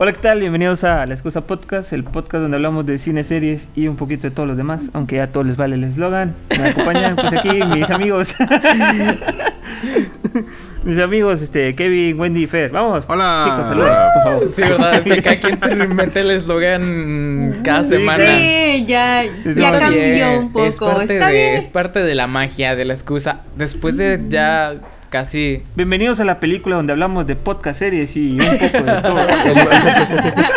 [0.00, 0.38] Hola, ¿qué tal?
[0.38, 4.28] Bienvenidos a La Excusa Podcast, el podcast donde hablamos de cine, series y un poquito
[4.28, 6.36] de todos los demás, aunque ya a todos les vale el eslogan.
[6.56, 8.32] Me acompañan pues aquí mis amigos.
[10.84, 12.70] mis amigos, este, Kevin, Wendy y Fer.
[12.70, 13.06] Vamos.
[13.08, 13.40] Hola.
[13.42, 14.48] Chicos, saluden, por favor.
[14.54, 14.94] Sí, ¿verdad?
[14.94, 18.24] Es que cada quien se reinventa el eslogan cada Sí, semana.
[18.24, 19.24] Sí, ya,
[19.56, 20.64] cambió bien, un poco.
[20.64, 21.54] Es parte, Está de, bien.
[21.56, 23.40] es parte de la magia, de la excusa.
[23.56, 24.76] Después de ya
[25.10, 25.62] casi...
[25.74, 29.16] Bienvenidos a la película donde hablamos de podcast, series y un poco de todo.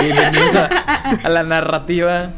[0.02, 0.66] Bienvenidos a,
[1.24, 2.30] a la narrativa.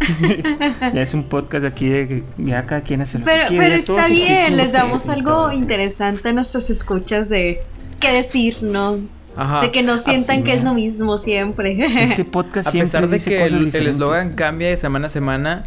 [0.94, 3.64] ya es un podcast aquí de ya cada quien hace lo Pero, que quiere.
[3.64, 7.60] pero está bien, les damos algo interesante a nuestros escuchas de
[8.00, 8.98] qué decir, ¿no?
[9.36, 9.60] Ajá.
[9.60, 11.78] De que no sientan Ah, que es lo mismo siempre.
[12.02, 15.64] Este podcast A siempre pesar de dice que el eslogan cambia de semana a semana,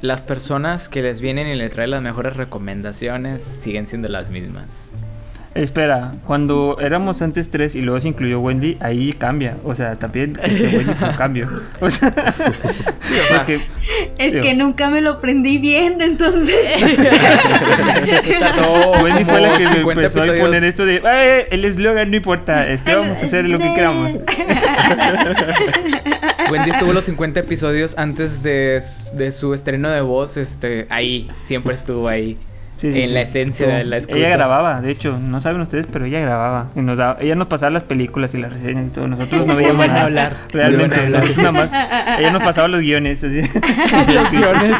[0.00, 4.90] las personas que les vienen y le traen las mejores recomendaciones siguen siendo las mismas.
[5.52, 9.56] Espera, cuando éramos antes tres y luego se incluyó Wendy, ahí cambia.
[9.64, 11.48] O sea, también este Wendy fue un cambio.
[11.80, 12.14] O sea,
[13.02, 13.60] sí, o sea que
[14.18, 14.44] es Digo.
[14.44, 16.54] que nunca me lo aprendí bien, entonces.
[19.02, 22.16] Wendy fue la que se 50 empezó a poner esto de "Eh, el eslogan no
[22.16, 24.10] importa, este, vamos a hacer lo que queramos.
[26.50, 31.28] Wendy estuvo los 50 episodios antes de, su- de su estreno de voz, este, ahí,
[31.42, 32.36] siempre estuvo ahí.
[32.80, 33.14] Sí, sí, en sí.
[33.14, 34.18] la esencia de la excusa.
[34.18, 36.68] Ella grababa, de hecho, no saben ustedes, pero ella grababa.
[36.74, 39.06] Y nos daba, ella nos pasaba las películas y las reseñas y todo.
[39.06, 40.02] Nosotros no veíamos nada.
[40.04, 41.20] hablar, Realmente, hablar.
[41.20, 42.18] nosotros nada más.
[42.18, 43.22] Ella nos pasaba los guiones.
[43.22, 43.42] Así.
[44.10, 44.76] Los guiones.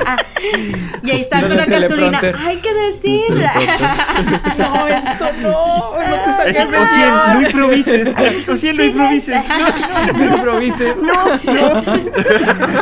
[1.02, 2.20] y ahí está No con la cartulina.
[2.46, 3.20] Hay que decir.
[4.58, 8.14] No, esto no, no te Así, saques de o cien, no improvises.
[8.16, 9.44] Así, o cien, no improvises.
[9.46, 10.94] No, no improvises.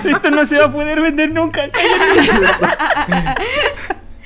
[0.04, 1.62] esto no se va a poder vender nunca.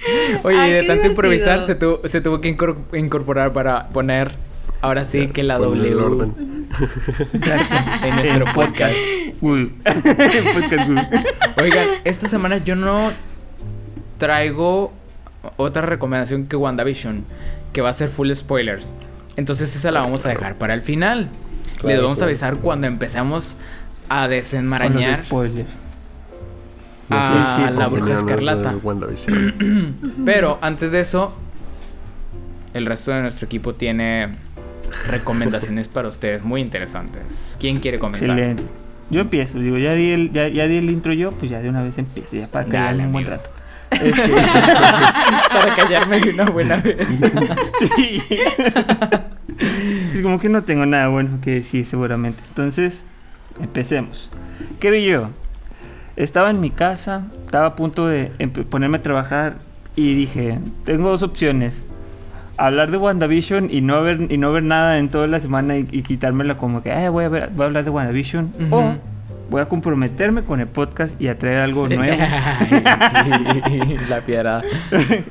[0.42, 4.32] Oye, Ay, de tanto improvisar se tuvo, se tuvo que incor- incorporar para poner
[4.80, 6.66] ahora sí que la W orden.
[8.02, 8.94] en nuestro En podcast.
[9.40, 9.72] Uy.
[9.84, 10.98] Podcast, uy.
[11.62, 13.10] Oigan, esta semana yo no
[14.18, 14.92] traigo
[15.56, 17.24] otra recomendación que WandaVision,
[17.72, 18.94] que va a ser full spoilers.
[19.36, 21.28] Entonces esa la vamos a dejar para el final.
[21.74, 23.56] Claro, Les vamos a avisar cuando empezamos
[24.08, 25.24] a Con los desenmarañar.
[27.20, 27.48] Spoilers.
[27.48, 28.74] Ah, la bruja escarlata.
[30.24, 31.34] Pero antes de eso,
[32.74, 34.30] el resto de nuestro equipo tiene
[35.08, 37.56] recomendaciones para ustedes muy interesantes.
[37.60, 38.30] ¿Quién quiere comenzar?
[38.30, 38.64] Excelente.
[39.10, 41.68] Yo empiezo, digo, ya di el, ya, ya di el intro yo, pues ya de
[41.68, 43.50] una vez empiezo, ya para Dale, callarme un buen rato.
[43.90, 44.32] Este,
[45.52, 46.96] para callarme de una buena vez.
[47.96, 48.22] sí.
[50.12, 52.42] es como que no tengo nada bueno que decir seguramente.
[52.48, 53.04] Entonces,
[53.60, 54.30] empecemos.
[54.80, 55.28] ¿Qué vi yo?
[56.16, 58.26] Estaba en mi casa, estaba a punto de
[58.70, 59.54] ponerme a trabajar
[59.96, 61.82] y dije, tengo dos opciones.
[62.58, 65.88] Hablar de WandaVision y no ver y no ver nada en toda la semana y,
[65.90, 68.52] y quitármela como que "Ay, voy, a ver, voy a hablar de WandaVision.
[68.70, 68.92] O
[69.50, 72.16] voy a comprometerme con el podcast y a traer algo nuevo.
[74.08, 74.62] La piedra.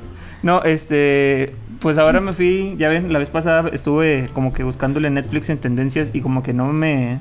[0.42, 5.08] No, este, pues ahora me fui, ya ven, la vez pasada estuve como que buscándole
[5.08, 7.20] Netflix en tendencias y como que no me,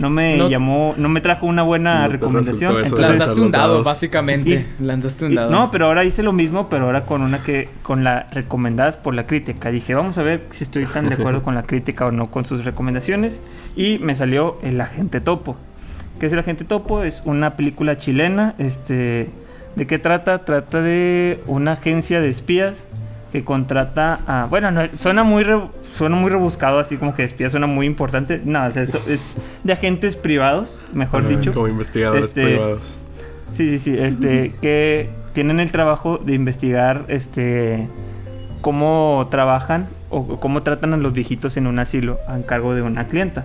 [0.00, 2.72] no me No- llamó, no me trajo una buena No recomendación.
[2.78, 3.86] entonces- Lanzaste un dado, dados.
[3.86, 4.66] básicamente.
[4.80, 5.50] Y- Lanzaste un y- dado.
[5.50, 9.14] no, pero ahora hice lo mismo, pero ahora con una que, con la recomendadas por
[9.14, 9.70] la crítica.
[9.70, 12.44] Dije, vamos a ver si estoy tan de acuerdo con la crítica o no con
[12.44, 13.40] sus recomendaciones.
[13.76, 15.56] Y me salió El Agente Topo.
[16.18, 17.02] ¿Qué es El Agente Topo?
[17.04, 19.30] Es una película chilena, este...
[19.76, 20.44] ¿De qué trata?
[20.44, 22.88] Trata de una agencia de espías
[23.32, 24.46] que contrata a...
[24.50, 28.40] Bueno, no, suena, muy re- suena muy rebuscado, así como que espía suena muy importante.
[28.44, 31.52] No, o sea, eso es de agentes privados, mejor dicho.
[31.52, 32.96] Como investigadores Este, privados.
[33.52, 37.88] Sí, sí, sí, este, que tienen el trabajo de investigar, este,
[38.60, 43.06] cómo trabajan o cómo tratan a los viejitos en un asilo a cargo de una
[43.08, 43.44] clienta.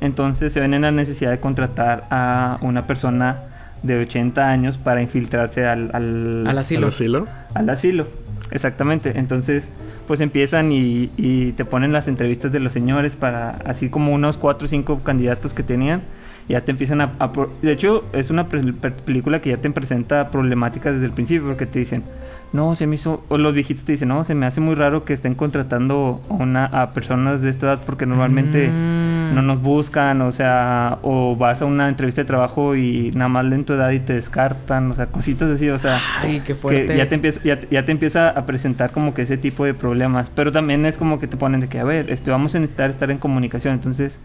[0.00, 3.40] Entonces se ven en la necesidad de contratar a una persona
[3.82, 6.88] de 80 años para infiltrarse al, al, Al ¿Al asilo.
[6.88, 7.26] asilo?
[7.54, 8.06] al asilo.
[8.50, 9.12] Exactamente.
[9.18, 9.68] Entonces,
[10.06, 14.36] pues empiezan y, y te ponen las entrevistas de los señores para, así como unos
[14.36, 16.02] cuatro o cinco candidatos que tenían,
[16.48, 17.14] ya te empiezan a...
[17.18, 17.32] a
[17.62, 21.80] de hecho, es una película que ya te presenta problemáticas desde el principio, porque te
[21.80, 22.04] dicen,
[22.52, 23.22] no, se me hizo...
[23.28, 26.34] O los viejitos te dicen, no, se me hace muy raro que estén contratando a,
[26.34, 29.34] una, a personas de esta edad, porque normalmente Mm.
[29.34, 33.44] no nos buscan, o sea, o vas a una entrevista de trabajo y nada más
[33.44, 36.86] leen tu edad y te descartan, o sea, cositas así, o sea Ay, qué fuerte.
[36.86, 39.74] que ya te empieza ya, ya te empieza a presentar como que ese tipo de
[39.74, 42.60] problemas pero también es como que te ponen de que a ver este vamos a
[42.60, 44.20] necesitar estar en comunicación entonces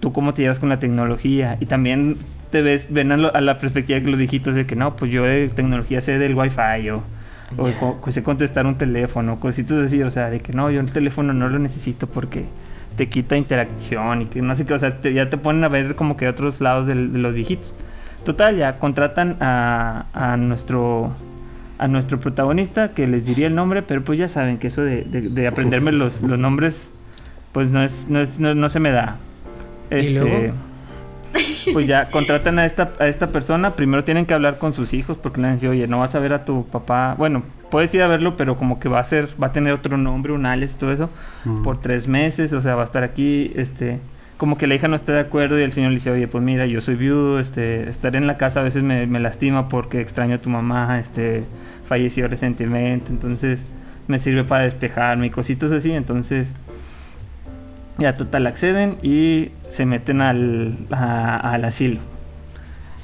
[0.00, 2.18] tú cómo te llevas con la tecnología y también
[2.50, 5.10] te ves ven a, lo- a la perspectiva de los viejitos de que no pues
[5.10, 7.02] yo de tecnología sé del wifi o
[7.56, 7.68] o
[8.00, 11.32] co- sé contestar un teléfono cositas así o sea de que no yo el teléfono
[11.32, 12.44] no lo necesito porque
[12.96, 15.68] te quita interacción y que no sé qué, o sea, te- ya te ponen a
[15.68, 17.74] ver como que otros lados de, los viejitos.
[18.24, 21.10] Total, ya contratan a, a nuestro
[21.76, 25.02] a nuestro protagonista, que les diría el nombre, pero pues ya saben que eso de,
[25.02, 26.88] de- de aprenderme los, los nombres,
[27.50, 29.16] pues no es, no es, no, no se me da.
[29.90, 30.54] ¿Y luego?
[31.72, 35.16] Pues ya contratan a esta, a esta persona, primero tienen que hablar con sus hijos,
[35.16, 38.02] porque le han dicho, oye, no vas a ver a tu papá, bueno, puedes ir
[38.02, 40.76] a verlo, pero como que va a ser, va a tener otro nombre, un alias,
[40.76, 41.10] todo eso,
[41.62, 43.98] por tres meses, o sea, va a estar aquí, este,
[44.36, 46.44] como que la hija no está de acuerdo y el señor le dice, oye, pues
[46.44, 50.00] mira, yo soy viudo, este, estar en la casa a veces me, me lastima porque
[50.00, 51.44] extraño a tu mamá, este,
[51.86, 53.62] falleció recientemente, entonces
[54.06, 56.54] me sirve para despejarme y cositas así, entonces
[57.98, 62.00] ya total acceden y se meten al, a- al asilo.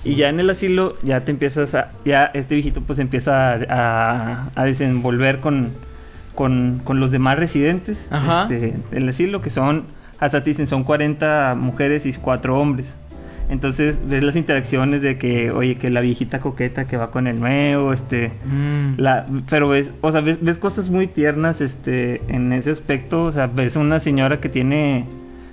[0.04, 3.58] Y ya en el asilo ya te empiezas a, ya este viejito pues empieza a,
[3.68, 5.72] a- a desenvolver con,
[6.34, 8.08] con, con los demás residentes
[8.50, 9.84] este, del asilo, que son,
[10.18, 12.94] hasta te dicen, son 40 mujeres y 4 hombres.
[13.50, 17.40] Entonces ves las interacciones de que, oye, que la viejita coqueta que va con el
[17.40, 18.94] nuevo, este, Mm.
[19.00, 23.24] la, pero ves, o sea, ves, ves cosas muy tiernas este, en ese aspecto.
[23.24, 25.04] O sea, ves una señora que tiene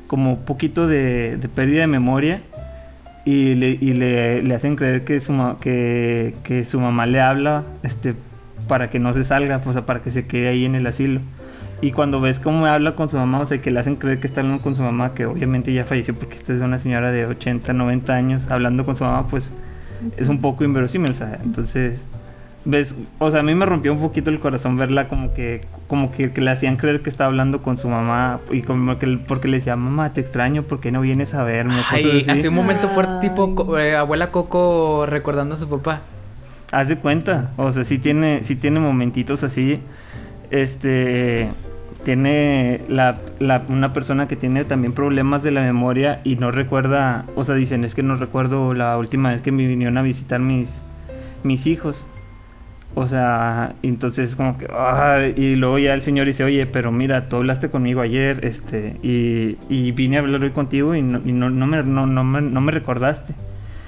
[0.06, 2.42] como un poquito de, de pérdida de memoria
[3.26, 7.20] y le, y le, le hacen creer que su, ma- que, que su mamá le
[7.20, 8.14] habla este,
[8.68, 11.20] para que no se salga, o sea, para que se quede ahí en el asilo.
[11.82, 14.26] Y cuando ves cómo habla con su mamá, o sea, que le hacen creer que
[14.28, 17.26] está hablando con su mamá, que obviamente ya falleció porque esta es una señora de
[17.28, 19.52] 80, 90 años hablando con su mamá, pues
[20.18, 22.00] es un poco inverosímil, o sea, entonces
[22.66, 26.12] ves, o sea, a mí me rompió un poquito el corazón verla como que como
[26.12, 29.48] que, que le hacían creer que estaba hablando con su mamá y como que porque
[29.48, 32.90] le decía, "Mamá, te extraño, ¿por qué no vienes a verme?" Ay, hace un momento
[32.98, 33.20] Ay.
[33.30, 36.02] tipo co- eh, abuela Coco recordando a su papá.
[36.72, 39.80] Haz de cuenta, o sea, sí tiene, sí tiene momentitos así.
[40.52, 41.50] Este
[42.04, 43.18] tiene la,
[43.68, 47.84] una persona que tiene también problemas de la memoria y no recuerda, o sea, dicen,
[47.84, 50.82] es que no recuerdo la última vez que me vinieron a visitar mis,
[51.44, 52.06] mis hijos.
[52.96, 54.68] O sea, entonces como que,
[55.36, 59.58] y luego ya el señor dice, oye, pero mira, tú hablaste conmigo ayer, este, y,
[59.70, 62.42] y vine a hablar hoy contigo y no, y no, no me, no, no me,
[62.42, 63.36] no me recordaste.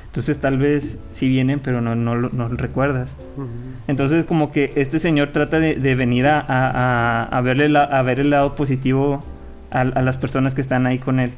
[0.10, 2.16] Entonces tal vez sí vienen, pero no, no,
[2.50, 3.16] recuerdas.
[3.88, 8.02] Entonces como que este señor trata de, de venir a, a, a- verle la- a
[8.02, 9.24] ver el lado positivo
[9.72, 11.32] a, a las personas que están ahí con él.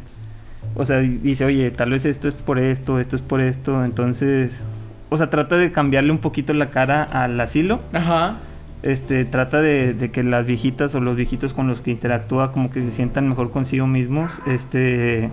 [0.76, 3.84] O sea, di- dice, oye, tal vez esto es por esto, esto es por esto.
[3.84, 4.62] Entonces,
[5.10, 7.82] o sea, trata de cambiarle un poquito la cara al asilo.
[7.92, 8.36] Ajá.
[8.84, 12.72] Este, trata de, de que las viejitas o los viejitos con los que interactúa como
[12.72, 14.32] que se sientan mejor consigo mismos.
[14.48, 15.30] Este,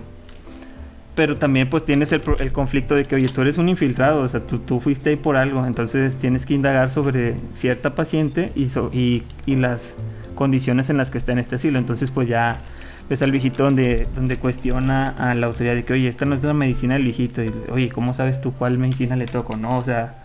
[1.19, 4.27] pero también pues tienes el, el conflicto de que, oye, tú eres un infiltrado, o
[4.29, 8.67] sea, tú, tú fuiste ahí por algo, entonces tienes que indagar sobre cierta paciente y,
[8.69, 9.97] so- y, y las
[10.33, 11.77] condiciones en las que está en este asilo.
[11.77, 12.61] Entonces pues ya
[13.09, 16.41] ves al viejito donde, donde cuestiona a la autoridad de que, oye, esta no es
[16.41, 19.57] la medicina del viejito, y, oye, ¿cómo sabes tú cuál medicina le toco?
[19.57, 20.23] No, o sea...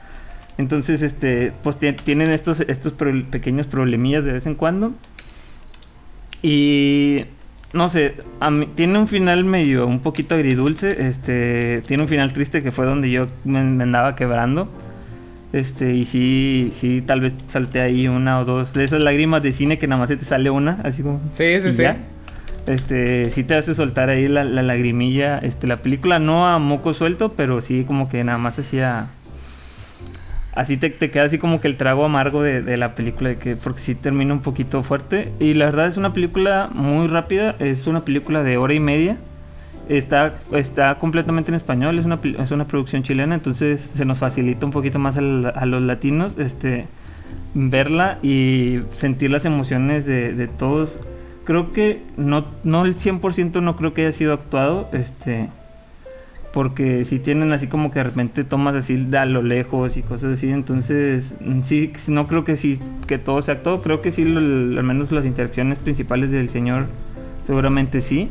[0.58, 2.92] Entonces, este, pues tie- tienen estos, estos
[3.32, 4.92] pequeños problemillas de vez en cuando.
[6.42, 7.24] Y
[7.74, 11.06] no sé, a mí- tiene un final medio, un poquito agridulce.
[11.06, 14.70] Este, tiene un final triste que fue donde yo me, me andaba quebrando.
[15.52, 19.52] Este, y sí, sí, tal vez salté ahí una o dos de esas lágrimas de
[19.52, 21.20] cine que nada más se te sale una, así como.
[21.30, 21.82] Sí, sí, sí.
[21.82, 21.96] ya.
[22.66, 25.38] Este, sí te hace soltar ahí la, la lagrimilla.
[25.38, 29.08] Este, la película no a moco suelto, pero sí como que nada más hacía.
[30.54, 33.36] Así te, te queda así como que el trago amargo de, de la película, de
[33.38, 35.32] que, porque sí termina un poquito fuerte.
[35.40, 39.16] Y la verdad es una película muy rápida, es una película de hora y media.
[39.88, 44.64] Está, está completamente en español, es una, es una producción chilena, entonces se nos facilita
[44.64, 45.20] un poquito más a
[45.66, 46.86] los latinos este,
[47.52, 50.98] verla y sentir las emociones de, de todos.
[51.44, 55.50] Creo que no, no el 100% no creo que haya sido actuado, este,
[56.54, 60.02] porque si tienen así como que de repente tomas así de a lo lejos y
[60.02, 64.12] cosas así, entonces mm, sí, no creo que sí, que todo sea actuado, creo que
[64.12, 66.86] sí, al menos las interacciones principales del señor
[67.42, 68.28] seguramente sí,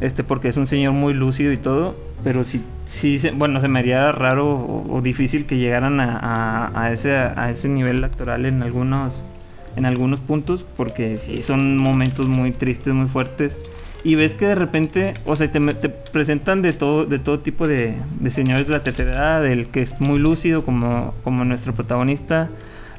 [0.00, 3.68] este, porque es un señor muy lúcido y todo, pero sí, sí, se- bueno, se
[3.68, 9.22] me haría raro o, difícil que llegaran a ese, a ese nivel actoral en algunos,
[9.76, 13.58] en algunos puntos, porque sí, son momentos muy tristes, muy fuertes.
[14.04, 17.66] Y ves que de repente, o sea, te, te presentan de todo, de todo tipo
[17.66, 21.72] de, de señores de la tercera edad, el que es muy lúcido como, como nuestro
[21.74, 22.50] protagonista,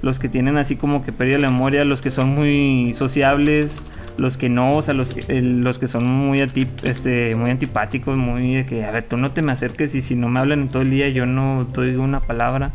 [0.01, 3.77] los que tienen así como que pérdida de la memoria, los que son muy sociables,
[4.17, 6.41] los que no, o sea, los el- los que son muy,
[6.83, 10.15] este, muy antipáticos, muy de que, a ver, tú no te me acerques y si
[10.15, 12.71] no me hablan todo el día yo no te una palabra.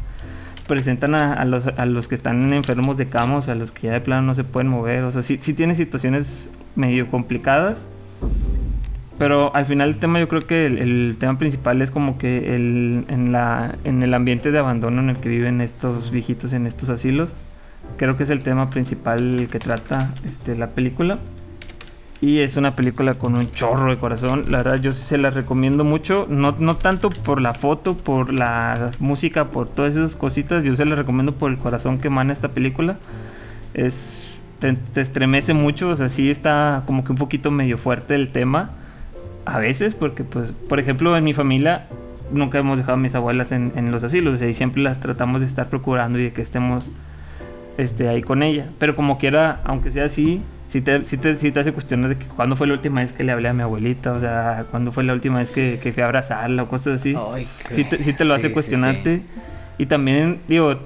[0.69, 3.73] Presentan a, a los, a los que están enfermos de cama, o sea, a los
[3.73, 7.09] que ya de plano no se pueden mover, o sea, sí, sí tiene situaciones medio
[7.11, 7.89] complicadas.
[9.19, 12.55] Pero al final el tema yo creo que el, el tema principal es como que
[12.55, 16.67] el, en, la, en el ambiente de abandono en el que viven estos viejitos en
[16.67, 17.35] estos asilos.
[17.99, 21.19] Creo que es el tema principal que trata este, la película.
[22.23, 24.45] Y es una película con un chorro de corazón.
[24.49, 26.27] La verdad, yo se la recomiendo mucho.
[26.29, 30.63] No, no tanto por la foto, por la música, por todas esas cositas.
[30.63, 32.99] Yo se la recomiendo por el corazón que emana esta película.
[33.73, 34.30] Es.
[34.61, 35.89] Te, te estremece mucho.
[35.89, 38.71] O sea, sí está como que un poquito medio fuerte el tema.
[39.47, 41.87] A veces, porque, pues, por ejemplo, en mi familia
[42.31, 44.35] nunca hemos dejado a mis abuelas en, en los asilos.
[44.35, 46.91] O sea, y siempre las tratamos de estar procurando y de que estemos
[47.79, 48.67] este, ahí con ella.
[48.79, 52.17] Pero como quiera, aunque sea así, sí te, sí te, sí te hace cuestionar de
[52.17, 54.93] que cuándo fue la última vez que le hablé a mi abuelita, o sea, cuándo
[54.93, 57.17] fue la última vez que, que fui a abrazarla o cosas así.
[57.33, 59.23] Ay, sí, te, sí te lo hace cuestionarte.
[59.79, 60.79] Y también, digo,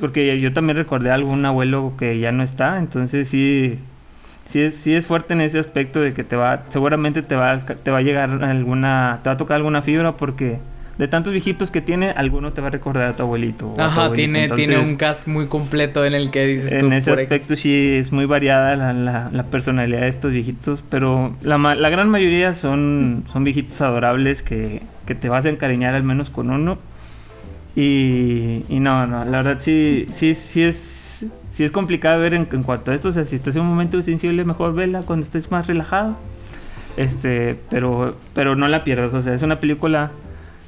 [0.00, 3.78] porque yo también recordé a algún abuelo que ya no está, entonces sí,
[4.48, 7.60] sí es, sí es fuerte en ese aspecto de que te va, seguramente te va,
[7.60, 10.58] te va a llegar alguna, te va a tocar alguna fibra porque
[10.98, 13.68] de tantos viejitos que tiene, alguno te va a recordar a tu abuelito.
[13.68, 16.86] o a tu Ajá, tiene, tiene un cast muy completo en el que dices tú,
[16.86, 21.34] en ese aspecto sí es muy variada la, la- la personalidad de estos viejitos, pero
[21.42, 26.02] la, la gran mayoría son, son viejitos adorables que, que te vas a encariñar al
[26.02, 26.78] menos con uno.
[27.76, 32.48] Y, y no, no, la verdad sí, sí, sí es, sí es complicado ver en,
[32.52, 33.08] en cuanto a esto.
[33.08, 36.16] O sea, si estás en un momento sensible, mejor vela cuando estés más relajado.
[36.96, 39.14] Este, pero, pero no la pierdas.
[39.14, 40.10] O sea, es una película.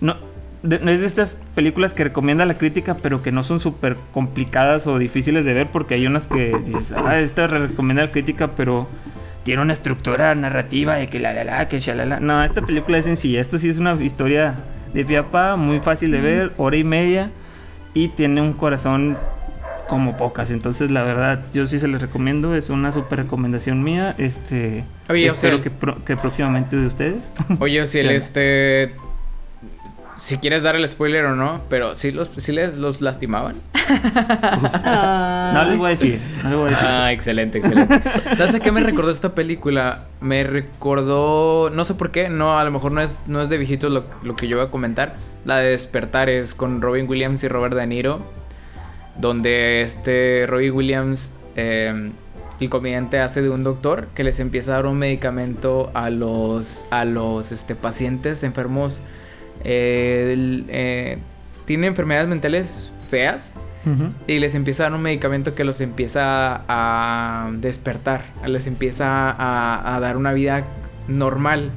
[0.01, 0.17] No,
[0.63, 4.87] de- es de estas películas que recomienda la crítica, pero que no son súper complicadas
[4.87, 8.87] o difíciles de ver, porque hay unas que dices, ah, esta recomienda la crítica, pero
[9.43, 12.21] tiene una estructura narrativa de que la la la, que shalala.
[12.21, 13.41] No, esta película es sencilla.
[13.41, 14.55] Esto sí es una historia
[14.95, 17.31] de pie a pa, muy fácil de ver, hora y media,
[17.95, 19.17] y tiene un corazón
[19.89, 20.51] como pocas.
[20.51, 22.55] Entonces, la verdad, yo sí se les recomiendo.
[22.55, 24.15] Es una súper recomendación mía.
[24.17, 27.19] Este, Oye, espero que, pro- que próximamente de ustedes.
[27.59, 28.95] Oye, si el este.
[30.17, 33.57] Si quieres dar el spoiler o no, pero sí los, sí les los lastimaban.
[35.53, 36.21] No les voy a decir.
[36.43, 36.87] No les voy a decir.
[36.89, 38.01] Ah, excelente, excelente.
[38.37, 40.05] ¿Sabes a qué me recordó esta película?
[40.21, 43.59] Me recordó, no sé por qué, no, a lo mejor no es, no es de
[43.59, 45.17] viejitos lo, lo que yo voy a comentar.
[45.45, 48.21] La de Despertares con Robin Williams y Robert De Niro.
[49.19, 52.11] Donde este Robin Williams, eh,
[52.61, 56.87] el comediante, hace de un doctor que les empieza a dar un medicamento a los,
[56.91, 59.03] a los este, pacientes enfermos.
[59.65, 61.19] Eh, el- eh,
[61.65, 63.53] tienen enfermedades mentales feas
[64.29, 69.97] y les empieza a dar un medicamento que los empieza a despertar, les empieza a,
[69.97, 70.65] a dar una vida
[71.09, 71.71] normal.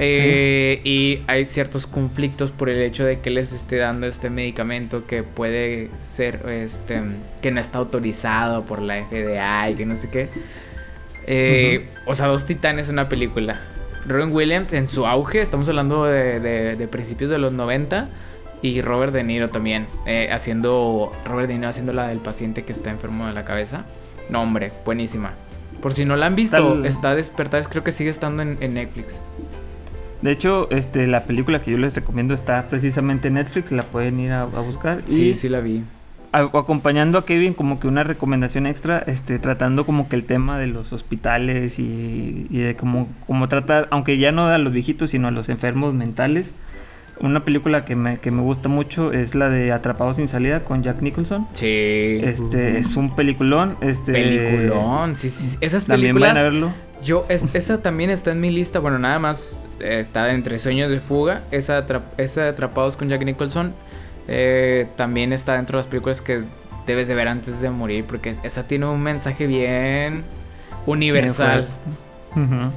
[0.00, 5.06] Eh, Y hay ciertos conflictos por el hecho de que les esté dando este medicamento
[5.06, 7.00] que puede ser, este,
[7.42, 10.28] que no está autorizado por la FDA y que no sé qué.
[11.26, 13.60] Eh, O sea, dos titanes en una película.
[14.08, 18.08] Robin Williams en su auge, estamos hablando de, de- de principios de los 90.
[18.60, 21.12] Y Robert De Niro también, eh, haciendo.
[21.24, 23.84] Robert De Niro haciendo la del paciente que está enfermo de la cabeza.
[24.30, 25.32] No, hombre, buenísima.
[25.80, 28.74] Por si no la han visto, Tal- está despertada, creo que sigue estando en, en
[28.74, 29.20] Netflix.
[30.22, 34.18] De hecho, este, la película que yo les recomiendo está precisamente en Netflix, la pueden
[34.18, 35.02] ir a, a buscar.
[35.06, 35.84] Sí, y sí la vi.
[36.32, 40.58] A- acompañando a Kevin como que una recomendación extra, este, tratando como que el tema
[40.58, 45.10] de los hospitales y, y de cómo, cómo tratar, aunque ya no a los viejitos,
[45.10, 46.52] sino a los enfermos mentales.
[47.20, 50.84] Una película que me, que me gusta mucho es la de Atrapados sin salida con
[50.84, 51.48] Jack Nicholson.
[51.52, 52.20] Sí.
[52.22, 53.76] Este es un peliculón.
[53.80, 55.16] Este, Peliculón.
[55.16, 55.56] Sí, sí.
[55.60, 56.34] Esas También películas.
[56.34, 56.70] van a verlo.
[57.04, 58.78] Yo, es- esa también está en mi lista.
[58.78, 61.42] Bueno, nada más eh, está entre Sueños de Fuga.
[61.50, 61.84] Esa,
[62.18, 63.72] esa de Atrapados con Jack Nicholson.
[64.28, 66.42] Eh, también está dentro de las películas que
[66.86, 68.04] debes de ver antes de morir.
[68.04, 70.22] Porque esa tiene un mensaje bien
[70.86, 71.66] universal.
[72.34, 72.70] Bien.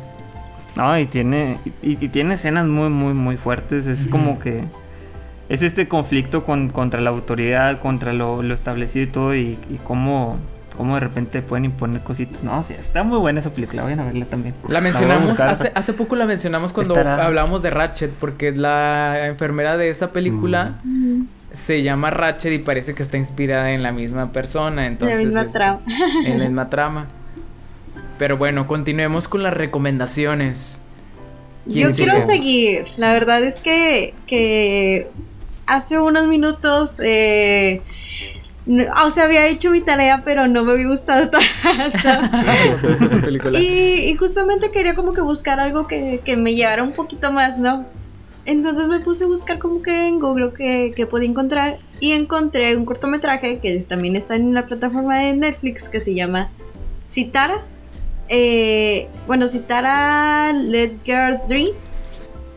[0.76, 3.88] No, y tiene, y, y tiene escenas muy, muy, muy fuertes.
[3.88, 4.64] Es como que
[5.50, 9.80] es este conflicto con, contra la autoridad, contra lo, lo establecido y todo, y, y
[9.84, 10.38] cómo,
[10.78, 12.42] cómo de repente pueden imponer cositas.
[12.42, 14.56] No, sí, está muy buena esa película, vayan a verla también.
[14.70, 19.76] La mencionamos, hace, hace poco la mencionamos cuando Estará- hablamos de Ratchet, porque la enfermera
[19.76, 20.76] de esa película
[21.54, 24.88] se llama Ratchet y parece que está inspirada en la misma persona.
[24.88, 25.82] Entonces, la misma es- trama.
[26.26, 27.08] En la misma trama.
[28.18, 30.82] Pero bueno, continuemos con las recomendaciones.
[31.68, 32.10] ¿Quién Yo sigue?
[32.10, 32.86] quiero seguir.
[32.98, 35.10] La verdad es que, que
[35.66, 37.82] hace unos minutos, eh,
[38.66, 41.40] no- o sea, había hecho mi tarea, pero no me había gustado tanto.
[43.60, 47.58] Y, y justamente quería como que buscar algo que, que me llevara un poquito más,
[47.58, 47.86] ¿no?
[48.46, 52.76] Entonces me puse a buscar como que en Google que, que podía encontrar y encontré
[52.76, 56.50] un cortometraje que también está en la plataforma de Netflix que se llama
[57.08, 57.64] Citara.
[58.30, 61.72] eh, bueno, citar a Let Girls Dream.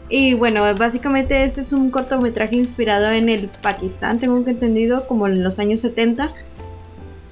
[0.09, 5.27] Y bueno, básicamente ese es un cortometraje inspirado en el Pakistán, tengo que entendido, como
[5.27, 6.33] en los años 70.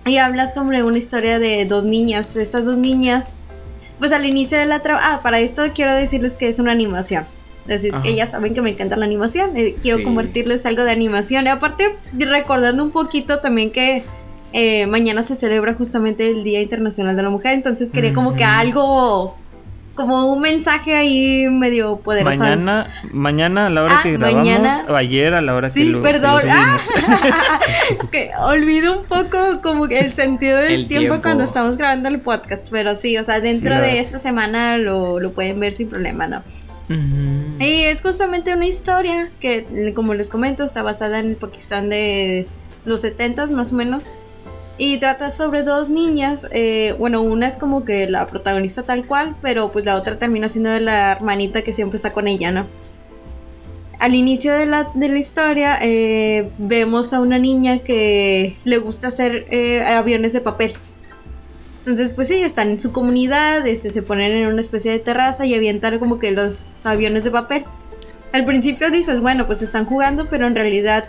[0.07, 2.35] Y habla sobre una historia de dos niñas.
[2.35, 3.35] Estas dos niñas,
[4.01, 4.83] pues al inicio de la.
[5.01, 7.25] Ah, para esto quiero decirles que es una animación.
[7.63, 9.57] Es decir, que ya saben que me encanta la animación.
[9.57, 11.47] Eh, quiero convertirles algo de animación.
[11.47, 14.03] Y aparte, recordando un poquito también que
[14.53, 17.55] eh, mañana se celebra justamente el Día Internacional de la Mujer.
[17.55, 19.37] Entonces quería como que algo
[19.95, 22.39] como un mensaje ahí medio poderoso.
[22.39, 25.93] Mañana, mañana a la hora ah, que grabamos, o ayer a la hora sí, que
[25.93, 26.43] lo, perdón.
[26.51, 26.79] ah,
[28.47, 32.95] olvido un poco como que el sentido del tiempo, cuando estamos grabando el podcast, pero
[32.95, 36.43] sí, o sea, dentro de esta semana lo, lo, pueden ver sin problema, ¿no?
[36.89, 42.47] Y es justamente una historia que, como les comento, está basada en el Pakistán de
[42.85, 44.13] los 70 más o menos.
[44.79, 46.49] Y trata sobre dos niñas.
[46.51, 50.49] Eh, bueno, una es como que la protagonista tal cual, pero pues la otra termina
[50.49, 52.67] siendo de la hermanita que siempre está con ella, ¿no?
[53.99, 59.09] Al inicio de la, de la historia eh, vemos a una niña que le gusta
[59.09, 60.73] hacer eh, aviones de papel.
[61.83, 65.45] Entonces, pues sí, están en su comunidad, este, se ponen en una especie de terraza
[65.47, 67.65] y avientan como que los aviones de papel.
[68.33, 71.07] Al principio dices, bueno, pues están jugando, pero en realidad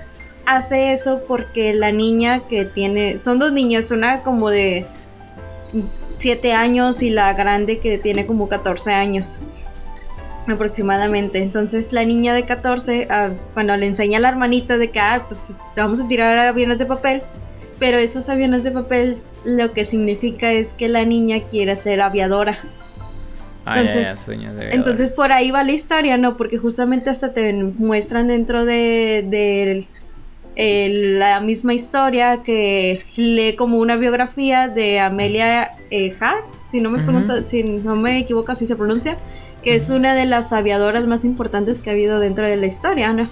[0.47, 4.87] hace eso porque la niña que tiene, son dos niñas, una como de
[6.17, 9.41] 7 años y la grande que tiene como 14 años
[10.47, 11.37] aproximadamente.
[11.37, 15.23] Entonces la niña de 14, ah, bueno, le enseña a la hermanita de que, ah,
[15.27, 17.21] pues vamos a tirar aviones de papel,
[17.79, 22.59] pero esos aviones de papel lo que significa es que la niña quiere ser aviadora.
[23.65, 24.29] Ah, entonces,
[24.71, 26.35] entonces por ahí va la historia, ¿no?
[26.35, 29.87] Porque justamente hasta te muestran dentro de, de
[30.57, 36.99] la misma historia que lee como una biografía de Amelia eh, Hart, si no me
[36.99, 39.17] pregunto, si no me equivoco así se pronuncia,
[39.63, 43.13] que es una de las aviadoras más importantes que ha habido dentro de la historia,
[43.13, 43.29] ¿no?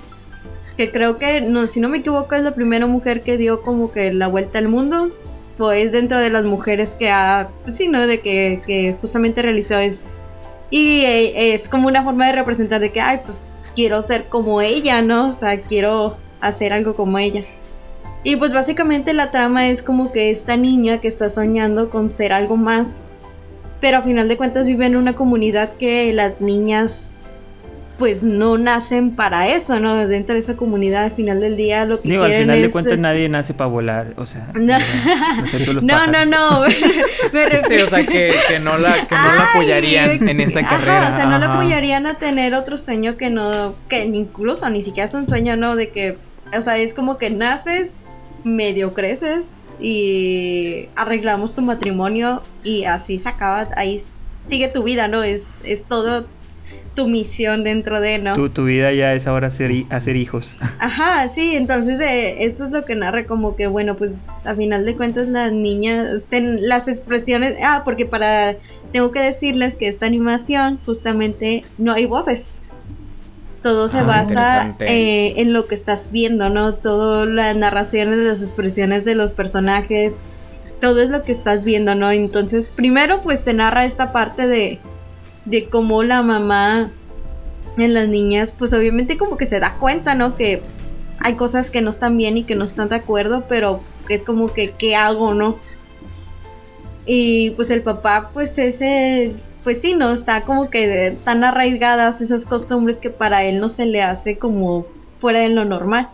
[0.78, 3.92] Que creo que, no, si no me equivoco, es la primera mujer que dio como
[3.92, 5.12] que la vuelta al mundo,
[5.58, 8.08] pues dentro de las mujeres que ha, pues sí, ¿no?
[8.08, 10.04] De que, que justamente realizó eso.
[10.70, 14.62] Y eh, es como una forma de representar de que, ay, pues quiero ser como
[14.62, 15.28] ella, ¿no?
[15.28, 17.44] O sea, quiero hacer algo como ella.
[18.24, 22.34] Y pues básicamente la trama es como que esta niña que está soñando con ser
[22.34, 23.06] algo más,
[23.80, 27.12] pero a final de cuentas vive en una comunidad que las niñas
[27.98, 30.08] pues no nacen para eso, ¿no?
[30.08, 32.98] Dentro de esa comunidad al final del día lo que Digo, al final de cuentas
[32.98, 34.52] nadie nace para volar, o sea...
[34.56, 34.80] No,
[35.82, 36.62] no, no, no,
[37.34, 37.68] me refiero...
[37.68, 41.10] Sí, o sea, que, que no la, que no la apoyarían en esa carrera.
[41.12, 45.06] O sea, no la apoyarían a tener otro sueño que no, que incluso ni siquiera
[45.06, 45.76] es un sueño, ¿no?
[45.76, 46.18] De que
[46.58, 48.02] o sea, es como que naces,
[48.44, 54.02] medio creces y arreglamos tu matrimonio y así se acaba, ahí
[54.48, 55.24] sigue tu vida, ¿no?
[55.24, 56.26] Es, es todo
[56.96, 58.36] tu misión dentro de, ¿no?
[58.36, 60.58] Tu, tu vida ya es ahora hacer, hacer hijos.
[60.80, 64.86] Ajá, sí, entonces eh, eso es lo que narra como que, bueno, pues a final
[64.86, 68.56] de cuentas las niñas, las expresiones, ah, porque para,
[68.92, 72.56] tengo que decirles que esta animación justamente no hay voces
[73.62, 76.74] todo se ah, basa eh, en lo que estás viendo, ¿no?
[76.74, 80.24] Todo las narraciones de las expresiones de los personajes,
[80.80, 82.12] todo es lo que estás viendo, ¿no?
[82.12, 84.80] Entonces, primero pues te narra esta parte de,
[85.52, 86.90] de cómo la mamá
[87.78, 90.36] en las niñas, pues obviamente como que se da cuenta, ¿no?
[90.36, 90.64] Que
[91.20, 94.54] hay cosas que no están bien y que no están de acuerdo, pero es como
[94.54, 95.58] que, ¿qué hago, no?
[97.06, 100.12] Y pues el papá, pues es el pues sí, ¿no?
[100.12, 104.88] Está como que tan arraigadas esas costumbres que para él no se le hace como
[105.20, 106.10] fuera de lo normal.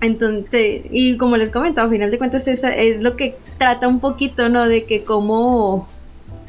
[0.00, 4.48] Entonces, y como les comento, a final de cuentas es lo que trata un poquito,
[4.48, 4.68] ¿no?
[4.68, 5.86] De que como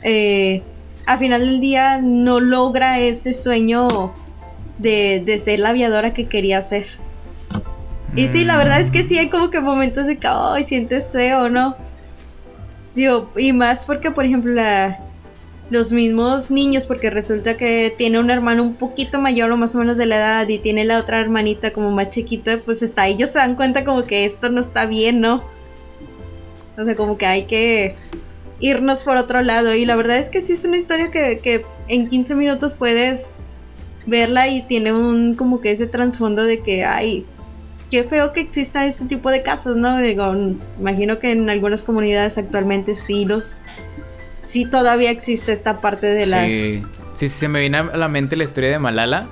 [0.03, 0.61] eh,
[1.05, 4.13] a final del día no logra ese sueño
[4.77, 6.87] de, de ser la aviadora que quería ser.
[8.15, 11.11] Y sí, la verdad es que sí hay como que momentos de que, ay, sientes
[11.11, 11.75] feo, ¿no?
[12.95, 14.99] Digo, y más porque, por ejemplo, la,
[15.69, 19.79] los mismos niños, porque resulta que tiene un hermano un poquito mayor o más o
[19.79, 23.31] menos de la edad y tiene la otra hermanita como más chiquita, pues está ellos
[23.31, 25.43] se dan cuenta como que esto no está bien, ¿no?
[26.77, 27.95] O sea, como que hay que
[28.59, 29.73] irnos por otro lado.
[29.73, 33.33] Y la verdad es que sí es una historia que, que en 15 minutos puedes
[34.05, 37.25] verla y tiene un como que ese trasfondo de que, ay,
[37.89, 39.97] qué feo que exista este tipo de casos, ¿no?
[39.97, 40.33] Digo,
[40.79, 43.61] imagino que en algunas comunidades actualmente sí los
[44.39, 46.83] sí todavía existe esta parte de la Sí,
[47.15, 49.27] sí, se me viene a la mente la historia de Malala.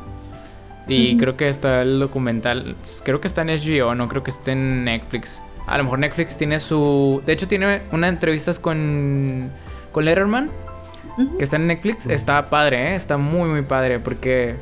[0.86, 4.52] Y creo que está el documental, creo que está en HBO, no creo que esté
[4.52, 5.42] en Netflix.
[5.66, 7.22] A lo mejor Netflix tiene su.
[7.26, 9.50] De hecho, tiene unas entrevistas con.
[9.92, 10.50] con Letterman.
[11.38, 12.06] Que está en Netflix.
[12.08, 12.96] Está padre, ¿eh?
[12.96, 14.00] Está muy, muy padre.
[14.00, 14.56] Porque.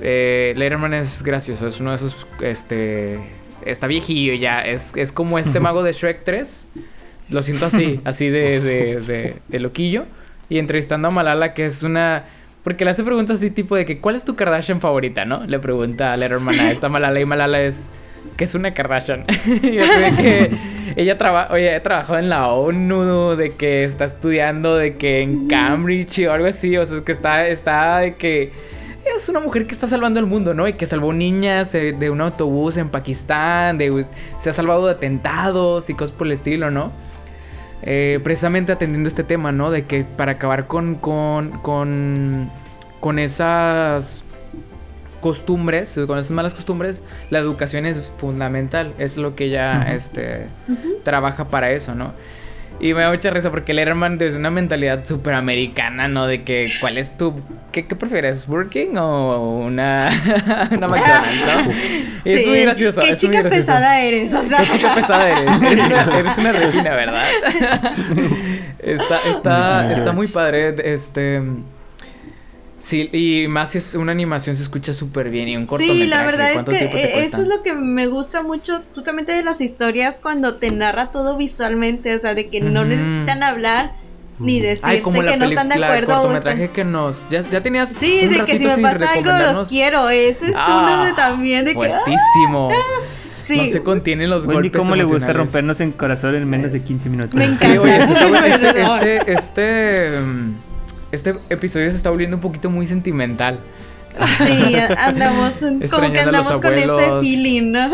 [0.00, 1.66] Eh, Letterman es gracioso.
[1.66, 2.16] Es uno de sus.
[2.40, 3.18] Este.
[3.64, 4.60] Está viejillo ya.
[4.60, 6.68] Es, es como este mago de Shrek 3.
[7.30, 10.06] Lo siento así, así de, de, de, de loquillo.
[10.48, 12.24] Y entrevistando a Malala, que es una.
[12.64, 15.24] Porque le hace preguntas así tipo de que ¿cuál es tu Kardashian favorita?
[15.24, 15.44] ¿No?
[15.46, 17.88] Le pregunta a Letterman a esta Malala y Malala es
[18.36, 19.24] que es una Kardashian.
[19.46, 20.50] yo sé que
[20.96, 25.48] ella traba, oye, ha trabajado en la ONU, de que está estudiando, de que en
[25.48, 28.52] Cambridge o algo así, o sea, es que está, está de que
[29.16, 30.68] es una mujer que está salvando el mundo, ¿no?
[30.68, 34.06] Y que salvó niñas eh, de un autobús en Pakistán, de,
[34.38, 36.92] se ha salvado de atentados y cosas por el estilo, ¿no?
[37.82, 39.70] Eh, precisamente atendiendo este tema, ¿no?
[39.70, 42.50] De que para acabar con, con, con,
[43.00, 44.24] con esas
[45.20, 49.96] costumbres, con esas malas costumbres, la educación es fundamental, es lo que ella uh -huh.
[49.96, 51.02] este, uh -huh.
[51.02, 52.12] trabaja para eso, ¿no?
[52.80, 56.26] Y me da mucha risa porque Letterman es una mentalidad súper americana, ¿no?
[56.28, 57.34] De que, ¿cuál es tu.
[57.72, 58.48] ¿Qué, qué prefieres?
[58.48, 60.10] ¿Working o una.
[60.70, 61.72] una McDonald's, ¿no?
[62.20, 63.00] sí, es muy gracioso.
[63.00, 63.66] ¿Qué es chica gracioso.
[63.66, 64.32] pesada eres?
[64.32, 64.58] O sea.
[64.60, 65.62] ¿Qué chica pesada eres?
[65.62, 67.24] Eres una, eres una regina, ¿verdad?
[68.78, 70.76] está, está, está muy padre.
[70.84, 71.42] Este.
[72.78, 76.00] Sí, y más es una animación se escucha súper bien y un cortometraje.
[76.00, 79.60] Sí, la verdad es que eso es lo que me gusta mucho justamente de las
[79.60, 82.70] historias cuando te narra todo visualmente, o sea, de que mm -hmm.
[82.70, 83.92] no necesitan hablar
[84.38, 86.12] ni decirte Ay, como que no están de acuerdo.
[86.12, 86.74] El cortometraje están...
[86.74, 90.08] que nos ya, ya tenías Sí, un de que si me pasa algo los quiero,
[90.08, 92.68] ese es ah, uno de también de fuertísimo.
[92.68, 93.04] que ah,
[93.42, 93.56] Sí.
[93.56, 94.78] No se contienen los Wendy, golpes.
[94.78, 97.34] ¿Cómo le gusta rompernos en corazón en menos de 15 minutos?
[97.34, 97.66] Me encanta.
[97.66, 100.10] Sí, oye, este, este, este, este
[101.12, 103.58] este episodio se está volviendo un poquito muy sentimental.
[104.38, 107.90] Sí, andamos como que andamos con ese feeling, ¿no?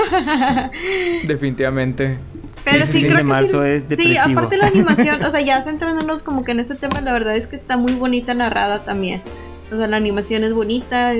[1.27, 2.18] Definitivamente.
[2.64, 3.57] Pero sí, sí, creo que sí,
[3.94, 7.12] es sí, aparte la animación, o sea, ya centrándonos como que en ese tema, la
[7.12, 9.22] verdad es que está muy bonita narrada también.
[9.72, 11.12] O sea, la animación es bonita,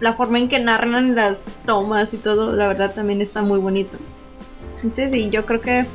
[0.00, 3.96] la forma en que narran las tomas y todo, la verdad también está muy bonito.
[4.86, 5.86] Sí, sí, yo creo que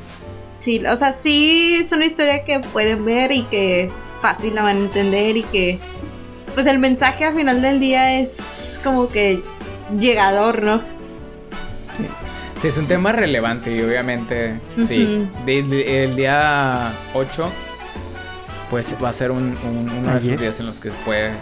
[0.59, 4.77] sí, o sea, sí es una historia que pueden ver y que fácil la van
[4.77, 5.79] a entender y que
[6.53, 9.43] pues el mensaje al final del día es como que
[9.99, 10.81] llegador, ¿no?
[12.59, 15.27] Sí, es un tema relevante y obviamente, sí.
[15.45, 17.51] El día 8,
[18.71, 21.33] pues va a ser un, un, uno de esos días en los que puede,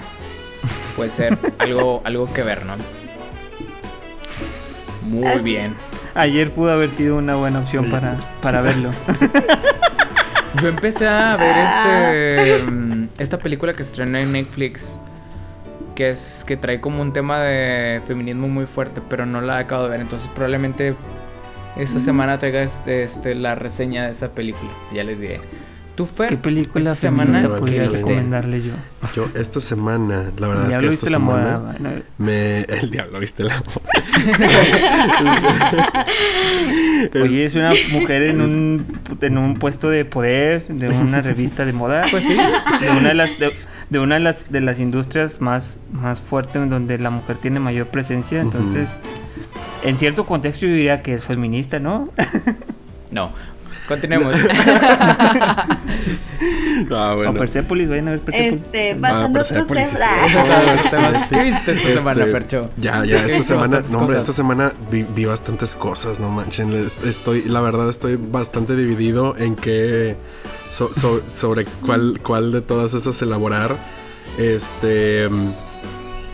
[0.98, 2.74] puede ser algo, algo que ver, ¿no?
[5.04, 5.76] Muy bien.
[6.14, 8.92] Ayer pudo haber sido una buena opción para, para verlo.
[10.62, 12.12] Yo empecé a ver ah.
[12.12, 15.00] este mm, esta película que se estrenó en Netflix
[15.96, 19.86] que es que trae como un tema de feminismo muy fuerte, pero no la acabo
[19.86, 20.94] de ver, entonces probablemente
[21.78, 22.02] esta mm.
[22.02, 25.40] semana traiga este, este, la reseña de esa película, ya les diré.
[26.28, 28.74] ¿Qué película esta semana te podría recomendarle yo?
[29.16, 31.60] Yo, esta semana, la verdad es que esta semana...
[31.60, 31.90] Moda, bueno.
[32.18, 32.62] me...
[32.62, 33.90] El diablo viste la moda.
[37.24, 38.86] Oye, es una este, mujer en un,
[39.22, 42.04] en un puesto de poder, de una revista de moda.
[42.12, 42.38] Pues sí.
[42.82, 43.32] De una de las...
[43.90, 47.88] De, una de las, de las industrias más, más fuertes donde la mujer tiene mayor
[47.88, 48.90] presencia, entonces,
[49.84, 52.10] en cierto contexto yo diría que es feminista, ¿no?
[53.12, 53.32] no,
[53.88, 54.34] Continuemos.
[56.92, 57.34] ah, bueno.
[57.36, 58.64] Persepolis, vayan a ver Persepolis.
[58.64, 60.00] Este, ah, pasando otros temas.
[60.96, 62.70] Ah, ¿Qué viste esta este, semana, Percho?
[62.78, 66.74] Ya, ya, esta semana, no, hombre, esta semana vi, vi, bastantes cosas, no manchen.
[66.74, 70.16] Estoy, la verdad, estoy bastante dividido en qué.
[70.72, 73.76] Sobre cuál, cuál de todas esas elaborar.
[74.38, 75.30] Este.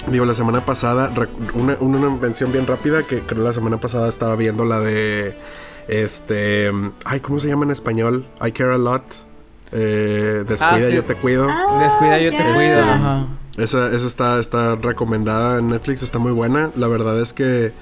[0.09, 1.11] Digo, la semana pasada,
[1.53, 5.35] una, una mención bien rápida que creo la semana pasada estaba viendo la de
[5.91, 6.71] este.
[7.03, 8.25] Ay, ¿cómo se llama en español?
[8.41, 9.03] I care a lot.
[9.73, 11.47] Eh, descuida, ah, yo te cuido.
[11.49, 13.27] Ah, descuida, yo te cuido.
[13.51, 16.71] Este, esa, esa está, está recomendada en Netflix, está muy buena.
[16.77, 17.73] La verdad es que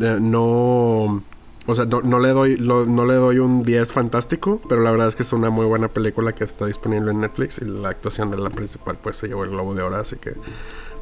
[0.00, 1.22] eh, no.
[1.66, 5.16] O sea, no, le doy no le doy un 10 fantástico, pero la verdad es
[5.16, 8.38] que es una muy buena película que está disponible en Netflix y la actuación de
[8.38, 10.34] la principal pues se llevó el globo de oro, así que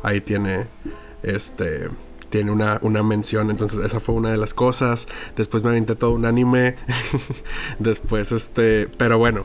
[0.03, 0.66] ahí tiene
[1.22, 1.88] este
[2.31, 3.51] tiene una, una mención.
[3.51, 5.09] Entonces, esa fue una de las cosas.
[5.37, 6.77] Después me aventé todo un anime.
[7.79, 8.88] Después, este.
[8.97, 9.45] Pero bueno,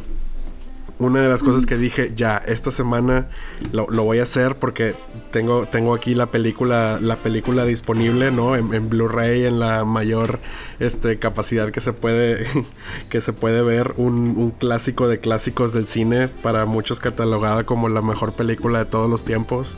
[0.97, 3.27] una de las cosas que dije, ya, esta semana
[3.73, 4.95] lo, lo, voy a hacer porque
[5.31, 8.55] tengo, tengo aquí la película, la película disponible, ¿no?
[8.55, 10.39] En, Blu-ray, en la mayor
[10.79, 12.45] este, capacidad que se puede,
[13.09, 17.89] que se puede ver, un, un, clásico de clásicos del cine, para muchos catalogada como
[17.89, 19.77] la mejor película de todos los tiempos,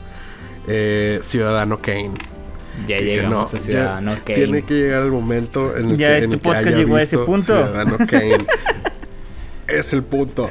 [0.68, 2.37] eh, Ciudadano Kane.
[2.86, 4.34] Ya dije, llegamos no, a Ciudadano ya Kane.
[4.34, 6.96] Tiene que llegar el momento en el ya que, en el que haya llegó visto
[6.96, 7.42] a ese punto.
[7.42, 8.38] Ciudadano Kane
[9.68, 10.48] el punto.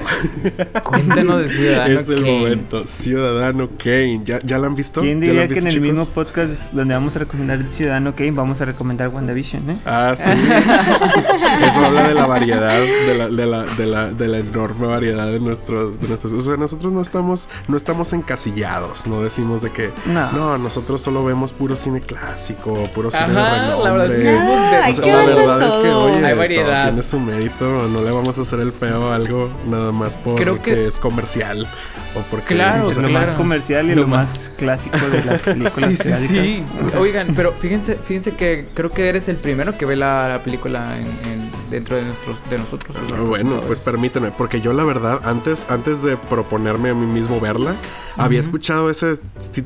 [0.83, 2.39] Cuéntanos de Ciudadano es el Kane.
[2.39, 2.87] momento.
[2.87, 4.21] Ciudadano Kane.
[4.25, 5.01] ¿Ya, ya la han visto?
[5.01, 8.31] ¿Quién ¿Ya la diría que en el mismo podcast donde vamos a recomendar Ciudadano Kane
[8.31, 9.79] vamos a recomendar WandaVision, eh?
[9.85, 10.29] Ah, sí.
[11.67, 15.27] Eso habla de la variedad, de la, de la, de la, de la enorme variedad
[15.27, 16.33] de nuestros, de nuestros.
[16.33, 19.07] O sea, nosotros no estamos, no estamos encasillados.
[19.07, 20.31] No decimos de que No.
[20.31, 24.23] no, nosotros solo vemos puro cine clásico, puro cine Ajá, de la verdad es que
[24.23, 24.55] renombre.
[24.55, 26.83] vemos de Ah, O sea, que la verdad es que, oye, Hay todo variedad.
[26.87, 27.87] tiene su mérito.
[27.87, 31.67] No le vamos a hacer el feo algo nada más porque Creo que- es comercial
[32.15, 33.27] o porque Claro, es, lo claro.
[33.27, 36.63] más comercial y Lo lo, más- más clásico de las películas Sí, sí, sí.
[36.99, 40.97] Oigan, pero fíjense, fíjense que creo que eres el primero que ve la, la película
[40.97, 42.95] en, en- dentro de nuestros de nosotros.
[43.13, 47.39] Ah, Bueno, pues permíteme, porque yo la verdad, antes, antes de proponerme a mí mismo
[47.41, 47.73] verla,
[48.15, 49.17] había escuchado ese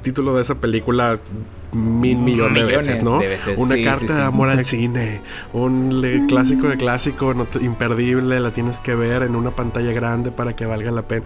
[0.02, 1.20] título de esa película
[1.74, 3.20] mil millón de Millones veces, ¿no?
[3.20, 4.14] de veces, Una sí, carta sí, sí.
[4.14, 5.22] de amor al cine,
[5.54, 10.32] un clásico de clásico, no te- imperdible, la tienes que ver en una pantalla grande
[10.32, 11.26] para que valga la pena.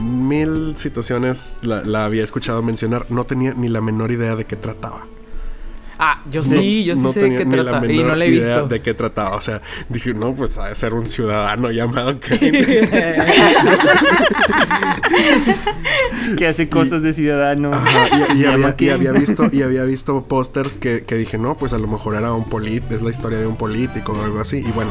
[0.00, 4.56] Mil situaciones la, la había escuchado mencionar, no tenía ni la menor idea de qué
[4.56, 5.06] trataba.
[5.98, 7.92] Ah, yo sí, yo sí no sé de qué trata.
[7.92, 8.68] Y no la he idea visto.
[8.68, 9.36] de qué trataba.
[9.36, 12.52] O sea, dije, no, pues ha de ser un ciudadano llamado Kane.
[16.36, 17.70] Que hace cosas de ciudadano.
[17.72, 18.44] Ajá, y,
[18.88, 22.32] había visto y había visto pósters que, que dije no pues a lo mejor era
[22.32, 24.90] un polit es la historia de un político o algo así y bueno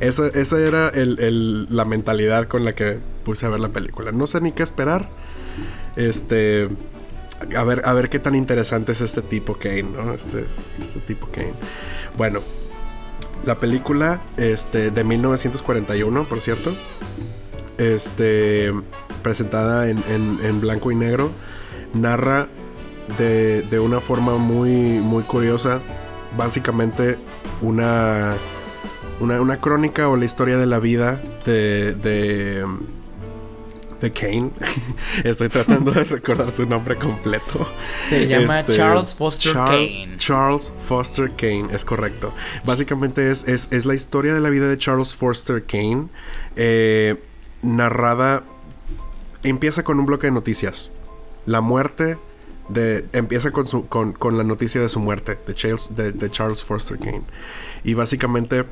[0.00, 4.12] esa, esa era el- el- la mentalidad con la que puse a ver la película
[4.12, 5.08] no sé ni qué esperar
[5.96, 6.68] este
[7.56, 10.44] a ver a ver qué tan interesante es este tipo Kane no este
[10.80, 11.54] este tipo Kane.
[12.16, 12.40] Bueno
[13.46, 16.72] la película este de 1941 por cierto
[17.78, 18.72] este
[19.22, 21.30] presentada en, en- en blanco y negro
[21.92, 22.46] narra
[23.18, 25.80] de, de una forma muy muy curiosa
[26.36, 27.16] básicamente
[27.62, 28.34] una,
[29.20, 32.64] una una crónica o la historia de la vida de de,
[34.04, 34.50] de Kane
[35.24, 37.66] estoy tratando de recordar su nombre completo
[38.06, 40.16] Se llama Este, Charles Foster Charles, Kane.
[40.18, 42.32] Charles Foster Kane, es correcto.
[42.64, 46.08] Básicamente es, es, es la historia de la vida de Charles Foster Kane,
[46.56, 47.16] eh,
[47.62, 48.44] narrada...
[49.42, 50.90] Empieza con un bloque de noticias.
[51.46, 52.16] La muerte
[52.68, 53.04] de...
[53.12, 56.62] Empieza con, su, con, con la noticia de su muerte, de Charles, de, de Charles
[56.62, 57.22] Foster Kane.
[57.84, 58.64] Y básicamente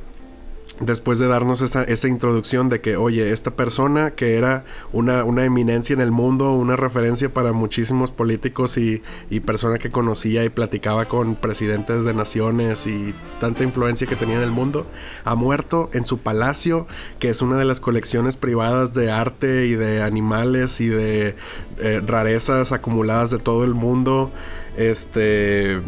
[0.79, 5.45] después de darnos esa, esa introducción de que, oye, esta persona que era una, una
[5.45, 10.49] eminencia en el mundo, una referencia para muchísimos políticos y, y persona que conocía y
[10.49, 14.85] platicaba con presidentes de naciones y tanta influencia que tenía en el mundo,
[15.25, 16.87] ha muerto en su palacio,
[17.19, 21.35] que es una de las colecciones privadas de arte y de animales y de
[21.79, 24.31] eh, rarezas acumuladas de todo el mundo.
[24.77, 25.81] Este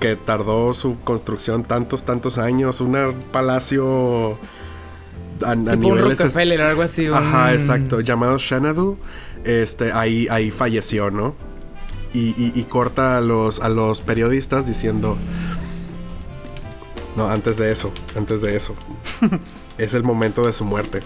[0.00, 2.80] que tardó su construcción tantos, tantos años.
[2.80, 4.38] Un palacio
[5.44, 6.18] a, a niveles...
[6.18, 7.08] Rockefeller, algo así.
[7.08, 8.00] un- Ajá, exacto.
[8.00, 8.96] Llamado Xanadu.
[9.44, 11.34] Este, ahí, ahí falleció, ¿no?
[12.14, 15.16] Y, y- y corta a los, a los periodistas diciendo...
[17.16, 18.74] No, antes de eso, antes de eso.
[19.78, 21.00] es el momento de su muerte.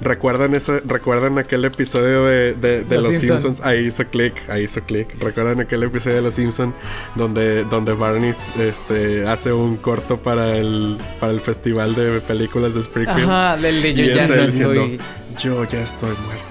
[0.00, 3.38] ¿Recuerdan, ese, ¿Recuerdan aquel episodio de, de- de Los Los, Simpson.
[3.40, 3.66] Simpsons?
[3.66, 5.08] Ahí hizo clic, ahí hizo clic.
[5.20, 6.72] ¿Recuerdan aquel episodio de Los Simpsons
[7.16, 12.80] donde, donde Barney este, hace un corto para el, para el festival de películas de
[12.80, 13.28] Springfield?
[13.28, 14.78] Ajá, del de yo Y ya es no él estoy.
[14.78, 15.04] diciendo,
[15.38, 16.44] yo ya estoy muerto.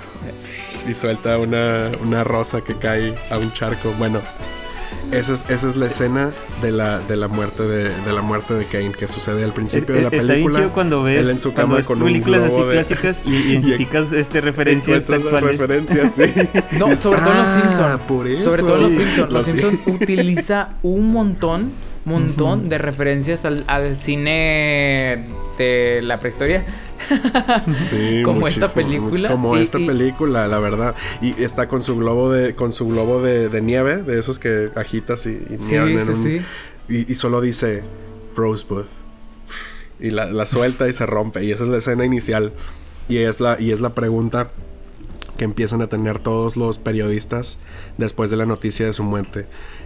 [0.90, 3.94] Y suelta una, una rosa que cae a un charco.
[3.98, 4.22] Bueno,
[5.12, 8.54] esa es, esa es la escena de la, de la muerte de, de la muerte
[8.54, 10.58] de Kane que sucede al principio de la Eh, Está bien película.
[10.60, 12.72] chido cuando ves, él en su cuando cama ves con un películas así globo de-
[12.74, 15.58] clásicas y identificas este, referencias actuales.
[15.58, 16.24] referencias, sí.
[16.78, 18.00] No, sobre todo los Ah, Simpson.
[18.08, 18.44] por eso.
[18.50, 18.94] Sobre todo los.
[18.94, 19.32] Simpsons.
[19.32, 19.46] Los.
[19.46, 21.72] Simpsons utiliza un montón,
[22.08, 25.26] montón de referencias al, al cine
[25.58, 26.66] de la prehistoria.
[27.72, 29.30] Sí, Como esta película.
[29.30, 30.96] Como Y- esta y- película, la verdad.
[31.22, 34.70] Y está con su globo de, con su globo de, de nieve, de esos que
[34.76, 36.42] agitas y, y Sí, en sí, un- sí.
[36.90, 37.84] Y, y solo dice
[38.36, 38.86] Rosebud.
[40.00, 41.44] Y la, la suelta y se rompe.
[41.44, 42.54] Y esa es la escena inicial.
[43.10, 44.50] Y es la, y es la pregunta
[45.38, 47.58] que empiezan a tener todos los periodistas
[47.98, 49.46] después de la noticia de su muerte.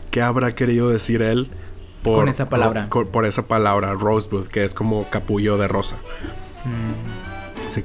[0.09, 1.49] ¿Qué habrá querido decir él
[2.03, 2.87] por, Con esa palabra.
[2.89, 5.97] por- por esa palabra, Rosebud, que es como capullo de rosa?
[6.65, 7.21] Mm.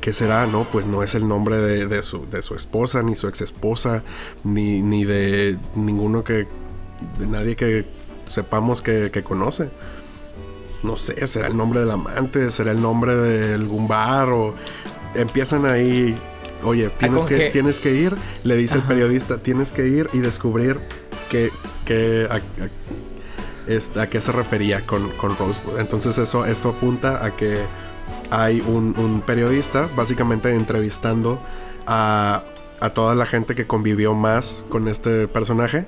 [0.00, 0.64] Qué será, ¿no?
[0.64, 4.02] Pues no es el nombre de, de su, de su esposa, ni su ex esposa,
[4.42, 6.48] ni, ni de ninguno que.
[7.20, 7.86] de nadie que
[8.24, 9.68] sepamos que, que conoce.
[10.82, 14.54] No sé, será el nombre del amante, será el nombre de algún bar, o
[15.14, 16.18] empiezan ahí.
[16.64, 20.78] Oye, tienes que, tienes que ir, le dice el periodista, tienes que ir y descubrir
[21.30, 21.52] que,
[21.84, 22.68] que a, a-
[23.96, 25.78] a qué se refería con, con Rosebud.
[25.78, 27.58] Entonces eso, esto apunta a que
[28.30, 31.40] hay un, un periodista básicamente entrevistando
[31.86, 32.42] a,
[32.80, 35.86] a toda la gente que convivió más con este personaje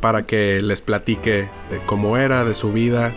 [0.00, 3.12] para que les platique de cómo era, de su vida,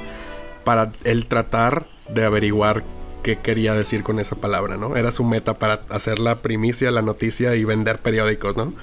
[0.64, 2.84] para él tratar de averiguar
[3.24, 4.98] qué quería decir con esa palabra, ¿no?
[4.98, 8.74] Era su meta para hacer la primicia, la noticia y vender periódicos, ¿no?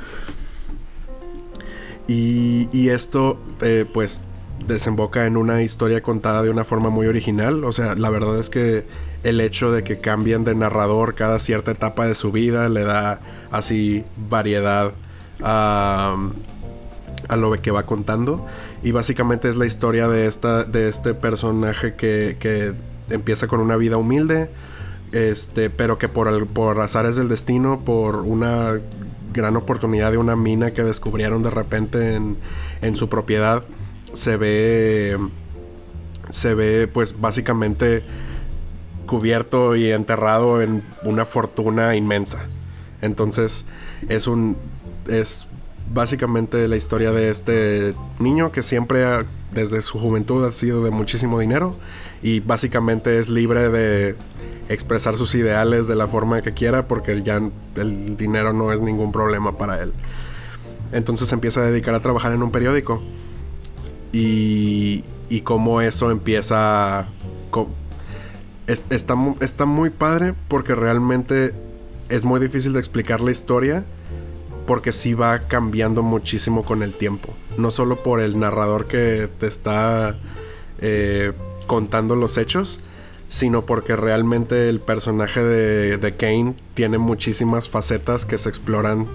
[2.09, 4.25] Y, y esto, eh, pues,
[4.67, 7.65] desemboca en una historia contada de una forma muy original.
[7.65, 8.85] O sea, la verdad es que
[9.23, 13.21] el hecho de que cambien de narrador cada cierta etapa de su vida le da
[13.51, 14.93] así variedad
[15.43, 16.17] a,
[17.37, 18.47] lo que va contando.
[18.83, 22.75] Y básicamente es la historia de, esta, de este personaje que, que
[23.11, 24.51] empieza con una vida humilde,
[25.13, 28.81] este, pero que por, el, por azares del destino, por una
[29.33, 32.37] gran oportunidad de una mina que descubrieron de repente en,
[32.83, 33.65] en su propiedad,
[34.13, 35.19] se ve,
[36.31, 38.03] se ve pues básicamente
[39.07, 42.45] cubierto y enterrado en una fortuna inmensa.
[43.03, 43.65] Entonces
[44.09, 44.57] es un
[45.09, 45.47] es
[45.93, 49.05] básicamente la historia de este niño que siempre
[49.53, 51.75] desde su juventud ha sido de muchísimo dinero
[52.23, 54.15] y básicamente es libre de
[54.69, 57.41] expresar sus ideales de la forma que quiera porque ya
[57.75, 59.93] el dinero no es ningún problema para él.
[60.93, 63.03] Entonces empieza a dedicar a trabajar en un periódico
[64.13, 67.07] y, y cómo eso empieza...
[68.67, 71.53] Es, está, está muy padre porque realmente
[72.09, 73.85] es muy difícil de explicar la historia
[74.67, 77.35] porque sí va cambiando muchísimo con el tiempo.
[77.59, 80.17] No solo por el narrador que te está
[80.81, 81.33] eh,
[81.67, 82.81] contando los hechos,
[83.29, 89.09] sino porque realmente el personaje de, de Kane tiene muchísimas facetas que se exploran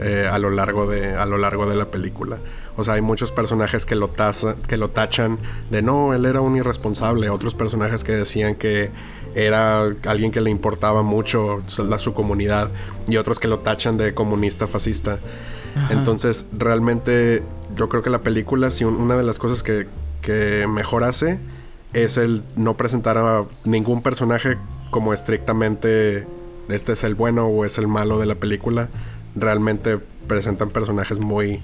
[0.00, 2.38] eh, a, lo largo de, a lo largo de la película.
[2.76, 5.38] O sea, hay muchos personajes que lo, taza, que lo tachan
[5.70, 7.28] de no, él era un irresponsable.
[7.28, 8.90] Otros personajes que decían que
[9.34, 12.70] era alguien que le importaba mucho la, su comunidad.
[13.08, 15.18] Y otros que lo tachan de comunista fascista.
[15.76, 15.92] Ajá.
[15.92, 17.42] Entonces, realmente
[17.76, 19.86] yo creo que la película, si una de las cosas que,
[20.22, 21.38] que mejor hace
[21.92, 24.56] es el no presentar a ningún personaje
[24.90, 26.26] como estrictamente
[26.68, 28.88] este es el bueno o es el malo de la película.
[29.34, 31.62] Realmente presentan personajes muy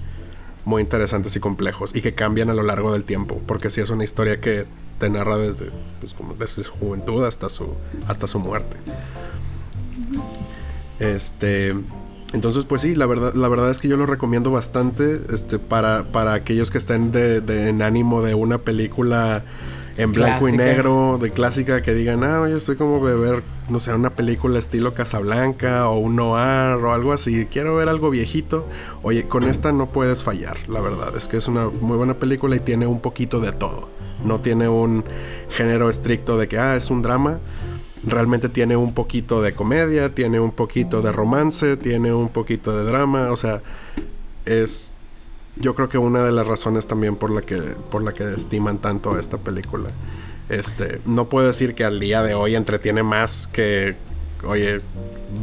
[0.67, 3.89] muy interesantes y complejos y que cambian a lo largo del tiempo, porque si es
[3.89, 4.65] una historia que
[4.99, 7.73] te narra desde, pues, como desde su juventud hasta su,
[8.05, 8.75] hasta su muerte.
[10.99, 11.73] Este,
[12.33, 16.03] entonces, pues sí, la verdad, la verdad es que yo lo recomiendo bastante este, para,
[16.11, 17.37] para aquellos que estén de,
[17.69, 19.45] en ánimo de una película
[19.97, 20.63] en blanco clásica.
[20.63, 24.11] y negro, de clásica, que digan, ah, yo estoy como de ver, no sé, una
[24.11, 28.67] película estilo Casablanca o un noir o algo así, quiero ver algo viejito.
[29.01, 32.55] Oye, con esta no puedes fallar, la verdad, es que es una muy buena película
[32.55, 33.89] y tiene un poquito de todo.
[34.23, 35.03] No tiene un
[35.49, 37.39] género estricto de que, ah, es un drama.
[38.05, 42.83] Realmente tiene un poquito de comedia, tiene un poquito de romance, tiene un poquito de
[42.83, 43.61] drama, o sea,
[44.45, 44.93] es
[45.59, 47.57] yo creo que una de las razones también por la que
[47.91, 49.89] por la que estiman tanto a esta película.
[50.49, 53.95] Este, no puedo decir que al día de hoy entretiene más que
[54.45, 54.81] oye,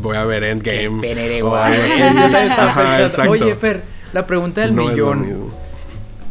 [0.01, 2.03] voy a ver Endgame o algo así.
[2.03, 5.25] Ajá, oye, Fer, la pregunta del no millón.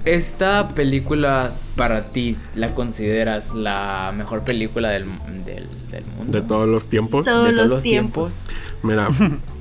[0.05, 5.05] Es ¿Esta película para ti la consideras la mejor película del,
[5.45, 6.33] del, del mundo?
[6.33, 7.25] ¿De todos los tiempos?
[7.25, 8.47] Todos de todos los tiempos.
[8.47, 8.83] tiempos.
[8.83, 9.07] Mira,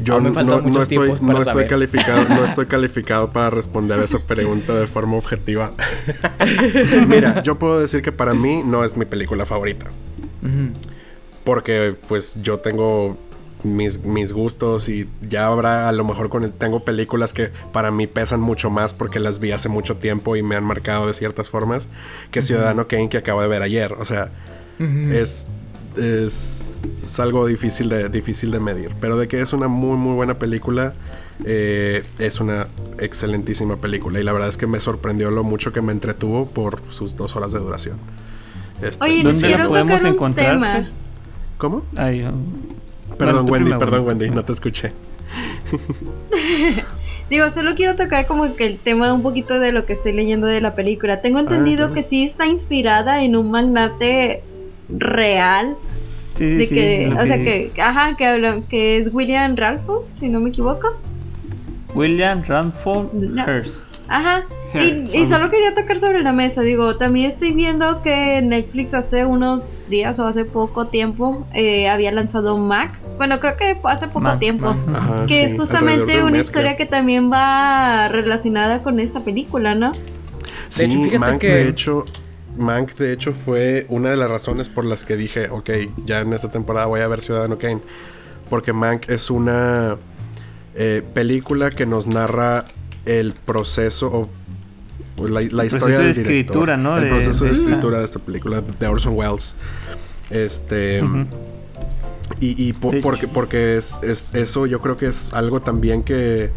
[0.00, 4.74] yo no, no, no, estoy, no estoy calificado, no estoy calificado para responder esa pregunta
[4.74, 5.72] de forma objetiva.
[7.08, 9.86] Mira, yo puedo decir que para mí no es mi película favorita.
[10.42, 10.70] Uh -huh.
[11.44, 13.16] Porque pues yo tengo
[13.62, 17.90] mis, mis gustos y ya habrá a lo mejor con el, tengo películas que para
[17.90, 21.14] mí pesan mucho más porque las vi hace mucho tiempo y me han marcado de
[21.14, 21.88] ciertas formas
[22.30, 22.46] que uh -huh.
[22.46, 23.94] Ciudadano Kane que acabo de ver ayer.
[23.94, 24.30] O sea,
[24.78, 25.12] uh -huh.
[25.12, 25.46] es,
[25.96, 28.92] es, es, algo difícil de, difícil de medir.
[29.00, 30.94] Pero de que es una muy muy buena película,
[31.44, 34.20] eh, es una excelentísima película.
[34.20, 37.36] Y la verdad es que me sorprendió lo mucho que me entretuvo por sus dos
[37.36, 37.98] horas de duración.
[38.82, 40.52] Este, Oye, ¿dónde la podemos encontrar?
[40.52, 40.88] Tema.
[41.58, 41.82] ¿Cómo?
[41.96, 42.76] Ay, um...
[43.16, 44.92] Perdón, bueno, Wendy, perdón, Wendy, no te escuché.
[47.30, 50.46] Digo, solo quiero tocar como que el tema un poquito de lo que estoy leyendo
[50.46, 51.20] de la película.
[51.20, 54.44] Tengo entendido ah, que sí está inspirada en un magnate
[54.88, 55.76] real.
[56.36, 59.88] Sí, sí, de sí, que, o sea que, ajá, que, habla, que es William Ralph,
[60.12, 60.94] si no me equivoco.
[61.94, 63.10] William Randolph
[63.46, 63.84] Hearst.
[64.08, 64.44] Ajá.
[64.74, 66.60] Y, y, solo quería tocar sobre la mesa.
[66.60, 72.12] Digo, también estoy viendo que Netflix hace unos días o hace poco tiempo eh, había
[72.12, 73.00] lanzado Mac.
[73.16, 74.74] Bueno, creo que hace poco Mac, tiempo.
[74.74, 74.96] Mac.
[75.02, 76.86] Ajá, que sí, es justamente un una mes, historia creo.
[76.86, 79.94] que también va relacionada con esta película, ¿no?
[80.68, 82.04] Sí, hecho, fíjate Mank, que- de hecho,
[82.56, 85.70] Mank, de hecho, fue una de las razones por las que dije, ok,
[86.04, 87.80] ya en esta temporada voy a ver Ciudadano Kane.
[88.50, 89.96] Porque Mank es una
[90.74, 92.66] eh, película que nos narra
[93.04, 94.28] el proceso o
[95.16, 96.78] pues, la, historia de del escritura, director.
[96.78, 96.96] ¿no?
[96.98, 99.54] El De- proceso de, de- escritura de esta película de Orson Welles.
[100.30, 101.02] Este.
[102.40, 103.32] Y, y po- De porque, hecho.
[103.32, 106.50] porque es, es- eso yo creo que es algo también que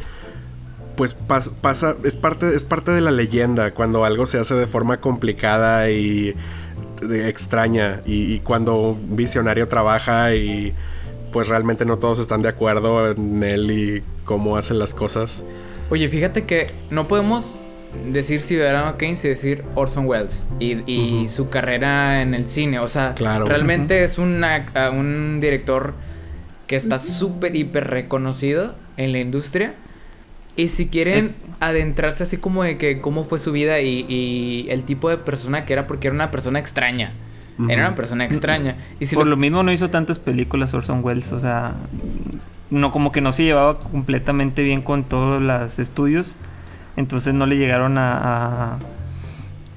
[0.99, 4.67] pues pas- pasa, es parte, es parte de la leyenda cuando algo se hace de
[4.67, 6.35] forma complicada y
[7.01, 10.73] extraña y, y cuando un visionario trabaja y
[11.31, 15.45] pues realmente no todos están de acuerdo en él y cómo hacen las cosas.
[15.89, 17.57] Oye, fíjate que no podemos
[18.11, 22.79] decir Ciudadano Kane sin decir Orson Welles y, y su carrera en el cine.
[22.79, 23.45] O sea, Claro.
[23.45, 25.93] realmente es una- un director
[26.67, 29.75] que está súper, hiper reconocido en la industria.
[30.59, 31.29] Y si quieren Es-
[31.59, 35.65] adentrarse así como de que cómo fue su vida y, y el tipo de persona
[35.65, 37.11] que era, porque era una persona extraña.
[37.67, 38.77] Era una persona extraña.
[39.01, 41.73] Y si Por lo- lo mismo no hizo tantas películas Orson Welles, o sea,
[42.69, 46.37] no como que no se llevaba completamente bien con todos los estudios,
[46.95, 48.13] entonces no le llegaron a
[48.71, 48.77] a,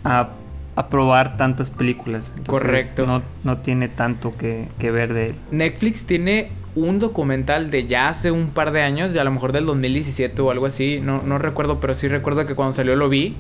[0.05, 0.29] a-
[0.77, 2.33] a probar tantas películas.
[2.37, 3.05] Entonces, Correcto.
[3.07, 5.35] No, no tiene tanto que, que ver de él.
[5.51, 9.53] Netflix tiene un documental de ya hace un par de años, ya a lo mejor
[9.53, 13.09] del 2017 o algo así, no, no recuerdo, pero sí recuerdo que cuando salió lo
[13.09, 13.37] vi,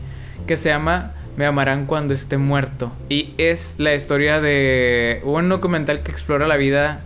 [0.47, 2.93] que se llama Me amarán cuando esté muerto.
[3.09, 7.01] Y es la historia de un documental que explora la vida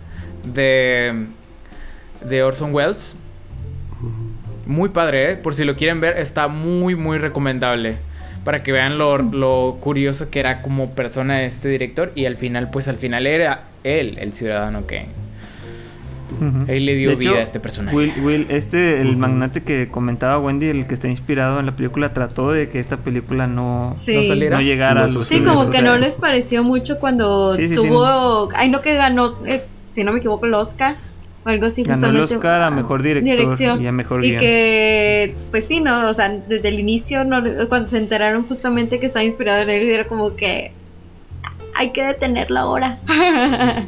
[0.45, 1.27] de,
[2.25, 3.17] de Orson Welles.
[4.67, 5.37] Muy padre, ¿eh?
[5.37, 7.99] por si lo quieren ver, está muy, muy recomendable.
[8.45, 12.11] Para que vean lo, lo curioso que era como persona este director.
[12.17, 15.07] Y al final, pues al final era él, el ciudadano que...
[16.69, 17.97] Él le dio De vida hecho, a este personaje.
[17.97, 22.13] Will, Will, este, el magnate que comentaba Wendy, el que está inspirado en la película,
[22.13, 24.17] trató de que esta película no, Sí.
[24.17, 24.57] ¿No saliera?
[24.57, 27.69] no llegara a los Sí, como o que sea, no les pareció mucho cuando Sí,
[27.69, 27.89] sí, sí.
[27.89, 28.49] tuvo.
[28.55, 30.97] Ay, no, que ganó, eh, si no me equivoco, el Oscar
[31.45, 32.17] o algo así, Ganó el.
[32.23, 33.81] Oscar a mejor director dirección.
[33.83, 36.09] y a mejor Y que, pues sí, ¿no?
[36.09, 39.89] O sea, desde el inicio, no, cuando se enteraron justamente que estaba inspirado en él,
[39.89, 40.73] era como que.
[41.79, 42.99] Hay que detenerlo ahora.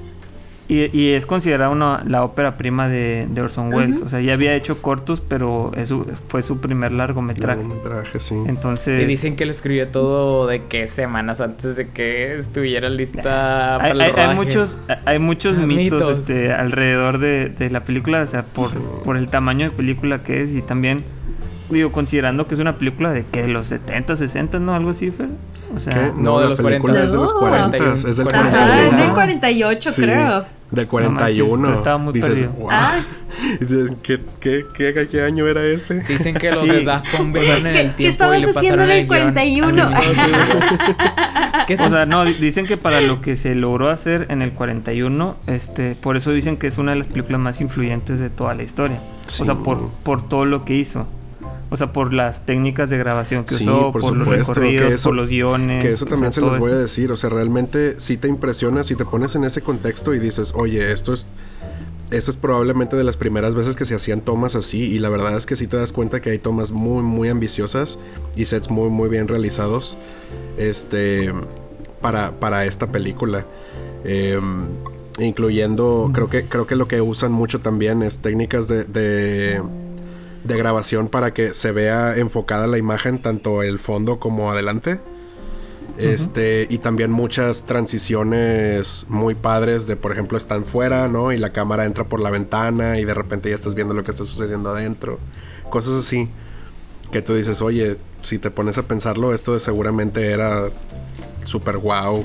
[0.70, 4.02] Y, y es considerada una, la ópera prima de, de Orson Welles.
[4.02, 7.62] O sea, ya había hecho cortos, pero es su- fue su primer largometraje.
[7.62, 8.34] Largometraje, sí.
[8.46, 13.22] Entonces, Y dicen que lo escribió todo de que semanas antes de que estuviera lista
[13.22, 16.18] para hay, el hay- hay muchos, hay muchos mitos, Mitos.
[16.18, 18.76] este, alrededor de, de la película, o sea, por, Sí.
[19.06, 21.02] por el tamaño de película que es y también,
[21.70, 24.74] digo, considerando que es una película de que de los 70, 60, ¿no?
[24.74, 25.28] Algo así, Fer.
[25.74, 26.12] O sea, ¿Qué?
[26.14, 27.04] No, de la los película 40.
[27.04, 27.40] es de los No.
[27.40, 28.82] 40, es del Ajá, Ajá, 41.
[28.90, 29.14] es del Ah.
[29.14, 30.02] 48, Sí,
[30.70, 31.74] Del No manches, 41.
[31.74, 32.50] estaba muy Dices, perdido.
[32.52, 32.68] "Wow".
[32.70, 33.00] Ah.
[34.02, 36.00] ¿Qué, qué, qué, qué año era ese?
[36.00, 36.68] Dicen que los Sí.
[36.68, 39.06] de Daft Punk en ¿Qué- el qué tiempo estabas y le haciendo en el el
[39.06, 39.88] guion al 41?
[39.88, 40.78] Vinicius Juniors.
[41.66, 44.52] ¿Qué O sea, no, di- dicen que para lo que se logró hacer en el
[44.52, 48.54] 41, este, por eso dicen que es una de las películas más influyentes de toda
[48.54, 48.98] la historia.
[49.26, 49.42] Sí.
[49.42, 51.06] O sea, por, por todo lo que hizo.
[51.70, 54.92] O sea, por las técnicas de grabación que Sí, usó, por por, los supuesto, recorridos,
[54.92, 55.82] eso- por los guiones.
[55.84, 57.12] Que eso o también sea, se los voy a decir.
[57.12, 60.92] O sea, realmente sí te impresiona si te pones en ese contexto y dices, oye,
[60.92, 61.26] esto es.
[62.10, 64.80] Esto es probablemente de las primeras veces que se hacían tomas así.
[64.84, 67.98] Y la verdad es que sí te das cuenta que hay tomas muy, muy ambiciosas
[68.34, 69.98] y sets muy, muy bien realizados.
[70.56, 71.32] Este.
[72.00, 73.44] Para, para esta película.
[74.04, 74.64] Em,
[75.18, 76.10] incluyendo.
[76.14, 79.60] Creo que, creo que lo que usan mucho también es técnicas de- de
[80.48, 84.98] de grabación para que se vea enfocada la imagen, tanto el fondo como adelante.
[85.96, 91.32] Este, y también muchas transiciones muy padres de, por ejemplo, están fuera, ¿no?
[91.32, 94.12] Y la cámara entra por la ventana y de repente ya estás viendo lo que
[94.12, 95.18] está sucediendo adentro.
[95.70, 96.28] Cosas así.
[97.10, 100.68] Que tú dices, oye, si te pones a pensarlo, esto de seguramente era
[101.44, 102.24] súper wow.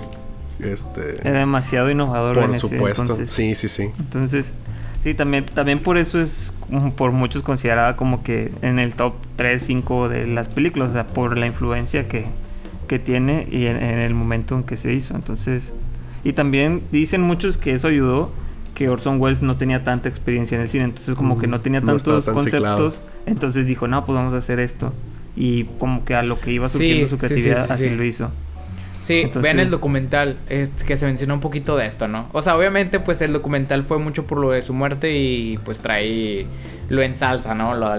[0.60, 3.02] Este, Era demasiado innovador en por ese supuesto.
[3.02, 3.32] entonces.
[3.32, 3.90] Sí, sí, sí.
[3.98, 4.54] Entonces,
[5.04, 9.14] sí, también, también por eso es como por muchos considerada como que en el top
[9.36, 12.26] 3, 5 de las películas, o sea, por la influencia que,
[12.88, 15.16] que tiene y en, en el momento en que se hizo.
[15.16, 15.74] Entonces,
[16.24, 18.32] y también dicen muchos que eso ayudó
[18.76, 21.80] que Orson Welles no tenía tanta experiencia en el cine, entonces como que no tenía
[21.82, 22.78] No estaba tantos ciclado.
[22.78, 24.94] conceptos, entonces dijo, no, pues vamos a hacer esto.
[25.36, 27.90] Y como que a lo que iba Sí, surgiendo su sí, sí, creatividad, sí, así
[27.90, 27.96] sí.
[27.96, 28.32] lo hizo.
[29.04, 32.30] Sí, Entonces- vean el documental, es que se menciona un poquito de esto, ¿no?
[32.32, 35.82] O sea, obviamente, pues el documental fue mucho por lo de su muerte y pues
[35.82, 36.46] trae
[36.88, 37.76] lo ensalza, ¿no?
[37.76, 37.94] Lo-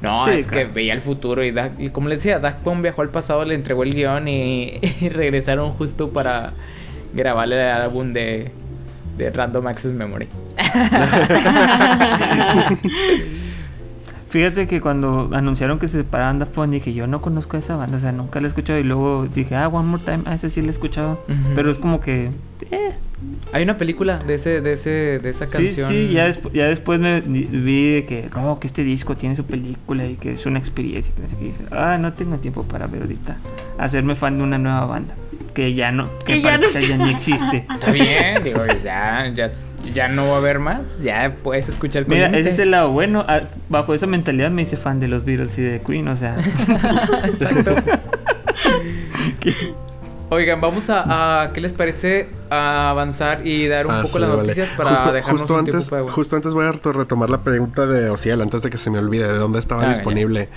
[0.00, 1.52] no, Sí, es que veía el futuro y,
[1.90, 5.72] como le decía, Dak Pong viajó al pasado, le entregó el guion y, y regresaron
[5.72, 6.52] justo para
[7.12, 8.52] grabarle el álbum de,
[9.18, 10.28] de Random Access Memory.
[14.34, 17.76] Fíjate que cuando anunciaron que se separaban Daft Punk, dije, yo no conozco a esa
[17.76, 18.80] banda, o sea, nunca la he escuchado.
[18.80, 21.20] Y luego dije, ah, One More Time, ah, ese sí la he escuchado.
[21.54, 22.30] Pero es como que,
[22.72, 22.94] eh.
[23.52, 25.88] Hay una película de ese, de ese, de esa Sí, canción.
[25.88, 29.44] sí, ya, despu- ya después me vi de que, no, que este disco tiene su
[29.44, 31.14] película y que es una experiencia.
[31.14, 31.54] Que no sé qué.
[31.70, 33.36] Ah, no tengo tiempo para ver ahorita.
[33.78, 35.14] Hacerme fan de una nueva banda.
[35.54, 37.58] Que ya no, que, Que ya no ya ni existe.
[37.72, 39.48] Está bien, digo, ya, ya,
[39.94, 41.00] ya no va a haber más.
[41.00, 43.24] Ya puedes escuchar Mira, ese es el lado bueno.
[43.28, 46.36] ah, Bajo esa mentalidad me hice fan de los Beatles y de Queen, o sea.
[47.24, 47.76] Exacto.
[50.34, 54.18] Oigan, vamos a, a- ¿Qué les parece a avanzar y dar un Ah, poco sí,
[54.18, 54.42] las vale.
[54.42, 57.30] noticias para justo, dejarnos justo un antes, tiempo para- justo antes voy a reto- retomar
[57.30, 60.48] la pregunta de Ociel antes de que se me olvide de dónde estaba Ah, disponible.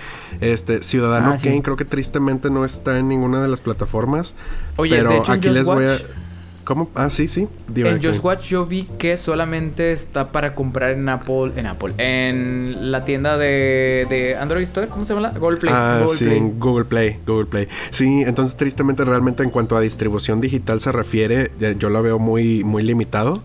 [0.41, 1.47] Este Ciudadano Ah, sí.
[1.47, 4.35] Kane creo que tristemente no está en ninguna de las plataformas.
[4.77, 5.97] Oye, pero de hecho, aquí les voy a
[6.67, 6.89] ¿Cómo?
[6.95, 7.47] Ah, sí, sí.
[7.73, 8.21] Dime, En Just.
[8.21, 13.37] Watch yo vi que solamente está para comprar en Apple, en Apple, en la tienda
[13.37, 15.31] de, de Android Store, ¿cómo se llama?
[15.31, 15.39] la?
[15.39, 15.73] Google Play.
[15.73, 16.37] Ah, Google sí, Play.
[16.37, 17.67] en Google Play, Google Play.
[17.89, 22.65] Sí, entonces tristemente realmente en cuanto a distribución digital se refiere, yo lo veo muy,
[22.65, 23.41] muy limitado.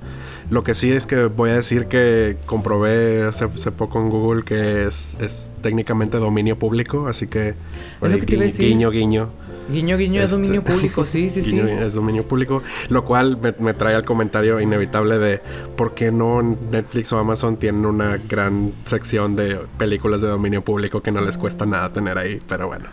[0.51, 4.43] Lo que sí es que voy a decir que comprobé hace, hace poco en Google
[4.43, 8.67] que es, es técnicamente dominio público, así que Es lo que te iba a decir.
[8.67, 9.31] guiño,
[9.71, 9.97] guiño.
[9.97, 11.59] Guiño, es Este- dominio público, sí, sí, sí.
[11.61, 15.41] Es dominio público, lo cual me, me trae al comentario inevitable de
[15.77, 21.03] por qué no Netflix o Amazon tienen una gran sección de películas de dominio público
[21.03, 22.87] que no les cuesta nada tener ahí, pero bueno.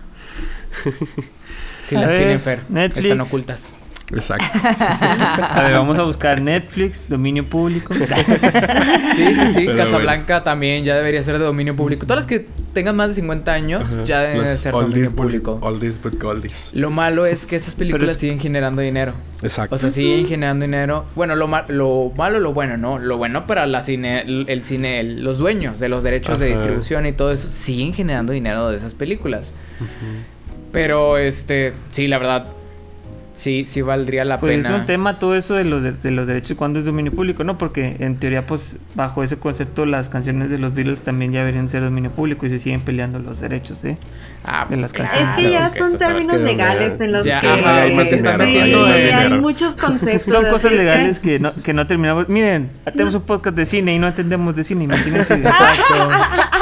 [1.86, 2.62] Sí las tienen, Fer.
[2.70, 3.06] Netflix.
[3.06, 3.74] Están ocultas.
[4.12, 4.46] Exacto.
[4.64, 7.94] A ver, vamos a buscar Netflix, dominio público.
[7.94, 8.02] Sí,
[9.16, 9.64] sí, sí.
[9.66, 12.06] Pero Casablanca también ya debería ser de dominio público.
[12.08, 15.14] Todas las que tengan más de 50 años ya deben de Los ser dominio oldies,
[15.14, 15.60] público.
[15.62, 16.72] Oldies but goldies.
[16.74, 19.14] Lo malo es que esas películas es- siguen generando dinero.
[19.44, 19.76] Exacto.
[19.76, 21.06] O sea, siguen generando dinero.
[21.16, 22.98] Bueno, lo, ma- lo malo, lo bueno, ¿no?
[23.00, 27.06] Lo bueno para la cine, el, cine, el- los dueños de los derechos de distribución
[27.06, 29.54] y todo eso, siguen generando dinero de esas películas.
[30.72, 32.46] Pero, este, sí, la verdad,
[33.40, 34.70] sí, sí valdría la Pues pena.
[34.70, 37.44] es un tema todo eso de los, de, de los derechos cuando es dominio público,
[37.44, 37.58] ¿no?
[37.58, 41.70] Porque en teoría, pues, bajo ese concepto, las canciones de los Beatles también ya deberían
[41.70, 43.98] ser dominio público y se siguen peleando los derechos, ¿eh?
[44.44, 45.10] Ah, de pues las claro.
[45.12, 45.38] canciones.
[45.38, 48.86] Es que ya son términos legales en los Ya, que ajá, se están sí, metiendo
[48.86, 50.34] sí, de hay muchos conceptos.
[50.34, 52.30] Son cosas es que- legales que no, que no terminamos.
[52.30, 55.34] Miren, tenemos un podcast de cine y no entendemos de cine, imagínense.
[55.36, 56.10] Exacto.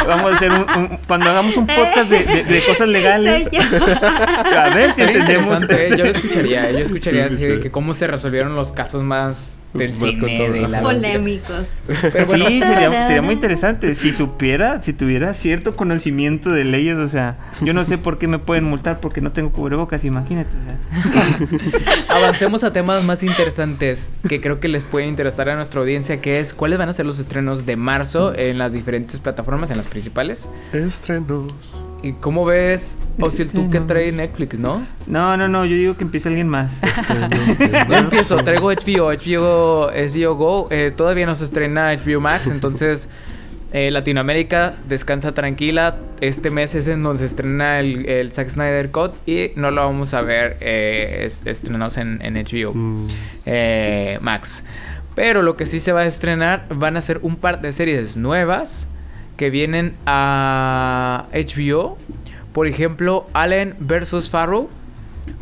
[0.07, 3.47] Vamos a hacer un, un- cuando hagamos un podcast de, de- de cosas legales,
[4.55, 5.61] a ver si entendemos.
[5.63, 5.67] ¿eh?
[5.69, 7.49] este- Yo lo escucharía, yo escucharía Sí, así sí.
[7.49, 10.81] de que cómo se resolvieron los casos más del Más cine, todo, de la.
[10.81, 11.89] Polémicos.
[12.01, 13.95] Pero bueno, sí, sería, sería muy interesante.
[13.95, 18.27] Si supiera, si tuviera cierto conocimiento de leyes, o sea, yo no sé por qué
[18.27, 20.49] me pueden multar porque no tengo cubrebocas, imagínate.
[20.57, 20.77] O sea.
[22.15, 26.39] Avancemos a temas más interesantes que creo que les puede interesar a nuestra audiencia, que
[26.39, 29.87] es cuáles van a ser los estrenos de marzo en las diferentes plataformas, en las
[29.87, 30.49] principales.
[30.73, 31.83] Estrenos.
[32.03, 34.85] ¿Y cómo ves, o si el tú que trae Netflix, no?
[35.07, 36.81] No, no, no, yo digo que empiece alguien más.
[36.83, 37.31] Estrenos
[37.89, 43.09] empiezo, traigo HBO, HBO, HBO Go, eh, todavía no se estrena HBO Max, entonces
[43.73, 48.91] eh, Latinoamérica descansa tranquila, este mes es en donde se estrena el, el Zack Snyder
[48.91, 53.07] Cut y no lo vamos a ver eh, es- estrenados en, en HBO Mm,
[54.21, 54.63] Max.
[55.15, 58.17] Pero lo que sí se va a estrenar van a ser un par de series
[58.17, 58.87] nuevas
[59.35, 61.97] que vienen a HBO.
[62.53, 64.29] Por ejemplo, Allen vs.
[64.29, 64.69] Farrow,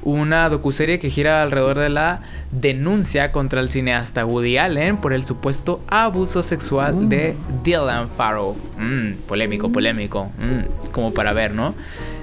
[0.04, 2.22] una docuserie que gira alrededor de la
[2.52, 8.56] denuncia contra el cineasta Woody Allen por el supuesto abuso sexual de Dylan Farrow.
[8.78, 10.26] Mm, polémico, polémico.
[10.38, 11.74] Mm, como para ver, ¿no?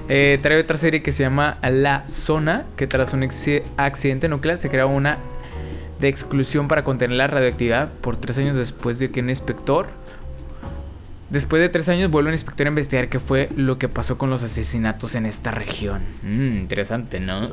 [0.09, 4.57] Eh, trae otra serie que se llama La Zona, que tras un acci- accidente nuclear
[4.57, 5.17] se crea una
[5.99, 10.02] de exclusión para contener la radioactividad por tres años después de que un inspector...
[11.33, 14.29] Después de tres años vuelve un inspector a investigar qué fue lo que pasó con
[14.29, 16.03] los asesinatos en esta región.
[16.21, 17.47] Mm, interesante, ¿no?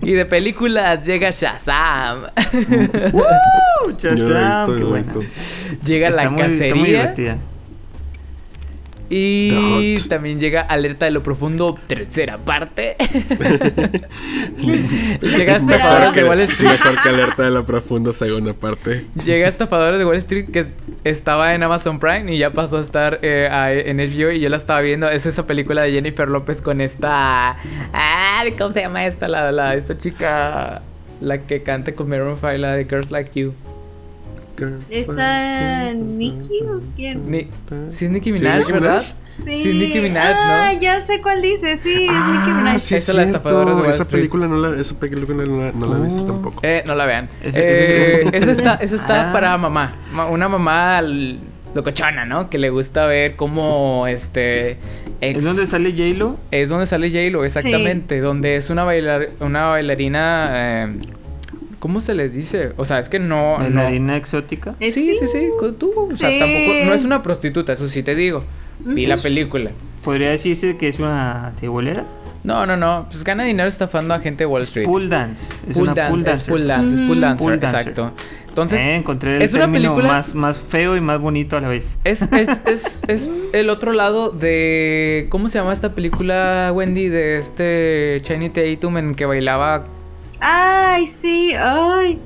[0.00, 2.28] y de películas llega Shazam.
[3.98, 5.20] Yo lo he Shazam, visto, qué visto.
[5.84, 7.38] llega Está la muy, está muy cacería.
[9.10, 12.96] Y también llega Alerta de lo Profundo, tercera parte.
[15.20, 16.70] llega Es Estafadores de Wall Street.
[16.72, 19.06] Mejor que alerta de la profunda segunda parte.
[19.24, 20.66] Llega Estafadores de Wall Street que
[21.04, 24.48] estaba en Amazon Prime y ya pasó a estar eh, a- en HBO y yo
[24.48, 25.08] la estaba viendo.
[25.08, 27.56] Es esa película de Jennifer López con esta...
[27.92, 29.28] Ah, ¿Cómo se llama esta?
[29.28, 30.82] La, la, esta chica...
[31.20, 33.52] La que canta con Maroon 5, la de Girls Like You.
[34.90, 37.30] ¿Está Nicky o quién?
[37.30, 37.48] Ni-
[37.90, 39.02] sí es Nicki Minaj, Nicki ¿verdad?
[39.02, 39.14] Minaj.
[39.24, 39.62] Sí.
[39.62, 40.40] Sí, Nicki Minaj, ¿no?
[40.42, 41.76] Ah, ya sé cuál dice.
[41.76, 42.80] Sí, es Nicki Ah, Minaj.
[42.80, 44.20] sí, es Esa es la estafadora de Wall Esa Street.
[44.20, 46.26] película no la, esa película no la, no la he visto Oh.
[46.26, 46.60] tampoco.
[46.62, 47.28] Eh, no la vean.
[47.42, 49.32] Eh, ese- esa está, esa está Ah.
[49.32, 49.96] para mamá.
[50.12, 51.38] Ma- Una mamá al-
[51.74, 52.48] locochona, ¿no?
[52.50, 54.78] Que le gusta ver cómo este
[55.20, 56.36] ¿Es donde sale J-Lo?
[56.50, 58.20] Es donde sale J-Lo, exactamente.
[58.20, 60.48] Donde es una, bailar una bailarina.
[60.52, 60.96] Eh,
[61.78, 62.72] ¿Cómo se les dice?
[62.76, 63.58] O sea, es que no.
[63.58, 64.74] ¿Bailarina exótica?
[64.80, 65.48] Sí, sí, sí, sí.
[65.78, 66.72] Tú, o sea, tampoco.
[66.86, 68.44] No es una prostituta, eso sí te digo.
[68.80, 69.70] Vi la película.
[70.04, 72.04] ¿Podría decirse que es una tibolera?
[72.44, 73.06] No, no, no.
[73.10, 74.86] Pues gana dinero estafando a gente de Wall Street.
[74.86, 75.52] Pool dance.
[75.68, 76.94] Es pool, dance, pool Es pool dance.
[76.94, 77.54] Es pool dancer.
[77.54, 78.12] Exacto.
[78.48, 81.68] Entonces, eh, encontré el es una película más, más feo y más bonito a la
[81.68, 81.98] vez.
[82.04, 85.26] Es, es, es, es el otro lado de.
[85.28, 87.08] ¿Cómo se llama esta película, Wendy?
[87.08, 89.86] De este Channing Tatum en que bailaba.
[90.40, 91.52] Ay, sí.
[91.58, 92.20] Ay.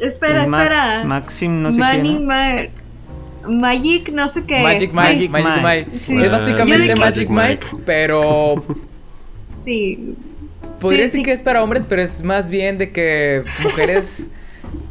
[0.00, 1.04] Espera, espera.
[1.04, 2.70] Maxim, no sé qué.
[3.48, 4.62] Magic, no sé qué.
[4.62, 5.96] Magic Mike, Magic Mike.
[5.96, 8.64] Es básicamente Magic Mike, pero.
[9.56, 10.16] Sí.
[10.80, 14.30] Podría decir que es para hombres, pero es más bien de que mujeres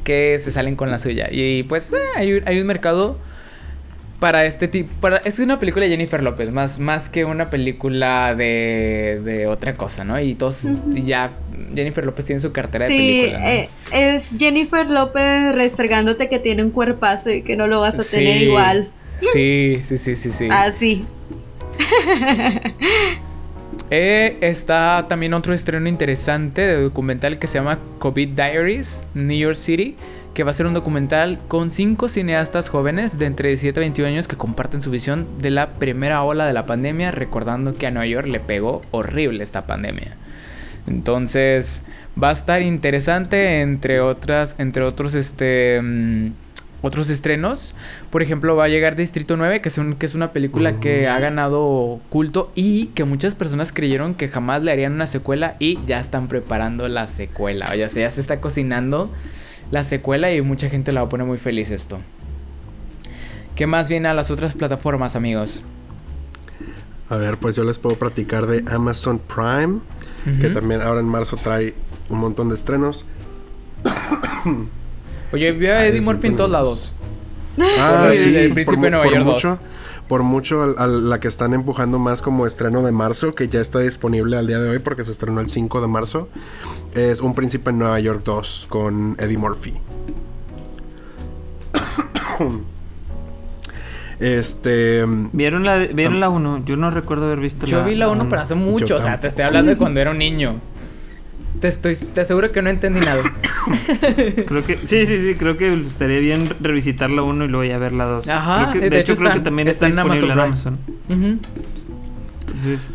[0.03, 1.27] que se salen con la suya.
[1.31, 3.17] Y pues eh, hay, hay, un mercado
[4.19, 4.91] para este tipo.
[4.99, 9.75] Para, es una película de Jennifer López, más, más que una película de, de otra
[9.75, 10.19] cosa, ¿no?
[10.19, 11.31] Y todos ya
[11.73, 13.39] Jennifer López tiene su cartera de película.
[13.39, 13.47] ¿no?
[13.47, 18.03] Eh, es Jennifer López restregándote que tiene un cuerpazo y que no lo vas a
[18.03, 18.91] tener igual.
[19.33, 20.47] Sí, sí, sí, sí, sí.
[20.51, 21.05] Así.
[23.91, 29.55] Eh, está también otro estreno interesante de documental que se llama COVID Diaries, New York
[29.55, 29.95] City,
[30.33, 34.09] que va a ser un documental con cinco cineastas jóvenes de entre 17 y 21
[34.09, 37.91] años que comparten su visión de la primera ola de la pandemia, recordando que a
[37.91, 40.15] Nueva York le pegó horrible esta pandemia.
[40.87, 41.83] Entonces,
[42.21, 45.79] va a estar interesante entre otras, entre otros, este...
[45.81, 46.31] Mm,
[46.81, 47.73] otros estrenos.
[48.09, 51.19] Por ejemplo, va a llegar Distrito 9, que es, que es una película que ha
[51.19, 55.99] ganado culto y que muchas personas creyeron que jamás le harían una secuela y ya
[55.99, 57.69] están preparando la secuela.
[57.71, 59.11] O ya se, ya se está cocinando
[59.71, 61.99] la secuela y mucha gente la va a poner muy feliz esto.
[63.55, 65.63] ¿Qué más viene a las otras plataformas, amigos?
[67.09, 69.79] A ver, pues yo les puedo platicar de Amazon Prime,
[70.39, 71.73] que también ahora en marzo trae
[72.07, 73.05] un montón de estrenos.
[75.31, 76.93] Oye, vi a Eddie Murphy en todos lados.
[77.77, 79.59] Ah, sí, el príncipe de Nueva York mucho,
[80.07, 83.79] Por mucho a, la que están empujando más como estreno de marzo, que ya está
[83.79, 86.29] disponible al día de hoy porque se estrenó el 5 de marzo,
[86.95, 89.73] es Un príncipe en Nueva York 2 con Eddie Murphy.
[94.19, 95.05] Este.
[95.31, 96.65] ¿Vieron la, ¿vieron la 1?
[96.65, 98.97] Yo no recuerdo haber visto Yo la vi la 1, pero hace mucho.
[98.97, 100.59] O sea, te estoy hablando de cuando era un niño.
[101.59, 103.21] Te estoy, te aseguro que no entendí nada.
[104.47, 107.77] creo que, sí, sí, sí, creo que estaría bien revisitar la 1 y luego ya
[107.77, 108.27] ver la 2.
[108.27, 110.31] Ajá, de, hecho, creo que también está, en Amazon.
[110.31, 110.79] En Amazon.
[111.09, 112.91] Entonces,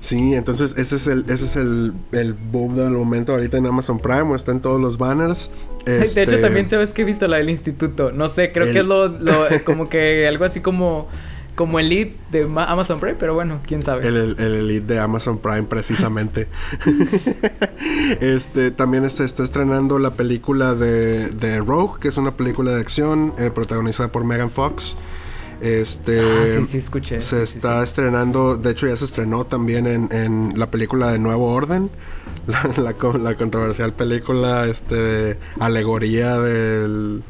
[0.00, 3.98] Sí, entonces ese es el, ese es el, el boom del momento ahorita en Amazon
[3.98, 5.50] Prime, está en todos los banners.
[5.84, 8.10] De hecho, este, también sabes que he visto la del instituto.
[8.10, 11.08] No sé, creo que es lo, lo como que algo así como
[11.60, 14.08] como el lead de Amazon Prime, pero bueno, quién sabe.
[14.08, 16.48] El, el, lead de Amazon Prime, precisamente.
[18.22, 22.80] este también se está estrenando la película de, de Rogue, que es una película de
[22.80, 24.96] acción eh, protagonizada por Megan Fox.
[25.60, 27.20] Este, ah, sí, sí, escuché.
[27.20, 31.52] Se está estrenando, de hecho ya se estrenó también en, en la película de Nuevo
[31.52, 31.90] Orden,
[32.78, 37.22] la, la, controversial película, este, alegoría del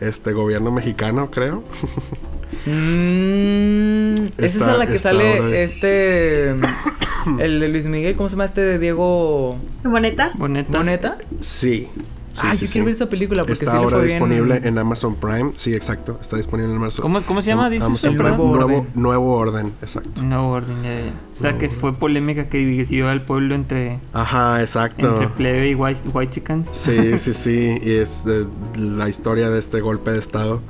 [0.00, 1.64] este gobierno mexicano, creo.
[2.66, 6.50] Mm, esa es la que sale este.
[7.38, 9.56] el de Luis Miguel, ¿cómo se llama este de Diego?
[9.82, 10.32] ¿Boneta?
[10.36, 10.70] ¿Boneta?
[10.76, 11.18] ¿Boneta?
[11.40, 11.88] Sí.
[12.34, 15.52] Sí, ah, sí, quiero ver esa película porque está ahora disponible en Amazon Prime.
[15.54, 16.18] Sí, exacto.
[16.20, 17.02] Está disponible en Amazon.
[17.02, 17.66] ¿Cómo, cómo se llama?
[17.66, 18.30] Amazon Prime.
[18.30, 18.88] Nuevo, orden.
[18.96, 20.20] Nuevo, orden, exacto.
[20.20, 21.12] Nuevo orden, ya, ya.
[21.32, 24.00] O sea, que fue polémica que dividió al pueblo entre.
[24.12, 25.08] Ajá, exacto.
[25.08, 26.68] Entre plebe y white, white chickens.
[26.72, 27.78] Sí, sí, sí.
[27.80, 28.46] y es eh,
[28.76, 30.60] la historia de este golpe de estado.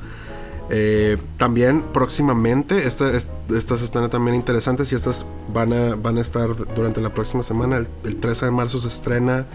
[0.70, 3.12] Eh, también próximamente, estas
[3.82, 7.84] están también interesantes y estas van a, van a estar durante la próxima semana.
[8.04, 9.46] El, 13 de marzo se estrena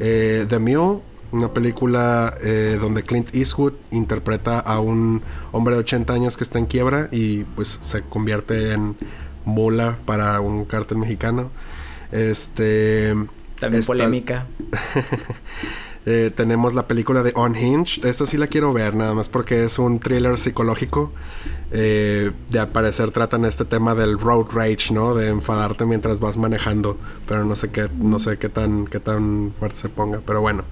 [0.00, 1.00] eh, The Mule,
[1.32, 6.58] una película eh, donde Clint Eastwood interpreta a un hombre de 80 años que está
[6.58, 8.96] en quiebra y pues se convierte en
[9.44, 11.50] mula para un cártel mexicano.
[12.12, 13.14] Este.
[13.58, 14.46] También polémica.
[16.06, 18.04] Eh, tenemos la película de Unhinged.
[18.04, 21.12] Esta sí la quiero ver, nada más porque es un thriller psicológico.
[21.72, 25.14] Eh, de aparecer tratan este tema del road rage, ¿no?
[25.14, 26.98] De enfadarte mientras vas manejando.
[27.26, 30.20] Pero no sé qué, no sé qué tan, qué tan fuerte se ponga.
[30.24, 30.64] Pero bueno.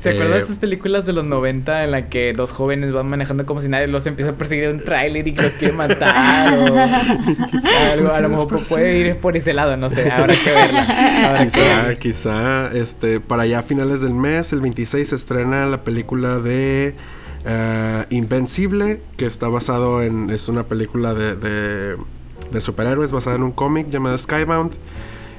[0.00, 3.08] ¿Se acuerdan de eh, esas películas de los 90 en la que dos jóvenes van
[3.08, 6.58] manejando como si nadie los empieza a perseguir un tráiler y que los quiere matar?
[6.58, 6.76] o
[7.92, 10.10] algo, a lo mejor puede ir por ese lado, no sé.
[10.10, 11.44] Habrá que verla.
[11.44, 16.94] quizá, quizá, este, para ya finales del mes, el 26 se estrena la película de
[17.46, 20.30] Eh, Invencible, que está basado en.
[20.30, 21.96] Es una película de, de,
[22.50, 24.72] de superhéroes basada en un cómic llamado Skybound.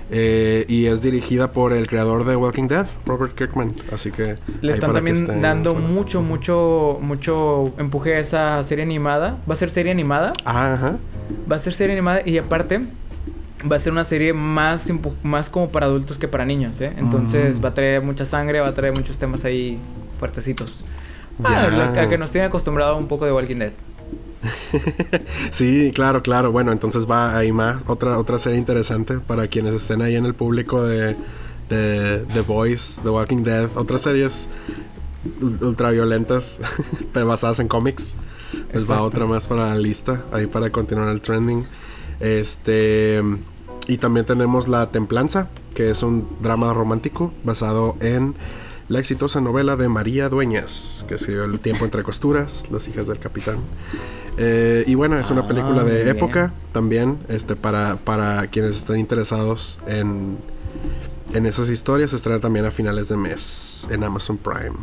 [0.09, 3.67] Eh, y es dirigida por el creador de Walking Dead, Robert Kirkman.
[3.91, 4.35] Así que.
[4.61, 5.89] Le están también estén- dando bueno.
[5.89, 9.37] mucho, mucho, mucho empuje a esa serie animada.
[9.49, 10.31] ¿Va a ser serie animada?
[10.45, 10.95] Ah, ajá.
[11.51, 12.85] Va a ser serie animada y aparte
[13.69, 14.87] va a ser una serie más,
[15.23, 16.93] más como para adultos que para niños, ¿eh?
[16.97, 17.65] Entonces Mm.
[17.65, 19.77] va a traer mucha sangre, va a traer muchos temas ahí
[20.19, 20.85] fuertecitos.
[21.39, 21.63] Ya.
[21.65, 23.71] Ah, la- que nos tiene acostumbrado un poco de Walking Dead.
[25.51, 26.51] Sí, claro, claro.
[26.51, 27.83] Bueno, entonces va ahí más.
[27.87, 31.15] Otra, otra serie interesante para quienes estén ahí en el público de,
[31.69, 33.69] de The Boys, The Walking Dead.
[33.75, 34.49] Otras series
[35.41, 36.59] ul- ultraviolentas
[37.13, 38.15] pero basadas en cómics.
[38.71, 41.61] Pues va otra más para la lista, ahí para continuar el trending.
[42.19, 43.21] Este.
[43.87, 48.35] Y también tenemos La Templanza, que es un drama romántico basado en
[48.89, 53.19] la exitosa novela de María Dueñas, que escribió El tiempo entre costuras, Las hijas del
[53.19, 53.57] capitán.
[54.37, 56.15] Eh, y bueno, es una Ah, película de bien.
[56.15, 60.37] época también, este, para, para quienes estén interesados en,
[61.33, 64.77] en esas historias, estrena también a finales de mes en Amazon Prime.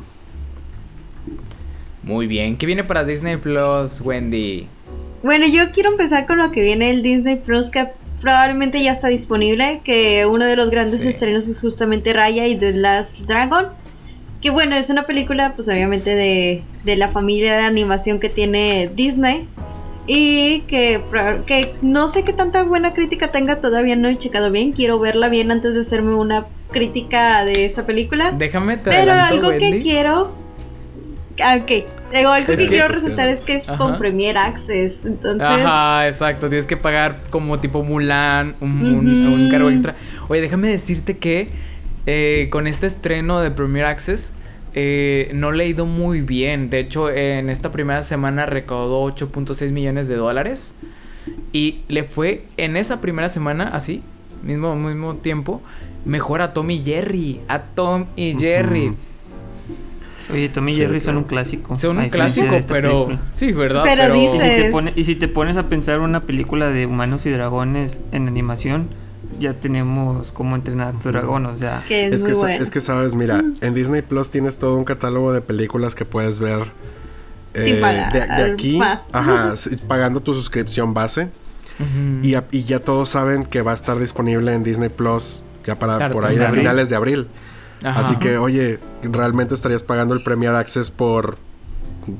[2.02, 2.58] Muy bien.
[2.58, 4.68] ¿Qué viene para Disney Plus, Wendy?
[5.22, 7.88] Bueno, yo quiero empezar con lo que viene el Disney Plus, que
[8.20, 11.08] probablemente ya está disponible, que uno de los grandes Sí.
[11.08, 13.68] estrenos es justamente Raya y The Last Dragon.
[14.44, 18.90] Que bueno, es una película, pues obviamente de, de la familia de animación que tiene
[18.94, 19.48] Disney.
[20.06, 21.00] Y que,
[21.46, 24.72] que no sé qué tanta buena crítica tenga, todavía no he checado bien.
[24.72, 28.32] Quiero verla bien antes de hacerme una crítica de esta película.
[28.32, 30.36] Déjame te Pero adelanto, algo que quiero.
[31.42, 31.70] Ah, Ok.
[32.14, 33.78] Digo, algo Es que que- quiero resaltar es que es Ajá.
[33.78, 35.06] con Premier Access.
[35.06, 35.48] Entonces.
[35.48, 36.48] Ajá, exacto.
[36.50, 39.94] Tienes que pagar como tipo Mulan, un, un cargo extra.
[40.28, 41.48] Oye, déjame decirte que
[42.06, 44.32] eh, con este estreno de Premier Access
[44.74, 46.68] eh, no le ha ido muy bien.
[46.70, 50.74] De hecho, en esta primera semana recaudó 8.6 millones de dólares.
[51.52, 54.02] Y le fue en esa primera semana, así,
[54.42, 55.62] mismo, mismo tiempo,
[56.04, 57.40] mejor a Tom y Jerry.
[57.48, 58.92] A Tom y Jerry.
[60.32, 61.76] Oye, Tommy y Sí, Jerry son un clásico.
[61.76, 63.06] Son un clásico, pero.
[63.06, 63.20] película.
[63.34, 63.82] Sí, ¿verdad?
[63.84, 67.26] Pero Y si, te pone- y si te pones a pensar una película de humanos
[67.26, 68.88] y dragones en animación,
[69.38, 71.82] ya tenemos cómo entrenar a tu dragón, o sea...
[71.88, 72.62] que es, Es muy que, bueno.
[72.62, 76.38] es que sabes, mira, en Disney Plus tienes todo un catálogo de películas que puedes
[76.38, 76.72] ver
[77.54, 79.10] eh, Sin pagar de, de aquí, más.
[79.14, 79.54] ajá,
[79.88, 81.30] pagando tu suscripción base
[81.78, 82.20] Ujú.
[82.22, 85.74] y, a- y ya todos saben que va a estar disponible en Disney Plus ya
[85.76, 87.28] para Claro, por ahí a finales de abril.
[87.82, 88.00] Ajá.
[88.00, 91.36] Así que, oye, realmente estarías pagando el Premier Access por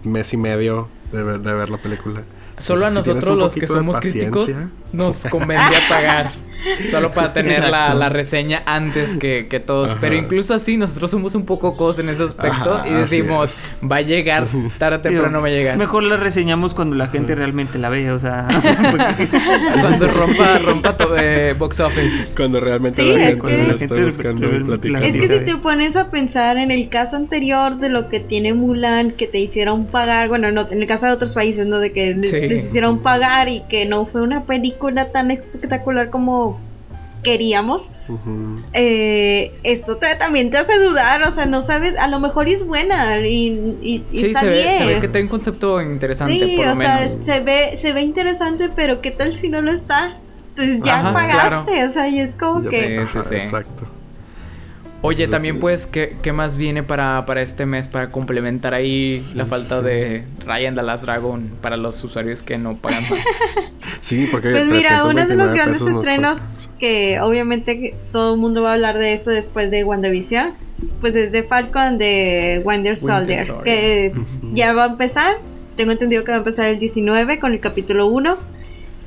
[0.03, 2.23] mes y medio de, ver- de ver la película.
[2.59, 4.49] Solo a Entonces, nosotros los que somos críticos
[4.93, 6.33] nos convendría pagar.
[6.91, 9.91] Solo para tener la, reseña antes que, que todos.
[9.91, 9.99] Ajá.
[10.01, 12.75] Pero incluso así, nosotros somos un poco cos en ese aspecto.
[12.75, 14.45] Ajá, y decimos, va a llegar,
[14.79, 15.77] tarde o temprano va a llegar.
[15.79, 18.47] Mejor la reseñamos cuando la gente realmente la ve, o sea...
[18.91, 19.29] porque-
[19.81, 22.27] Cuando rompa, rompa to- eh, box office.
[22.37, 25.01] Cuando realmente Sí, la es gente que- lo La está gente buscando re- y platicando.
[25.01, 28.21] la- Es que si te pones a pensar en el caso anterior de lo que
[28.21, 31.79] tiene Mulan, que te hicieron pagar, bueno, no, en el caso de otros países, ¿no?
[31.79, 32.41] De que les, Sí.
[32.49, 36.54] les hicieron pagar y que no fue una película tan espectacular como
[37.25, 37.91] queríamos.
[38.09, 38.61] Ujú.
[38.73, 42.65] eh, esto te- también te hace dudar, o sea, no sabes, a lo mejor es
[42.65, 44.79] buena y, y- y Sí, está se ve, bien.
[44.79, 47.25] se ve que trae un concepto interesante, sí, por lo o sea, menos.
[47.25, 50.15] se ve, se ve interesante, pero ¿qué tal si no lo está?
[50.51, 53.07] Entonces ya Ajá, pagaste, o sea, y es como Ya que...
[53.09, 53.35] Sí, ajá, sí.
[53.35, 53.87] Exacto.
[55.07, 55.31] Oye, Sí.
[55.31, 59.45] también pues, ¿qué, qué más viene para, para este mes para complementar ahí Sí, la
[59.45, 59.85] sí, falta sí.
[59.85, 63.21] de Ryan the Last Dragon para los usuarios que no pagan más?
[64.01, 66.43] Sí, porque Pues mira, uno de los 329 grandes estrenos
[66.79, 70.53] que obviamente todo el mundo va a hablar de esto después de WandaVision,
[71.01, 73.63] pues es de Falcon de Winter Soldier, Soldier.
[73.65, 74.13] que
[74.53, 75.37] ya va a empezar,
[75.77, 78.37] tengo entendido que va a empezar el 19 con el capítulo 1.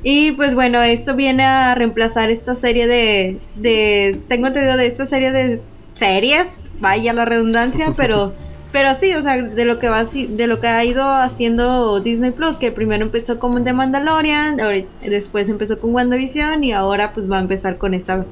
[0.04, 5.06] Y pues bueno, esto viene a reemplazar esta serie de, de tengo entendido de esta
[5.06, 5.60] serie de
[5.98, 8.34] series, vaya la redundancia, pero
[8.72, 12.32] pero sí, o sea, de lo que va de lo que ha ido haciendo Disney
[12.32, 14.58] Plus, que primero empezó con The Mandalorian,
[15.02, 18.26] después empezó con WandaVision y ahora pues va a empezar con esta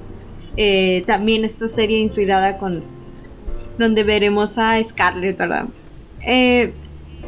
[0.57, 2.83] eh, también esta serie inspirada con
[3.77, 5.65] donde veremos a Scarlett, ¿verdad?
[6.25, 6.73] Eh,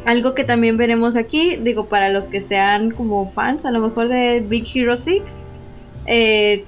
[0.06, 4.08] algo que también veremos aquí, digo, para los que sean como fans a lo mejor
[4.08, 5.44] de Big Hero 6,
[6.06, 6.64] eh,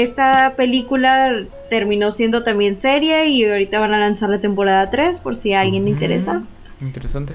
[0.00, 5.36] esta película terminó siendo también serie y ahorita van a lanzar la temporada 3 por
[5.36, 6.42] si a alguien le interesa.
[6.80, 7.34] Interesante.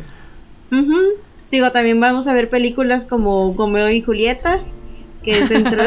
[1.52, 4.60] Digo, también vamos a ver películas como Romeo y Julieta,
[5.30, 5.84] que es dentro.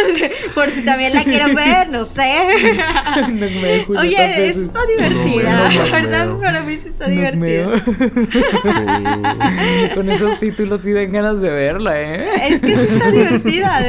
[0.54, 2.22] Por si también la quieren ver, no sé.
[3.98, 5.68] Oye, está divertida.
[5.92, 7.82] Verdad, para mí sí está divertida.
[9.94, 12.54] Con esos títulos sí den ganas de verla, ¿eh?
[12.54, 13.80] Es que sí está divertida.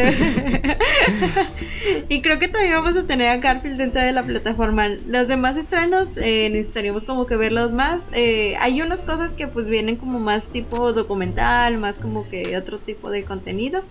[2.09, 4.89] y creo que también vamos a tener a Garfield dentro de la plataforma.
[5.07, 8.09] Los demás estrenos eh, necesitaríamos como que verlos más.
[8.13, 12.77] Eh, hay unas cosas que pues vienen como más tipo documental, más como que otro
[12.77, 13.83] tipo de contenido.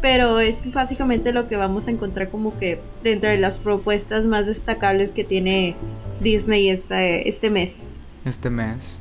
[0.00, 4.46] Pero es básicamente lo que vamos a encontrar como que dentro de las propuestas más
[4.46, 5.74] destacables que tiene
[6.20, 7.86] Disney este, este mes.
[8.24, 8.98] Este mes.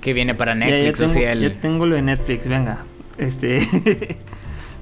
[0.00, 1.14] Que viene para Netflix.
[1.14, 2.84] Ya, tengo, tengo lo de Netflix, venga.
[3.18, 3.58] Este.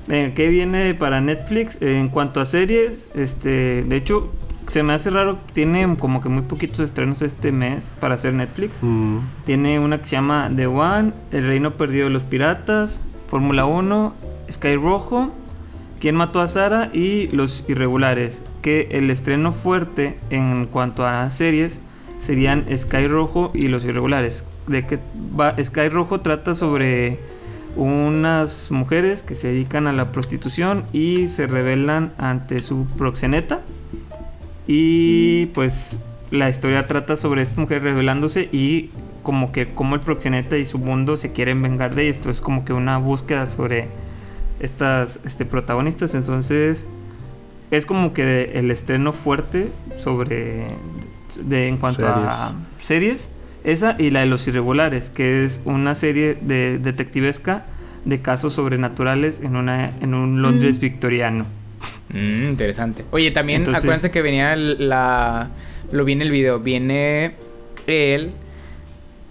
[0.07, 1.81] ¿Qué viene para Netflix?
[1.81, 4.31] En cuanto a series, este, de hecho,
[4.69, 8.79] se me hace raro, tiene como que muy poquitos estrenos este mes para hacer Netflix.
[8.83, 9.19] Mm.
[9.47, 14.15] Tiene una que se llama The One, El Reino Perdido de los Piratas, Fórmula 1,
[14.51, 15.33] Sky Rojo,
[16.05, 18.43] Quién mató a Sara y Los Irregulares.
[18.61, 21.81] Que el estreno fuerte en cuanto a series
[22.19, 24.45] serían Sky Rojo y Los Irregulares.
[24.67, 24.99] De que
[25.39, 27.21] va, Sky Rojo trata sobre
[27.75, 33.63] unas mujeres que se dedican a la prostitución y se rebelan ante su proxeneta.
[34.67, 35.99] Y pues
[36.31, 38.91] la historia trata sobre esta mujer rebelándose y
[39.23, 42.29] como que como el proxeneta y su mundo se quieren vengar de esto.
[42.29, 43.89] Es como que una búsqueda sobre
[44.65, 46.15] estas este, protagonistas.
[46.15, 46.87] Entonces
[47.71, 50.67] es como que el estreno fuerte sobre
[51.41, 53.31] de, en cuanto a series
[53.65, 57.65] esa y la de Los Irregulares, que es una serie de detectivesca
[58.05, 60.81] de casos sobrenaturales en, una, en un Londres mm.
[60.81, 61.47] victoriano.
[62.11, 63.05] Mm, interesante.
[63.11, 65.49] Oye, también acuérdense que venía la...
[65.91, 66.61] Lo vi en el video.
[66.61, 67.37] Viene
[67.87, 68.33] él...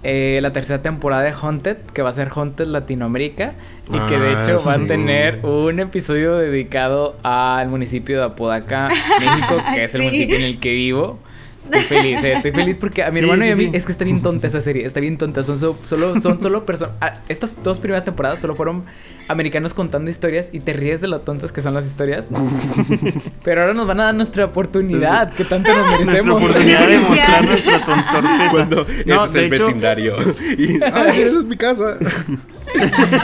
[0.03, 3.53] Eh, la tercera temporada de Haunted, que va a ser Haunted Latinoamérica,
[3.87, 8.89] y que de ah, hecho va a tener un episodio dedicado al municipio de Apodaca,
[9.19, 11.19] México, que es el municipio en el que vivo.
[11.63, 14.03] Estoy feliz, eh, estoy feliz porque a mi hermano y a mí es que está
[14.03, 15.43] bien tonta esa serie, está bien tonta.
[15.43, 15.75] Son solo,
[16.21, 16.95] son solo personas.
[17.01, 18.83] Ah, estas dos primeras temporadas solo fueron
[19.29, 22.27] americanos contando historias y te ríes de lo tontas que son las historias.
[23.43, 26.41] Pero ahora nos van a dar nuestra oportunidad, que tanto nos merecemos.
[26.41, 28.49] Nuestra oportunidad de mostrar nuestra tontorpeza.
[28.51, 30.15] Cuando no, ese es el vecindario.
[30.57, 31.97] Y, ah, esa es mi casa.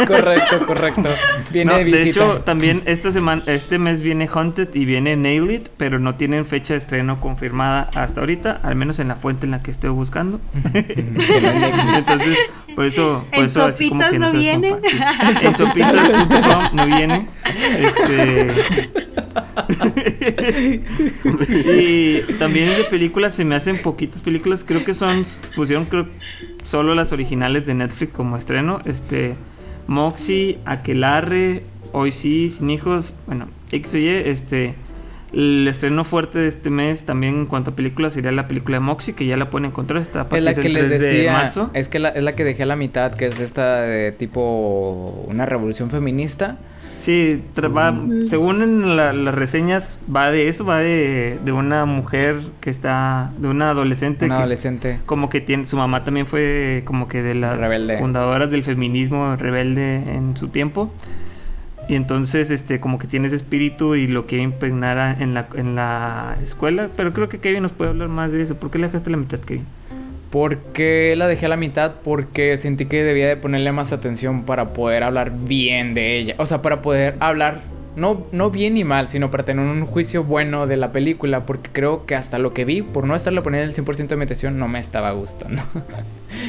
[0.08, 1.10] correcto, correcto.
[1.52, 5.70] Viene de, de, hecho, también esta semana, este mes viene Haunted y viene Nail It,
[5.78, 9.52] pero no tienen fecha de estreno confirmada hasta ahorita, al menos en la fuente en
[9.52, 10.40] la que estoy buscando.
[10.74, 12.38] Entonces,
[12.76, 14.76] por eso, por ¿En eso así como que no, viene?
[15.44, 17.28] En sopitas.com no viene.
[17.78, 18.48] Este
[21.74, 25.26] y también de películas se me hacen poquitas películas, creo que son
[25.56, 26.08] pusieron creo
[26.64, 29.36] solo las originales de Netflix como estreno, este
[29.88, 34.76] Moxie, Aquelarre, Hoy sí, Sin Hijos, bueno, X este
[35.34, 38.82] el estreno fuerte de este mes también en cuanto a películas sería la película de
[38.82, 41.32] Moxie, que ya la pueden encontrar, está a partir es la que les decía, de
[41.32, 41.72] marzo.
[41.74, 45.46] Es que es la que dejé a la mitad, que es esta de tipo una
[45.46, 46.58] revolución feminista.
[47.00, 47.42] Sí,
[48.28, 53.48] según en las reseñas va de eso, va de, de, una mujer que está, de
[53.48, 54.26] una adolescente.
[54.26, 55.00] Una adolescente.
[55.06, 57.58] Como que tiene, su mamá también fue como que de las
[58.00, 60.92] fundadoras del feminismo rebelde en su tiempo.
[61.90, 66.38] Y entonces, este, como que tiene espíritu y lo quiere impregnar en la, en la
[66.44, 66.88] escuela.
[66.96, 68.56] Pero creo que Kevin nos puede hablar más de eso.
[68.56, 69.66] ¿Por qué le dejaste la mitad, Kevin?
[70.30, 71.96] ¿Por qué la dejé a la mitad?
[72.04, 76.36] Porque sentí que debía de ponerle más atención para poder hablar bien de ella.
[76.38, 77.62] O sea, para poder hablar
[78.00, 81.70] no, no bien ni mal, sino para tener un juicio bueno de la película, porque
[81.72, 84.58] creo que hasta lo que vi, por no estarle poniendo el 100% de mi atención,
[84.58, 85.62] no me estaba gustando.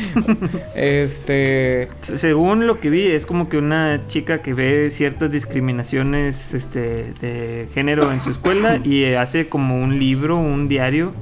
[0.74, 1.88] este...
[2.02, 7.68] Según lo que vi, es como que una chica que ve ciertas discriminaciones este, de
[7.74, 11.12] género en su escuela y hace como un libro, un diario.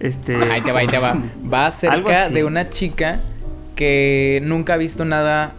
[0.00, 1.16] Este, ahí te va, ahí te va.
[1.52, 3.20] Va acerca de una chica
[3.74, 5.52] que nunca ha visto nada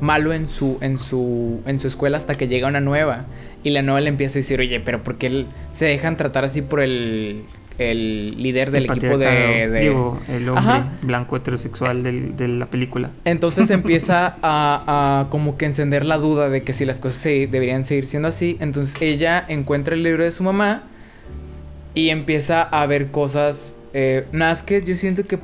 [0.00, 3.24] malo en su, en su, en su escuela hasta que llega una nueva.
[3.64, 6.80] Y la le empieza a decir, oye, pero ¿por qué se dejan tratar así por
[6.80, 7.44] el,
[7.78, 13.10] el líder del equipo de, Digo, el hombre blanco heterosexual de la película.
[13.24, 17.46] Entonces empieza a, a, como que encender la duda de que si las cosas se,
[17.46, 18.56] deberían seguir siendo así.
[18.60, 20.84] Entonces ella encuentra el libro de su mamá
[21.94, 23.76] y empieza a ver cosas.
[23.94, 25.38] Eh, nada, es que yo siento que...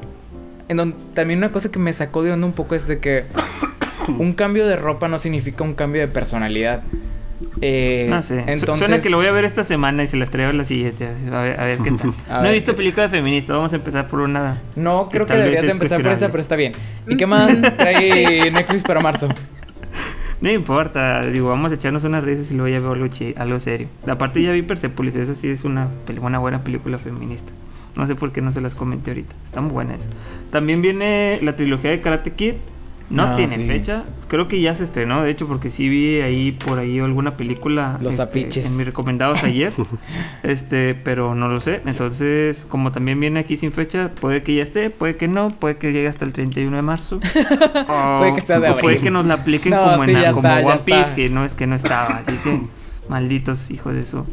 [0.68, 3.24] En también una cosa que me sacó de onda un poco es de que
[4.18, 6.82] un cambio de ropa no significa un cambio de personalidad.
[7.60, 8.44] Eh, no sé.
[8.46, 8.78] Entonces...
[8.78, 11.06] Suena que lo voy a ver esta semana y se las traigo a la siguiente.
[11.06, 12.14] A ver, qué tal.
[12.42, 13.56] no he visto películas feministas.
[13.56, 14.60] Vamos a empezar por una.
[14.76, 16.72] No, creo que, deberías de empezar por esa, pero está bien.
[17.06, 19.28] ¿Y qué más trae Netflix para marzo?
[20.40, 23.88] No importa, digo, vamos a echarnos unas risas y luego ya veo algo, algo serio.
[24.06, 25.88] Aparte ya vi Persepolis, esa sí es una,
[26.20, 27.52] una buena película feminista.
[27.96, 30.08] No sé por qué no se las comenté ahorita, está muy buena esa.
[30.52, 32.54] También viene la trilogía de Karate Kid,
[33.10, 33.66] no Ah, tiene sí.
[33.66, 37.36] fecha, creo que ya se estrenó, de hecho, porque sí vi ahí por ahí alguna
[37.38, 39.72] película Los este, en mis recomendados ayer,
[40.42, 41.80] este, pero no lo sé.
[41.86, 45.78] Entonces, como también viene aquí sin fecha, puede que ya esté, puede que no, puede
[45.78, 47.16] que llegue hasta el 31 de marzo.
[47.88, 49.00] o, Puede que sea de o puede abril.
[49.00, 51.54] que nos la apliquen No, como, sí, en, como está, One Piece, que no es
[51.54, 52.60] que no estaba, así que
[53.08, 54.26] malditos hijos de eso.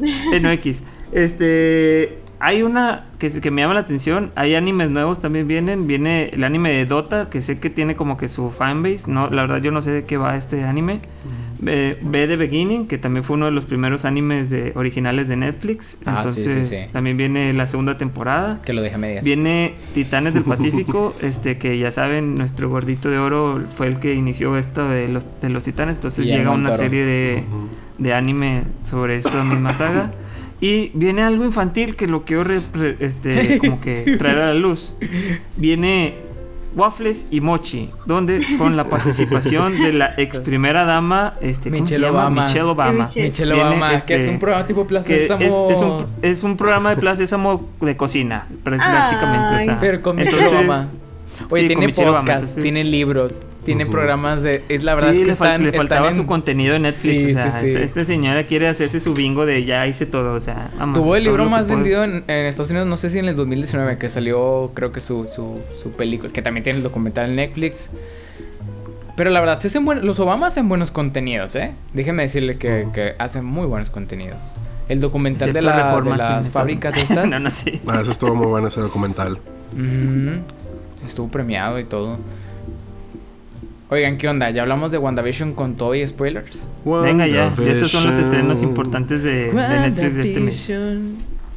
[0.00, 0.82] En X.
[1.12, 2.18] Este.
[2.44, 4.32] Hay una que, que me llama la atención.
[4.34, 5.86] Hay animes nuevos también vienen.
[5.86, 9.04] Viene el anime de Dota, que sé que tiene como que su fanbase.
[9.06, 10.98] No, la verdad yo no sé de qué va este anime.
[11.60, 15.36] Ve ve The Beginning, que también fue uno de los primeros animes de, originales de
[15.36, 15.98] Netflix.
[16.04, 16.76] Ah, sí, sí, Entonces sí.
[16.90, 18.60] también viene la segunda temporada.
[18.64, 19.24] Que lo deje a medias.
[19.24, 24.14] Viene Titanes del Pacífico, este que ya saben, nuestro gordito de oro fue el que
[24.14, 25.94] inició esto de los, de los titanes.
[25.94, 27.44] Entonces llega una serie de,
[27.98, 30.10] de anime sobre esta misma saga.
[30.62, 32.44] Y viene algo infantil que lo quiero
[33.00, 34.96] este, como que traer a la luz.
[35.56, 36.14] Viene
[36.76, 41.98] Waffles y Mochi, donde con la participación de la ex primera dama, este, ¿cómo se
[41.98, 42.18] Michelle llama?
[42.20, 42.42] Obama.
[42.44, 43.04] Michelle Obama.
[43.04, 43.52] Michelle.
[43.54, 45.70] Viene, Obama, que este, es un programa tipo Plaza que es, Sésamo.
[45.70, 49.56] es un, es un programa de Plaza Sésamo de cocina, pr- básicamente.
[49.56, 50.88] o sea, Pero con Michelle entonces, Obama.
[51.50, 54.62] Oye, sí, tiene podcast, entonces- tiene libros, tiene programas de...
[54.68, 56.74] Es la verdad sí, es que le, fal- están, le faltaba están en- su contenido
[56.76, 57.24] en Netflix.
[57.24, 57.66] Sí, o sea, sí, sí.
[57.74, 60.34] Esta, esta señora quiere hacerse su bingo de ya hice todo.
[60.34, 61.76] O sea, vamos, Tuvo el libro más puedo.
[61.76, 65.00] vendido en, en Estados Unidos, no sé si en el 2019, que salió creo que
[65.00, 67.90] su, su, su película, que también tiene el documental en Netflix.
[69.16, 71.72] Pero la verdad, sí hacen buen- los Obama hacen buenos contenidos, ¿eh?
[71.92, 74.54] Déjeme decirle que, que hacen muy buenos contenidos.
[74.88, 77.28] El documental de, la- de las fábricas estas.
[77.28, 77.80] no, no, sí.
[77.86, 79.38] Ah, eso estuvo muy bueno ese documental.
[79.74, 80.40] Ujú.
[81.04, 82.18] Estuvo premiado y todo.
[83.90, 84.48] Oigan, ¿qué onda?
[84.50, 86.68] ¿Ya hablamos de WandaVision con todo y spoilers?
[86.84, 90.72] Venga ya, y esos son los estrenos importantes de, de Netflix de este mes.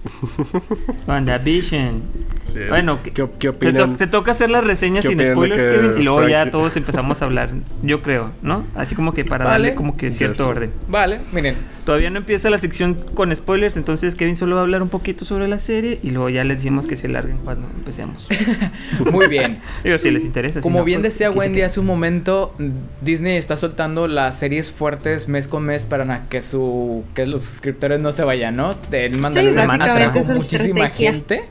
[1.08, 2.02] WandaVision.
[2.44, 2.60] Sí.
[2.70, 3.96] Bueno, ¿qué- ¿qué, qué Te, to- opinan?
[3.98, 7.22] te toca hacer la reseña ¿Qué sin spoilers, que Kevin, y luego ya todos empezamos
[7.22, 7.50] a hablar,
[7.82, 8.66] yo creo, ¿no?
[8.76, 9.64] Así como que para Vale.
[9.70, 10.48] darle como que cierto Yes.
[10.48, 10.72] orden.
[10.88, 11.56] Vale, miren.
[11.86, 15.24] Todavía no empieza la sección con spoilers, entonces Kevin solo va a hablar un poquito
[15.26, 18.28] sobre la serie y luego ya les decimos que se larguen cuando empecemos.
[19.12, 19.60] Muy bien.
[19.84, 20.62] Digo, si les interesa.
[20.62, 22.56] si Como no, bien pues, decía Wendy hace un momento,
[23.02, 28.00] Disney está soltando las series fuertes mes con mes para que su que los suscriptores
[28.02, 28.72] no se vayan, ¿no?
[28.92, 31.12] El básicamente atrajo es su muchísima estrategia.
[31.12, 31.44] gente.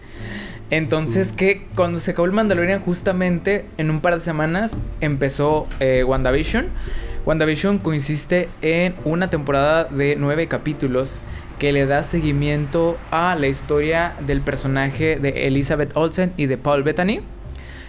[0.71, 6.05] Entonces que cuando se acabó el Mandalorian justamente en un par de semanas empezó eh,
[6.05, 6.67] WandaVision.
[7.27, 11.23] WandaVision consiste en una temporada de nueve capítulos
[11.59, 16.83] que le da seguimiento a la historia del personaje de Elizabeth Olsen y de Paul
[16.83, 17.21] Bettany,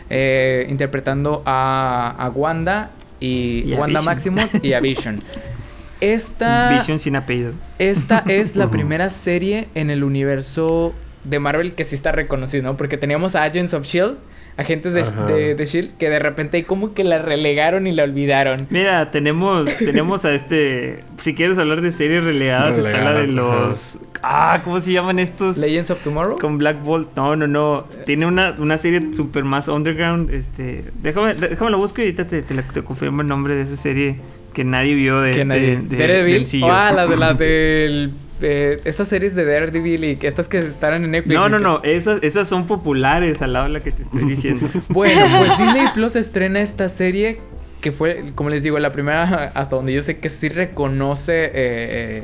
[0.10, 4.02] eh, interpretando a, a Wanda y, Wanda.
[4.02, 5.20] Maximoff y a Vision.
[6.02, 7.54] Esta, Vision sin apellido.
[7.80, 10.94] esta es la primera serie en el universo
[11.24, 12.78] de Marvel que sí está reconocido, ¿no?
[12.78, 14.18] Porque teníamos a Agents of Shield,
[14.58, 18.68] agentes de, de, de Shield, que de repente como que la relegaron y la olvidaron.
[18.70, 21.04] Mira, tenemos, tenemos a este.
[21.18, 24.00] Si quieres hablar de series relegadas, está la de los.
[24.22, 25.58] Ah, ¿cómo se llaman estos?
[25.58, 26.38] Legends of Tomorrow.
[26.40, 27.10] Con Black Bolt.
[27.16, 27.86] No, no, no.
[28.06, 30.30] Tiene una, una serie super más underground.
[30.32, 30.86] Este.
[31.02, 33.76] Déjame, déjame la busco y ahorita te, te, la- te confirmo el nombre de esa
[33.76, 34.18] serie
[34.56, 35.32] que nadie vio de.
[35.32, 35.78] que de- nadie.
[35.78, 36.42] de- Daredevil.
[36.48, 36.66] MCU.
[36.72, 38.14] ah, la de la del.
[38.42, 41.36] eh, estas series de Daredevil y que estas que estarán en Netflix.
[41.36, 41.82] No, no, que- no.
[41.84, 44.68] Esas, esas son populares al lado de la que te estoy diciendo.
[44.90, 47.40] Bueno, pues Disney Plus estrena esta serie
[47.82, 51.52] que fue, como les digo, la primera hasta donde yo sé que sí reconoce eh,
[51.54, 52.24] eh,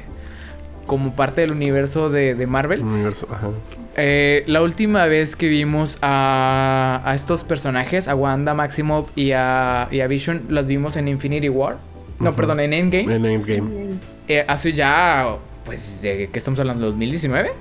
[0.88, 2.82] como parte del universo de, de Marvel.
[2.82, 3.50] Universo, ajá.
[3.96, 9.88] Eh, la última vez que vimos a, a estos personajes, a Wanda, Maximoff y a,
[9.92, 11.78] y a Vision, las vimos en Infinity War.
[12.22, 12.36] No, Ujú.
[12.38, 13.15] perdón, en Endgame.
[13.15, 13.95] En Endgame.
[14.28, 16.95] Eh, hace ya, pues, ¿de qué estamos hablando?
[16.95, 17.51] ¿2019?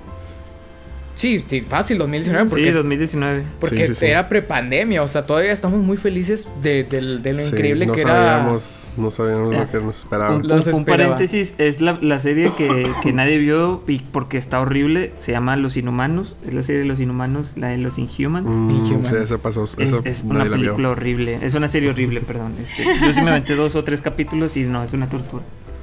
[1.15, 2.49] Sí, sí, fácil, 2019.
[2.49, 3.45] Porque Sí, 2019.
[3.61, 4.07] porque Sí, sí, sí.
[4.07, 7.93] era prepandemia, o sea, todavía estamos muy felices de, de- de lo Sí, increíble no
[7.95, 8.11] que era.
[8.11, 10.37] sabíamos, No sabíamos lo que nos esperaba.
[10.37, 15.13] Un, paréntesis, es la, la serie que, que nadie vio y porque está horrible.
[15.19, 16.37] Se llama Los Inhumanos.
[16.47, 18.49] Es la serie de Los Inhumanos, la de Los Inhumans.
[18.49, 19.09] Mm, Inhumans.
[19.09, 19.65] sí, eso pasó.
[19.65, 21.39] Es, Eso es una película horrible.
[21.43, 22.55] Es una serie horrible, perdón.
[22.63, 25.43] Este, yo sí me aventé dos o tres capítulos y no, es una tortura.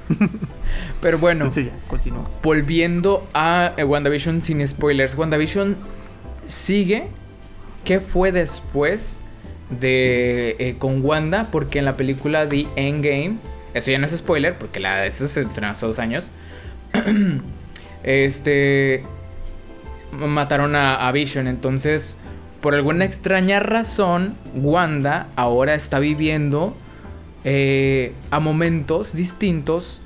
[1.01, 2.30] Pero bueno, Entonces ya, continúa.
[2.43, 5.16] volviendo a eh, WandaVision sin spoilers.
[5.18, 5.76] WandaVision
[6.47, 7.08] sigue.
[7.84, 9.20] ¿Qué fue después
[9.70, 11.47] de eh, con Wanda?
[11.51, 13.38] Porque en la película The Endgame,
[13.74, 16.32] eso ya no es spoiler, porque la, eso se estrenó hace dos años.
[18.03, 19.03] este.
[20.12, 21.47] Mataron a, a Vision.
[21.47, 22.18] Entonces,
[22.62, 26.76] por alguna extraña razón, Wanda ahora está viviendo
[27.50, 30.02] eh, a momentos distintos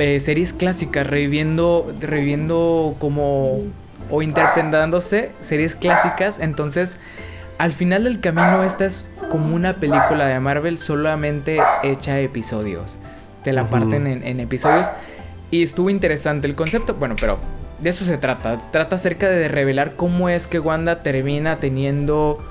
[0.00, 3.58] eh, series clásicas, reviviendo, reviviendo como
[4.10, 6.40] o interpretándose series clásicas.
[6.40, 6.98] Entonces,
[7.58, 12.98] al final del camino, esta es como una película de Marvel solamente hecha episodios.
[13.44, 14.88] Te la parten en, en episodios.
[15.52, 16.94] Y estuvo interesante el concepto.
[16.94, 17.38] Bueno, pero
[17.80, 18.58] de eso se trata.
[18.72, 22.44] Trata acerca de revelar cómo es que Wanda termina teniendo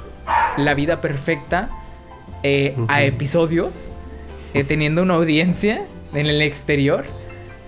[0.56, 1.70] la vida perfecta
[2.44, 3.89] eh, a episodios,
[4.54, 5.84] eh, teniendo una audiencia
[6.14, 7.06] en el exterior.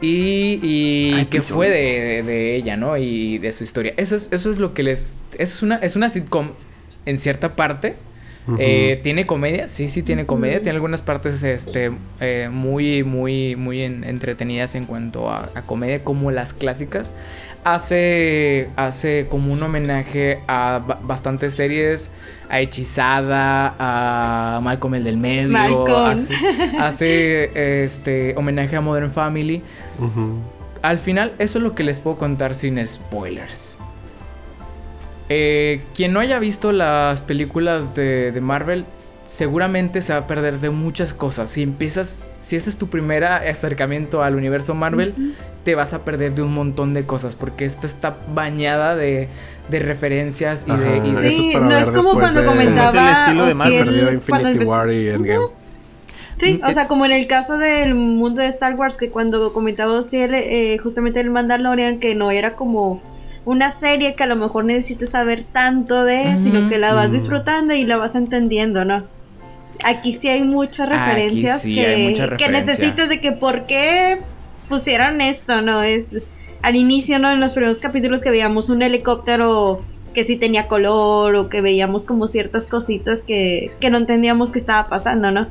[0.01, 1.45] Y, y episodios.
[1.51, 2.97] fue de, de- de ella, ¿no?
[2.97, 3.93] Y de su historia.
[3.95, 5.17] Eso es, eso es lo que les...
[5.37, 6.49] Eso es una, es una sitcom
[7.05, 7.95] en cierta parte.
[8.59, 9.69] Eh, ¿Tiene comedia?
[9.69, 10.57] Sí, sí tiene comedia.
[10.61, 16.03] Tiene algunas partes este, eh, muy, muy, muy en- entretenidas en cuanto a, a comedia,
[16.03, 17.13] como las clásicas.
[17.63, 22.11] Hace, hace como un homenaje a ba- bastantes series,
[22.53, 25.49] a Hechizada, a Malcolm el del medio.
[25.49, 26.11] Malcolm.
[26.11, 26.35] Hace,
[26.79, 29.63] hace, este, homenaje a Modern Family.
[30.83, 33.79] Al final, eso es lo que les puedo contar sin spoilers.
[35.29, 38.85] Eh, quien no haya visto las películas de, de Marvel,
[39.25, 41.51] seguramente se va a perder de muchas cosas.
[41.51, 45.13] Si empiezas, si ese es tu primer acercamiento al universo Marvel,
[45.63, 49.29] te vas a perder de un montón de cosas, porque esta está bañada de,
[49.69, 50.97] de referencias y de...
[50.97, 51.07] Ajá.
[51.07, 53.45] y de- Eso Sí, es para no ver es como cuando de- comentaba el estilo
[53.45, 54.11] de Marvel, cuando
[54.49, 55.45] Infinity empezó- War y Endgame.
[56.37, 59.53] Sí, Mm, o sea, como en el caso del mundo de Star Wars, que cuando
[59.53, 63.01] comentaba Ociel, eh, justamente el Mandalorian, que no era como
[63.45, 66.41] una serie que a lo mejor necesites saber tanto de, Ujú.
[66.41, 67.13] sino que la vas Mm.
[67.13, 69.03] disfrutando y la vas entendiendo, ¿no?
[69.83, 72.73] Aquí sí hay muchas referencias sí que, hay mucha que referencia.
[72.73, 74.19] necesitas de que por qué
[74.69, 75.81] pusieron esto, ¿no?
[75.83, 76.15] Es
[76.61, 77.31] al inicio, ¿no?
[77.31, 79.81] En los primeros capítulos que veíamos un helicóptero
[80.13, 84.59] que sí tenía color o que veíamos como ciertas cositas que, que no entendíamos que
[84.59, 85.47] estaba pasando, ¿no?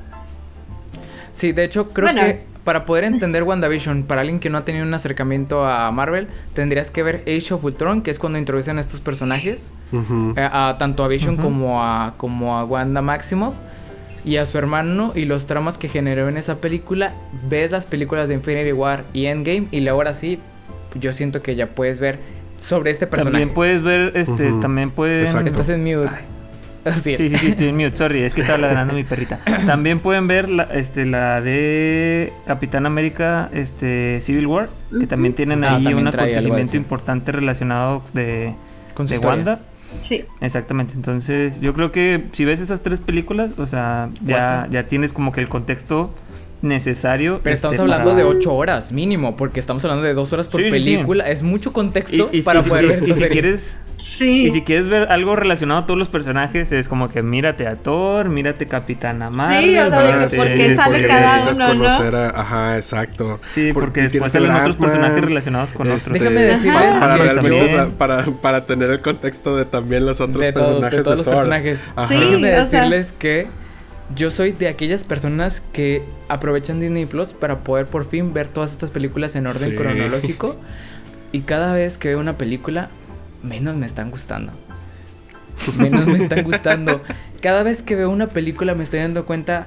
[1.33, 2.21] Sí, de hecho, creo Bueno.
[2.23, 6.29] que para poder entender WandaVision, para alguien que no ha tenido un acercamiento a Marvel,
[6.55, 9.75] tendrías que ver Age of Ultron, que es cuando introducen a estos personajes.
[9.93, 13.55] Eh, a, tanto a Vision como a como a Wanda Maximoff
[14.25, 17.15] y a su hermano y los tramas que generó en esa película.
[17.49, 20.39] Ves las películas de Infinity War y Endgame y ahora sí,
[20.99, 22.19] yo siento que ya puedes ver
[22.61, 23.33] sobre este personaje.
[23.33, 25.21] También puedes ver, este, también pueden...
[25.21, 25.49] Exacto.
[25.49, 26.15] Estás en mute.
[26.85, 27.15] Así.
[27.17, 29.39] Sí, sí, sí, estoy en mute, sorry, es que estaba ladrando mi perrita.
[29.67, 34.69] También pueden ver la, este, la de Capitán América, este, Civil War,
[34.99, 38.55] que también tienen Ah, ahí también un acontecimiento importante relacionado de,
[38.95, 39.37] Con de historia.
[39.37, 39.61] Wanda.
[40.01, 40.25] Sí.
[40.41, 45.13] Exactamente, entonces yo creo que si ves esas tres películas, o sea, ya, ya tienes
[45.13, 46.15] como que el contexto
[46.63, 47.41] necesario.
[47.43, 50.49] Pero este, estamos hablando para- de 8 horas mínimo, porque estamos hablando de 2 horas
[50.49, 50.85] por Sí, sí, sí.
[50.93, 51.29] película.
[51.29, 54.47] Es mucho contexto Y, y- para y poder y- ver y si quieres Sí.
[54.47, 57.77] y si quieres ver algo relacionado a todos los personajes es como que mírate a
[57.77, 61.43] Thor, mírate Capitana Marvel, Sí, o sea, de que mírate- por qué sale porque cada
[61.43, 61.69] uno, ¿no?
[61.69, 63.37] conocer a- Ajá, exacto.
[63.53, 66.21] Sí, Por- porque después salen otros personajes relacionados con este, otros.
[66.21, 70.21] Déjame decirles para, realmente, también- o sea, para, para tener el contexto de también los
[70.21, 71.85] otros de, todo- personajes de todos los personajes.
[71.95, 72.07] Ajá.
[72.09, 73.47] Sí, sea- decirles que
[74.15, 78.73] yo soy de aquellas personas que aprovechan Disney Plus para poder por fin ver todas
[78.73, 79.77] estas películas en orden Sí.
[79.77, 80.57] cronológico.
[81.33, 82.91] Y cada vez que veo una película,
[83.43, 84.53] menos me están gustando.
[85.79, 87.01] Menos me están gustando.
[87.41, 89.67] Cada vez que veo una película me estoy dando cuenta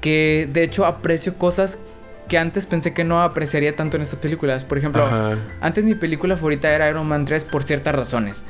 [0.00, 1.78] que de hecho aprecio cosas
[2.28, 4.64] que antes pensé que no apreciaría tanto en estas películas.
[4.64, 5.36] Por ejemplo, Ajá.
[5.60, 8.44] antes mi película favorita era Iron Man 3 por ciertas razones.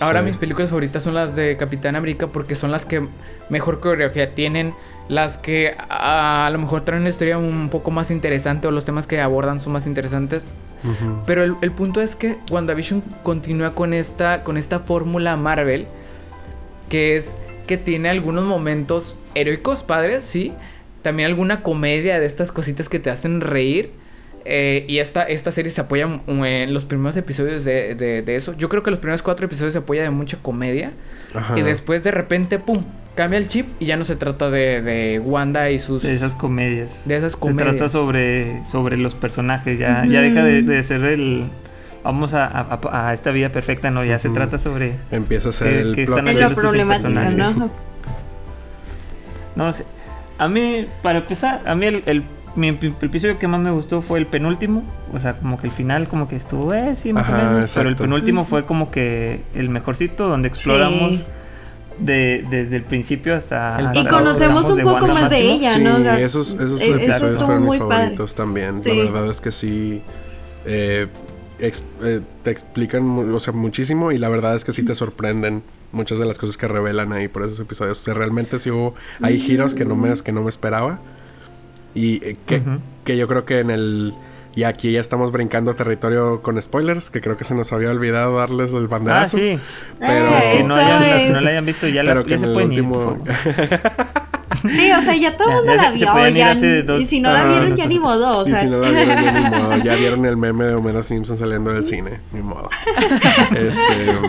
[0.00, 0.26] Ahora Sí.
[0.26, 3.06] mis películas favoritas son las de Capitán América porque son las que
[3.48, 4.74] mejor coreografía tienen,
[5.08, 8.84] las que a, a lo mejor traen una historia un poco más interesante o los
[8.84, 10.48] temas que abordan son más interesantes.
[11.26, 15.86] Pero el, el punto es que WandaVision continúa con esta, con esta fórmula Marvel,
[16.88, 20.52] que es que tiene algunos momentos heroicos padres, sí.
[21.02, 23.92] También alguna comedia de estas cositas que te hacen reír.
[24.44, 28.54] Eh, y esta, esta serie se apoya en los primeros episodios de, de- de eso.
[28.56, 30.92] Yo creo que los primeros cuatro episodios se apoya de mucha comedia.
[31.34, 31.58] Ajá.
[31.58, 32.82] Y después de repente, ¡pum!
[33.16, 36.02] Cambia el chip y ya no se trata de, de Wanda y sus...
[36.04, 36.88] de esas comedias.
[37.04, 37.76] de esas Se comedias.
[37.76, 41.46] trata sobre, sobre los personajes, ya, ya deja de, de ser el...
[42.02, 44.94] Vamos a, a- a esta vida perfecta, no, ya se trata sobre...
[45.10, 47.56] Empieza a ser que- el que plot están Es lo problemático, personajes.
[47.56, 47.70] ¿no?
[49.56, 49.84] No sé.
[50.38, 52.22] A mí, para empezar, a mí el, el,
[52.56, 54.82] mi- el episodio que más me gustó fue el penúltimo.
[55.12, 57.72] O sea, como que el final como que estuvo, eh, sí, más Ajá, o menos.
[57.74, 61.24] Pero el penúltimo fue como que el mejorcito, donde exploramos Sí.
[61.98, 63.78] de, desde el principio hasta...
[63.78, 65.96] El hasta Y conocemos un poco más de ella, sí, ¿no?
[65.96, 67.96] O sea, esos, esos eh, eso episodios estuvo fueron mis padre.
[67.96, 68.78] favoritos también.
[68.78, 69.02] Sí.
[69.04, 70.00] La verdad es que sí.
[70.64, 71.08] eh,
[71.58, 73.02] ex- eh, te explican
[73.34, 75.62] o sea, muchísimo y la verdad es que sí te sorprenden
[75.92, 78.00] muchas de las cosas que revelan ahí por esos episodios.
[78.00, 81.00] O sea, realmente sí hubo, hay giros que no me, que no me esperaba.
[81.94, 82.62] Y eh, que,
[83.04, 84.14] que yo creo que en el...
[84.56, 88.36] Y aquí ya estamos brincando territorio con spoilers, que creo que se nos había olvidado
[88.38, 89.36] darles el Ah, banderazo.
[89.38, 89.58] sí.
[90.00, 92.30] Pero- Eh, Que no, eso hayan- es- no la hayan visto, ya, la, Pero que
[92.30, 93.18] ya en se el pueden último...
[94.68, 96.28] Sí, o sea, ya todo el mundo la vio.
[96.34, 96.54] ya-
[96.84, 98.40] dos- y si no la Ah, vieron, no, ya ni modo.
[98.40, 99.76] O y si no la vieron, ya ni modo.
[99.84, 102.10] Ya vieron el meme de Homero Simpson saliendo del cine.
[102.32, 102.68] Ni modo.
[103.52, 104.20] Este...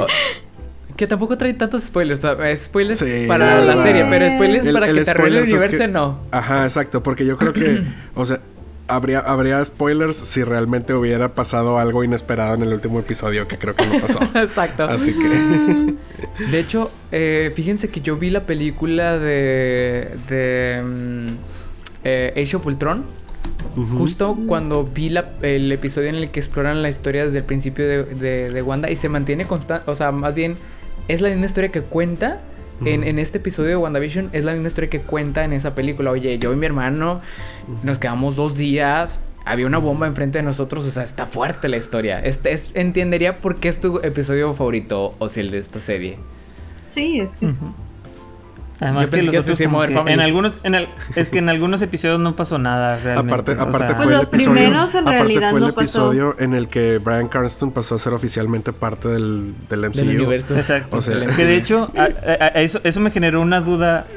[1.01, 2.23] Que tampoco trae tantos spoilers.
[2.23, 3.25] o sea, spoilers Sí.
[3.27, 5.87] para la serie, pero spoilers El- para el que te arruine el es universo, que-
[5.87, 6.19] no.
[6.29, 7.81] Ajá, exacto, porque yo creo que,
[8.13, 8.39] o sea,
[8.87, 13.73] habría, habría spoilers si realmente hubiera pasado algo inesperado en el último episodio, que creo
[13.75, 14.19] que no pasó.
[14.35, 14.83] Exacto.
[14.83, 15.95] Así que,
[16.51, 20.07] De hecho, eh, fíjense que yo vi la película de.
[20.29, 20.83] de.
[20.85, 21.27] mm,
[22.03, 23.05] eh, Age of Ultron.
[23.97, 27.87] Justo cuando vi la- el episodio en el que exploran la historia desde el principio
[27.87, 30.57] de, de- de Wanda y se mantiene constante, o sea, más bien
[31.07, 32.39] es la misma historia que cuenta
[32.85, 36.11] en, en este episodio de WandaVision, es la misma historia que cuenta en esa película.
[36.11, 37.21] Oye, yo y mi hermano
[37.83, 41.77] nos quedamos dos días, había una bomba enfrente de nosotros, o sea, está fuerte la
[41.77, 42.19] historia.
[42.19, 46.17] Este es, entendería por qué es tu episodio favorito, o si el de esta serie.
[46.89, 47.53] sí, es que.
[48.81, 49.63] Además Yo que pensé que otros que
[50.11, 53.31] en algunos en el- es que en algunos episodios no pasó nada realmente.
[53.33, 55.73] Aparte, o aparte sea, Pues fue el los episodio, primeros en realidad fue el no
[55.73, 56.11] pasó.
[56.11, 59.97] episodio en el que Brian Cranston pasó a ser oficialmente parte del, del MCU.
[59.99, 60.57] Del universo.
[60.57, 60.97] Exacto.
[60.97, 64.07] O sea- que de hecho, a- a- a eso, eso me generó una duda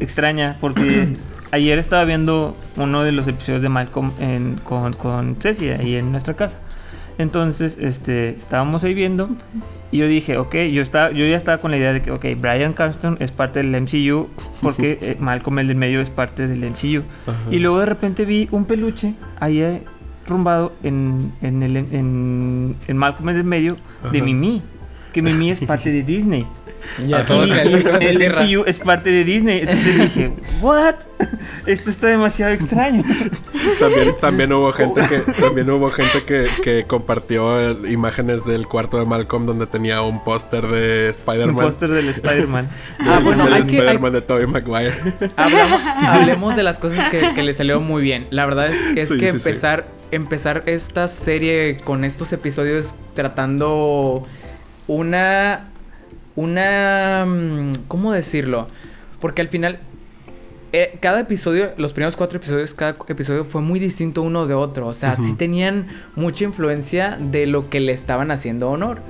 [0.00, 1.16] extraña porque
[1.50, 6.10] ayer estaba viendo uno de los episodios de Malcolm en- con, con Ceci ahí en
[6.12, 6.56] nuestra casa.
[7.18, 9.30] Entonces, este, estábamos ahí viendo
[9.92, 12.24] y yo dije, ok, yo, estaba, yo ya estaba con la idea de que, ok,
[12.36, 14.28] Brian Carston es parte del MCU
[14.60, 17.02] porque eh, Malcolm el del medio es parte del MCU.
[17.26, 17.38] Ajá.
[17.50, 19.82] Y luego de repente vi un peluche ahí eh,
[20.26, 23.76] rumbado en, en, el, en, en Malcolm el del medio
[24.10, 24.24] de Ajá.
[24.24, 24.62] Mimi.
[25.12, 26.44] Que Mimi es parte de Disney.
[27.06, 28.42] Ya todo el cierra.
[28.44, 29.60] MCU es parte de Disney.
[29.60, 30.94] Entonces dije, ¿what?
[31.66, 33.02] Esto está demasiado extraño.
[33.80, 39.04] También, también hubo gente que también hubo gente que, que compartió imágenes del cuarto de
[39.06, 41.64] Malcolm donde tenía un póster de Un Spider-Man.
[41.66, 42.68] póster del Spider-Man.
[43.00, 44.94] Ah, bueno, del hay que- hay- Spider-Man de Tobey Maguire.
[45.36, 48.26] Hablamos- hablemos de las cosas que, que le salió muy bien.
[48.30, 49.48] La verdad es, es Sí, que sí, sí.
[49.48, 54.26] empezar, empezar esta serie con estos episodios tratando
[54.86, 55.70] una.
[56.36, 57.24] Una.
[57.26, 58.68] mm, ¿Cómo decirlo?
[59.20, 59.78] Porque al final.
[60.76, 64.88] eh, cada episodio, los primeros cuatro episodios, cada episodio fue muy distinto uno de otro.
[64.88, 65.86] O sea, sí tenían
[66.16, 69.00] mucha influencia de lo que le estaban haciendo honor.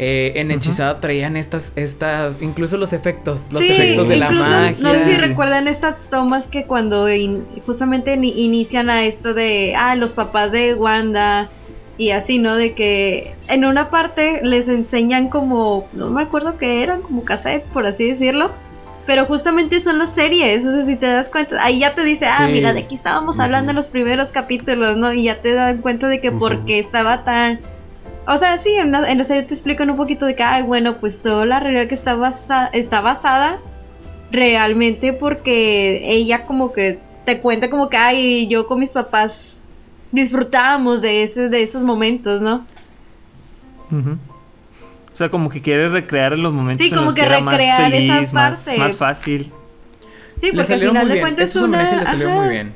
[0.00, 4.76] Eh, en Hechizada traían estas, estas, incluso los efectos, los Sí, efectos de la magia.
[4.78, 9.74] no sé si recuerdan estas tomas que cuando in- justamente ni- inician a esto de,
[9.76, 11.50] ah, los papás de Wanda
[11.98, 12.54] y así, ¿no?
[12.54, 17.64] De que en una parte les enseñan como, no me acuerdo qué eran, como cassette,
[17.66, 18.50] por así decirlo.
[19.04, 22.26] Pero justamente son las series, o sea, si te das cuenta, ahí ya te dice,
[22.26, 22.52] ah, Sí.
[22.52, 25.12] mira, de aquí estábamos hablando en los primeros capítulos, ¿no?
[25.14, 26.64] Y ya te dan cuenta de que por Ujú.
[26.66, 27.58] qué estaba tan...
[28.26, 30.62] O sea, sí, en la, en la serie te explican un poquito de que, ay,
[30.62, 33.58] bueno, pues toda la realidad que está, basa- está basada
[34.30, 39.67] realmente porque ella como que te cuenta como que, ay, yo con mis papás
[40.12, 42.64] disfrutábamos de, ese, de esos momentos, ¿no?
[43.90, 44.12] Ujú.
[45.12, 47.92] O sea, como que quiere recrear los momentos Sí, en como los que más recrear
[47.92, 48.78] esa feliz, más- parte.
[48.78, 49.52] Más, fácil.
[50.38, 51.20] Sí, le porque al final muy de bien.
[51.24, 51.96] cuentas es Esos una...
[52.00, 52.72] le salió muy bien.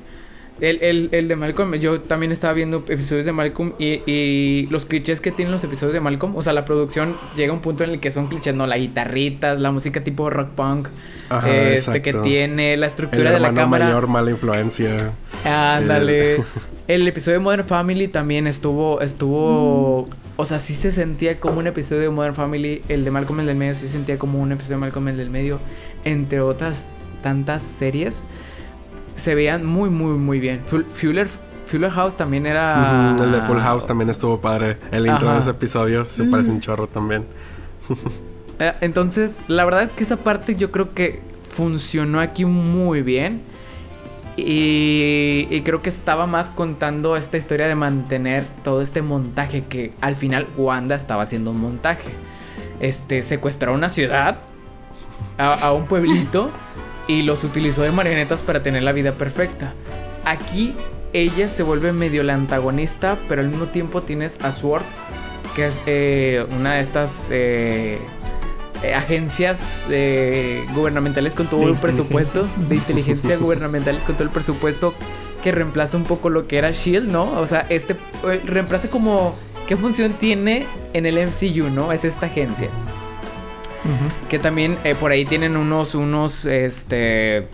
[0.61, 4.85] El, el, el de Malcolm, yo también estaba viendo episodios de Malcolm y, y los
[4.87, 7.83] clichés que tienen los episodios de Malcolm, o sea, la producción llega a un punto
[7.83, 8.67] en el que son clichés, ¿no?
[8.69, 10.89] Las guitarritas, la música tipo rock punk,
[11.31, 13.85] Ajá, este que tiene, la El estructura de la hermano cámara.
[13.87, 15.13] mayor, mala influencia.
[15.45, 16.45] Ándale.
[16.95, 21.67] El episodio de Modern Family también estuvo, estuvo, o sea, sí se sentía como un
[21.67, 22.83] episodio de Modern Family.
[22.89, 25.17] El de Malcolm el del medio sí se sentía como un episodio de Malcolm el
[25.17, 25.59] del medio,
[26.05, 26.91] entre otras
[27.23, 28.25] tantas series.
[29.17, 30.61] Se veían muy, muy, muy bien.
[30.67, 31.29] Fu- Fuller,
[31.67, 33.17] Fuller House también era.
[33.19, 34.77] El de Full House también estuvo padre.
[34.91, 35.35] El intro Ajá.
[35.35, 37.25] de ese episodio se parece un chorro también.
[38.59, 43.41] Eh, Entonces, la verdad es que esa parte yo creo que funcionó aquí muy bien.
[44.37, 49.93] Y, y creo que estaba más contando esta historia de mantener todo este montaje que
[50.01, 52.11] al final Wanda estaba haciendo un montaje.
[52.81, 54.39] Este, secuestró una ciudad,
[55.39, 56.51] a, un pueblito,
[57.07, 59.73] y los utilizó de marionetas para tener la vida perfecta.
[60.25, 60.75] Aquí
[61.13, 64.85] ella se vuelve medio la antagonista, pero al mismo tiempo tienes a Sword,
[65.55, 67.99] que es eh, una de estas eh,
[68.83, 74.95] eh, agencias eh, gubernamentales con todo el presupuesto, de inteligencia gubernamentales con todo el presupuesto,
[75.43, 77.25] que reemplaza un poco lo que era Shield, ¿no?
[77.39, 77.95] O sea, este
[78.29, 79.35] eh, reemplaza como
[79.69, 81.93] qué función tiene en el MCU, ¿no?
[81.93, 82.69] Es esta agencia.
[84.31, 87.47] Que también por ahí tienen unos, unos, este...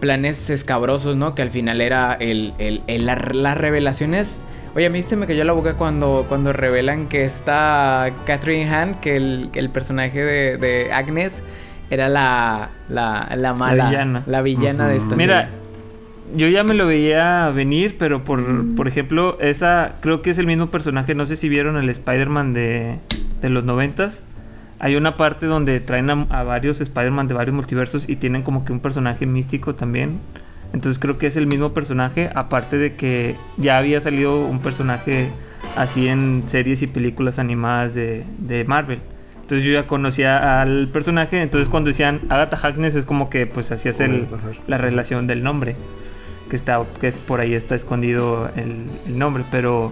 [0.00, 1.34] planes escabrosos, ¿no?
[1.34, 4.40] Que al final era el, el, el- la- las revelaciones.
[4.74, 8.94] Oye, a mí se me cayó la boca cuando, cuando revelan que está Catherine Hahn,
[9.00, 11.42] que el, que el personaje de, de Agnes
[11.90, 14.22] era la, la, la mala, villana.
[14.26, 15.04] la villana de Ujú.
[15.04, 16.36] esta Mira, serie.
[16.36, 20.46] yo ya me lo veía venir, pero por, por ejemplo, esa creo que es el
[20.46, 21.16] mismo personaje.
[21.16, 22.98] No sé si vieron el Spider-Man de,
[23.42, 24.22] de los noventas.
[24.78, 28.64] Hay una parte donde traen a, a varios Spider-Man de varios multiversos y tienen como
[28.64, 30.20] que un personaje místico también.
[30.72, 35.30] Entonces creo que es el mismo personaje, aparte de que ya había salido un personaje
[35.76, 39.00] así en series y películas animadas de, de Marvel.
[39.42, 43.72] Entonces yo ya conocía al personaje, entonces cuando decían Agatha Harkness es como que pues
[43.72, 44.28] hacías el,
[44.68, 45.74] la relación del nombre,
[46.48, 49.90] que está que por ahí está escondido el, el nombre, pero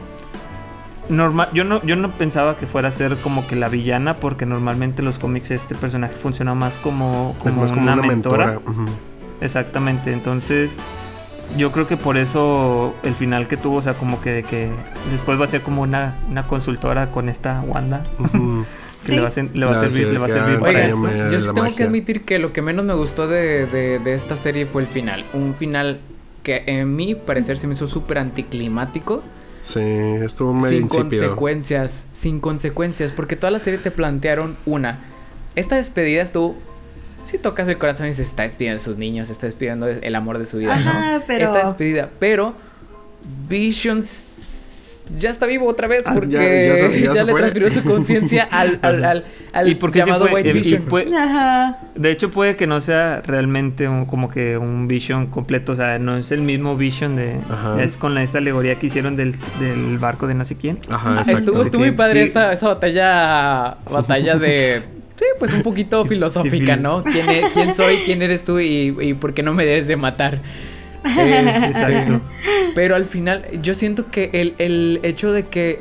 [1.09, 4.47] normal yo no yo no pensaba que fuera a ser como que la villana porque
[4.47, 8.61] normalmente en los cómics este personaje funciona más como, como más como una, mentora.
[9.41, 10.73] Exactamente, entonces
[11.57, 14.69] yo creo que por eso el final que tuvo, o sea, como que de que
[15.11, 18.05] después va a ser como una, una consultora con esta Wanda,
[19.03, 19.15] que Sí.
[19.15, 20.59] le va a, ser- le va a No, sí, servir, le va a que servir
[20.61, 21.31] para eso.
[21.31, 24.37] yo sí tengo que admitir que lo que menos me gustó de, de- de esta
[24.37, 25.25] serie fue el final.
[25.33, 26.01] Un final
[26.43, 29.23] que en mi parecer se me hizo súper anticlimático.
[29.63, 31.09] Sí, estuvo medio sin insípido.
[31.23, 34.99] consecuencias, sin consecuencias, porque toda la serie te plantearon una.
[35.55, 36.57] Esta despedida estuvo.
[37.23, 40.15] Si tocas el corazón y se está despidiendo de sus niños, se está despidiendo el
[40.15, 41.23] amor de su vida, Ajá, ¿no?
[41.27, 42.55] pero- Esta despedida, pero
[43.49, 44.01] Vision
[45.17, 47.41] ya está vivo otra vez Ah, porque ya- ya, ya se- ya se le fue.
[47.41, 49.25] transfirió su conciencia al, al, al,
[49.55, 50.35] al ¿Y por qué llamado fue?
[50.43, 50.85] White Y- y Vision.
[51.15, 51.79] Ajá.
[51.95, 55.99] de hecho puede que no sea realmente un- como que un Vision completo, o sea,
[55.99, 57.37] no es el mismo Vision de...
[57.51, 57.83] Ajá.
[57.83, 60.79] Es con la- esta alegoría que hicieron del, del barco de no sé quién.
[60.91, 61.39] Ajá, Ah, exacto.
[61.53, 62.29] Estuvo, estuvo muy padre sí.
[62.29, 64.83] esa, esa batalla batalla de
[65.19, 69.15] sí pues un poquito filosófica no quién, e- quién soy quién eres tú y, y
[69.15, 70.41] por qué no me debes de matar
[71.05, 72.21] Este, Exacto.
[72.75, 75.81] pero al final yo siento que el, el hecho de que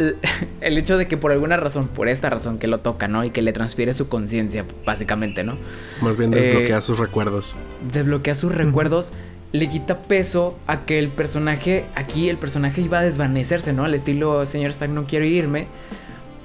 [0.60, 3.30] el, hecho de que por alguna razón por esta razón que lo toca no y
[3.30, 5.56] que le transfiere su conciencia básicamente no
[6.00, 7.54] Más bien Eh, desbloquea sus recuerdos.
[7.92, 9.12] desbloquea sus recuerdos,
[9.52, 13.84] le quita peso a que el personaje, aquí el personaje iba a desvanecerse, ¿no?
[13.84, 15.66] Al estilo, señor Stark, no quiero irme.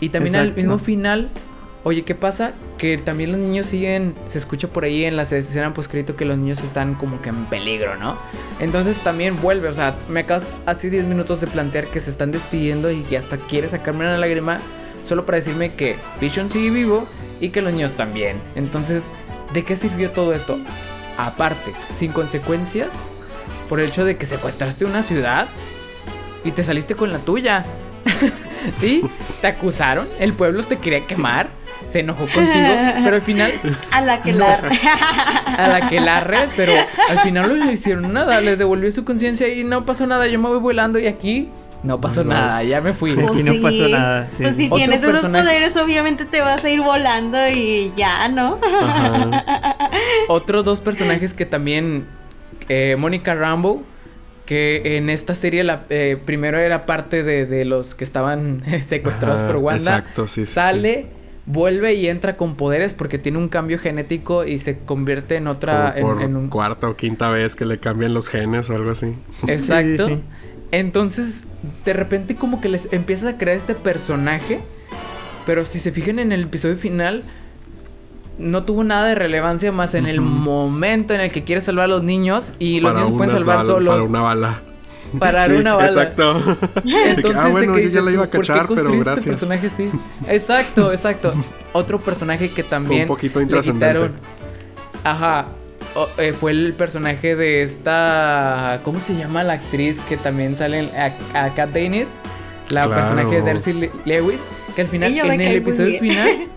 [0.01, 1.29] Y también al mismo final,
[1.85, 2.53] oye, ¿qué pasa?
[2.79, 6.35] Que también los niños siguen, se escucha por ahí en las escenas postcrédito que los
[6.35, 8.17] niños están como que en peligro, ¿no?
[8.59, 12.31] Entonces también vuelve, o sea, me acabas hace 10 minutos de plantear que se están
[12.31, 14.59] despidiendo y que hasta quiere sacarme una lágrima
[15.07, 17.07] solo para decirme que Vision sigue vivo
[17.39, 18.41] y que los niños también.
[18.55, 19.03] Entonces,
[19.53, 20.57] ¿de qué sirvió todo esto?
[21.19, 23.05] Aparte, sin consecuencias,
[23.69, 25.47] por el hecho de que secuestraste una ciudad
[26.43, 27.63] y te saliste con la tuya.
[28.79, 29.03] ¿Sí?
[29.41, 31.47] Te acusaron, el pueblo te quería quemar,
[31.95, 33.53] se enojó contigo, pero al final
[33.91, 34.55] A la que la.
[35.57, 36.73] a la que la red, pero
[37.09, 40.37] al final no le hicieron nada, les devolvió su conciencia y no pasó nada, yo
[40.37, 41.49] me voy volando y aquí
[41.83, 42.33] no pasó No.
[42.33, 43.11] nada, ya me fui.
[43.13, 44.41] Aquí no pasó nada, sí.
[44.41, 48.59] Pues si Otro tienes esos poderes, obviamente te vas a ir volando y ya, ¿no?
[48.61, 49.89] Ajá.
[50.27, 52.07] Otros dos personajes que también.
[52.67, 53.83] Eh, Mónica Rambo.
[54.45, 59.41] Que en esta serie la, eh, primero era parte de, de los que estaban secuestrados
[59.41, 59.79] Ajá, por Wanda.
[59.79, 61.07] exacto, sí, sí, Sale,
[61.47, 65.93] vuelve y entra con poderes porque tiene un cambio genético y se convierte en otra.
[65.99, 68.75] Como en- por en un, cuarta o quinta vez que le cambian los genes o
[68.75, 69.13] algo así.
[69.47, 70.07] Exacto.
[70.07, 70.21] Sí, sí, sí.
[70.71, 71.43] Entonces,
[71.85, 74.59] de repente como que les empiezas a crear este personaje.
[75.45, 77.23] Pero si se fijan en el episodio final,
[78.39, 81.87] no tuvo nada de relevancia más en el momento en el que quiere salvar a
[81.87, 83.93] los niños y los niños se pueden salvar bal- solos.
[83.93, 84.61] Para una bala.
[85.19, 85.87] Parar Sí, una bala.
[85.89, 86.57] Exacto.
[86.85, 89.35] Entonces, ah, bueno, ¿de qué yo ya la iba a cachar, pero construiste este gracias.
[89.35, 89.89] personaje así?
[90.29, 91.33] Exacto, exacto.
[91.73, 93.87] Otro personaje que también poquito le intrascendente.
[93.87, 94.13] quitaron.
[95.03, 95.45] Ajá.
[95.95, 98.81] o- eh, fue el personaje de esta.
[98.83, 100.89] ¿Cómo se llama la actriz que también sale en,
[101.35, 102.19] a, a Kat Dennis?
[102.69, 102.95] La Claro.
[103.01, 104.45] personaje de Darcy Le- Lewis.
[104.75, 105.99] Que al final, en el episodio bien.
[106.01, 106.47] final.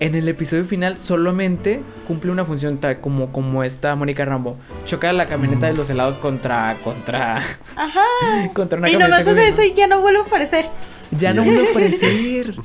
[0.00, 4.56] En el episodio final solamente cumple una función tal como, como esta Mónica Rambo.
[4.86, 6.76] Choca la camioneta de los helados contra.
[6.84, 7.38] contra.
[7.76, 8.00] Ajá.
[8.54, 10.66] contra una Y nomás hace eso y ya no vuelve a aparecer.
[11.10, 12.54] ya no vuelve a aparecer.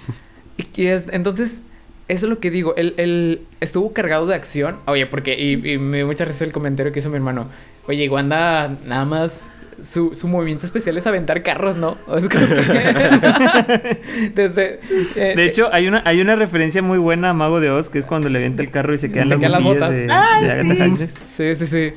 [0.56, 1.64] Y que es- entonces,
[2.08, 2.76] eso es lo que digo.
[2.76, 4.78] Él, él estuvo cargado de acción.
[4.86, 5.34] Oye, porque.
[5.40, 7.48] Y, y me dio mucha risa el comentario que hizo mi hermano.
[7.88, 9.56] Oye, Wanda nada más.
[9.82, 11.98] Su, su movimiento especial es aventar carros, ¿no?
[12.16, 12.38] Es que-
[14.36, 14.80] Desde.
[15.16, 18.00] eh, De hecho, hay una, hay una referencia muy buena a Mago de Oz, que
[18.00, 19.92] es cuando le avienta el carro y se quedan Se las quedan las botas.
[19.92, 21.56] de, Ah, de Agatha sí.
[21.56, 21.94] Sí, sí,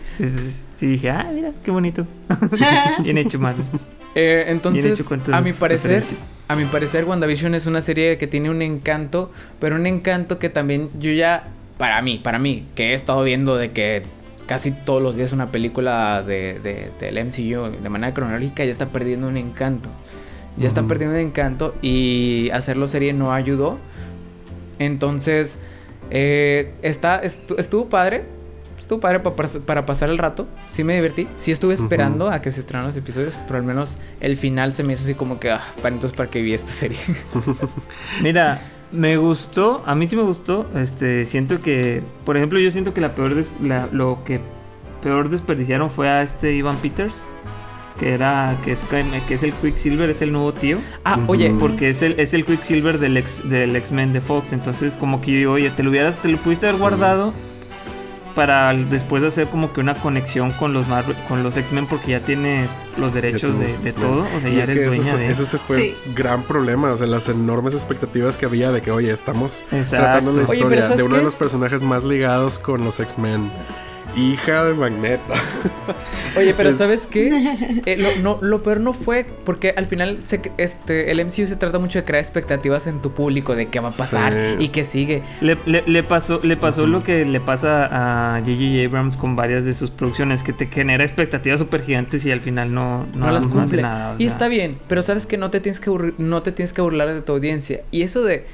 [0.79, 0.87] sí.
[0.87, 2.07] Dije, ah, mira, qué bonito.
[3.03, 3.59] Bien hecho, mano.
[4.15, 6.05] Eh, Bien entonces, hecho con tus a mi parecer,
[6.49, 10.49] a mi parecer, WandaVision es una serie que tiene un encanto, pero un encanto que
[10.49, 11.49] también yo ya,
[11.79, 14.03] para mí, para mí, que he estado viendo de que
[14.47, 18.87] casi todos los días una película de, de, del MCU de manera cronológica ya está
[18.87, 19.89] perdiendo un encanto.
[20.59, 23.77] Ya está perdiendo un encanto y hacerlo serie no ayudó.
[24.79, 25.59] Entonces,
[26.11, 28.25] eh, está, estu- estuvo padre.
[28.79, 30.47] Estuvo padre pa- para, para pasar el rato.
[30.71, 31.27] Sí me divertí.
[31.37, 33.35] Sí estuve esperando a que se estrenaran los episodios.
[33.47, 35.51] Pero al menos el final se me hizo así como que...
[35.51, 36.99] Ah, para entonces para que vi esta serie.
[38.23, 38.61] Mira,
[38.93, 40.67] me gustó, a mí sí me gustó.
[40.75, 44.41] Este, siento que, por ejemplo, yo siento que la peor des- la- lo que
[45.03, 47.27] peor desperdiciaron fue a este Ivan Peters,
[47.99, 51.55] que era que es que es el Quicksilver, es el nuevo tío, ah, oye.
[51.59, 55.41] porque es el es el Quicksilver del ex del X-Men de Fox, entonces como que
[55.41, 56.81] yo oye, te lo hubieras te lo pudiste haber Sí.
[56.81, 57.33] guardado
[58.37, 62.21] para después hacer como que una conexión con los Marvel, con los X-Men porque ya
[62.21, 62.69] tienes
[62.99, 65.59] los derechos de, todo, o sea, Y ya es eres que dueña ese, de ese
[65.59, 65.97] fue Sí.
[66.07, 69.97] el gran problema, o sea, las enormes expectativas que había de que, oye, estamos Exacto.
[70.05, 71.19] tratando la historia ¿sabes de uno qué?
[71.21, 73.51] de los personajes más ligados con los X-Men.
[74.17, 75.35] Hija de Magneto.
[76.37, 77.27] Oye, pero Es- ¿sabes qué?
[77.87, 81.57] Eh, lo, no, lo peor no fue porque al final se, este, el MCU se
[81.57, 84.65] trata mucho de crear expectativas en tu público de qué va a pasar Sí.
[84.65, 85.23] y qué sigue.
[85.41, 88.87] Le, le- le pasó, le pasó lo que le pasa a J.J.
[88.87, 92.73] Abrams con varias de sus producciones, que te genera expectativas súper gigantes y al final
[92.75, 93.83] no, no, No, las no hace cumple.
[93.83, 94.13] nada.
[94.13, 94.33] o y sea.
[94.33, 97.21] está bien, pero sabes que no te tienes que no te tienes que burlar de
[97.23, 97.83] tu audiencia.
[97.91, 98.47] Y eso de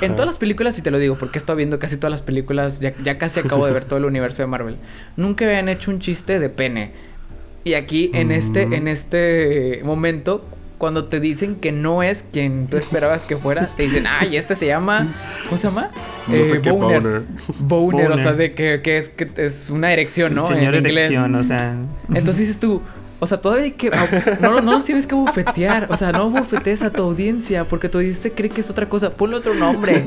[0.00, 2.22] en todas las películas, y te lo digo, porque he estado viendo casi todas las
[2.22, 4.76] películas, ya, ya casi acabo de ver todo el universo de Marvel.
[5.16, 6.92] Nunca habían hecho un chiste de pene.
[7.64, 8.72] Y aquí, en este, Mm.
[8.74, 10.44] en este momento,
[10.78, 14.54] cuando te dicen que no es quien tú esperabas que fuera, te dicen, ay, este
[14.54, 15.08] se llama.
[15.46, 15.90] ¿Cómo se llama?
[16.28, 17.00] No Eh, sé qué boner.
[17.02, 17.22] boner.
[17.60, 20.46] Boner, o sea, de que, que es que es una erección, ¿no?
[20.46, 21.04] Señor en inglés.
[21.06, 21.74] erección, o sea.
[22.08, 22.82] Entonces dices tú,
[23.18, 23.90] o sea, todavía hay que.
[24.40, 25.86] No, no, tienes que bufetear.
[25.90, 29.10] O sea, no bufetees a tu audiencia porque tu audiencia cree que es otra cosa.
[29.14, 30.04] Ponle otro nombre.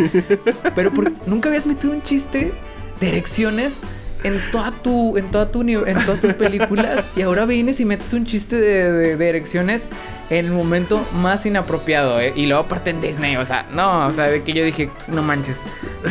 [0.75, 2.51] Pero por- nunca habías metido un chiste
[2.99, 3.79] de erecciones
[4.23, 5.17] en toda tu.
[5.17, 7.09] en toda tu en todas tus películas.
[7.15, 9.87] Y ahora vienes y metes un chiste de, de- de erecciones
[10.29, 12.33] en el momento más inapropiado, ¿eh?
[12.35, 13.35] Y luego aparte en Disney.
[13.37, 15.63] O sea, no, o sea, de que yo dije, no manches,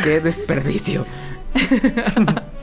[0.03, 1.05] qué desperdicio.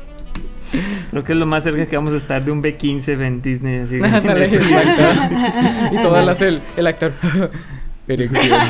[1.17, 3.79] Creo que es lo más cerca que vamos a estar de un B15 en Disney.
[3.79, 3.97] Así
[5.97, 7.15] y todo lo hace el, el actor.
[8.07, 8.61] Erección.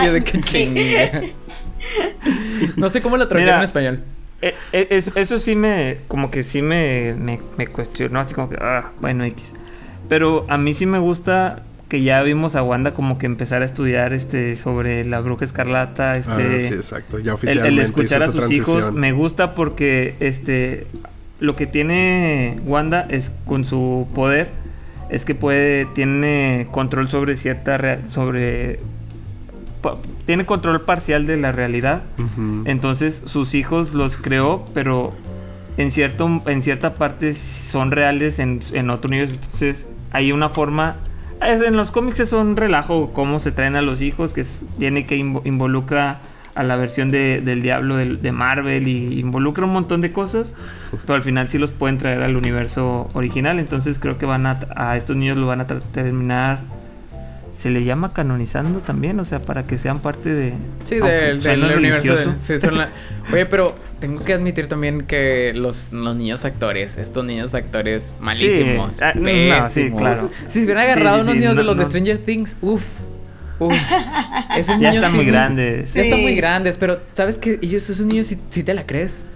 [0.00, 1.22] y yo de qué chinga.
[2.74, 4.00] No sé cómo lo tradujeron en español.
[4.40, 8.50] Eh, eh, eso, eso sí me, como que sí me, me, me cuestionó, así como
[8.50, 9.52] que, ah, bueno, X.
[10.08, 13.66] Pero a mí sí me gusta que ya vimos a Wanda como que empezar a
[13.66, 16.56] estudiar este sobre la bruja escarlata, este...
[16.56, 17.20] Ah, sí, exacto.
[17.20, 20.88] Ya el, oficialmente el escuchar hizo a sus hijos me gusta porque este
[21.42, 24.48] lo que tiene Wanda es con su poder
[25.10, 28.78] es que puede tiene control sobre cierta rea- sobre
[29.82, 32.02] pa- tiene control parcial de la realidad.
[32.66, 35.12] Entonces sus hijos los creó pero
[35.76, 39.34] en cierto en cierta parte son reales en, en otro universo.
[39.34, 40.96] Entonces hay una forma
[41.40, 45.06] en los cómics es un relajo cómo se traen a los hijos que es- tiene
[45.06, 46.20] que invo- involucra
[46.54, 50.54] a la versión de- del diablo de, Marvel y involucra un montón de cosas
[51.06, 54.60] pero al final sí los pueden traer al universo original entonces creo que van a
[54.76, 56.60] a estos niños lo van a terminar
[57.56, 61.48] se le llama canonizando también o sea para que sean parte de Sí, del, universo.
[61.48, 62.32] de- religioso.
[62.36, 62.88] sí, son la-
[63.32, 69.00] Oye, pero tengo que admitir también que los, los niños actores, estos niños actores malísimos,
[69.00, 70.28] ah, no, sí, claro.
[70.48, 71.84] Si se hubieran agarrado sí, unos niños de los de.
[71.84, 72.82] Stranger Things, uff,
[73.58, 73.72] uff.
[74.56, 77.58] Esos ya niños están muy grandes Ya están muy grandes, pero ¿sabes qué?
[77.62, 79.26] Ellos, esos niños, si, si te la crees.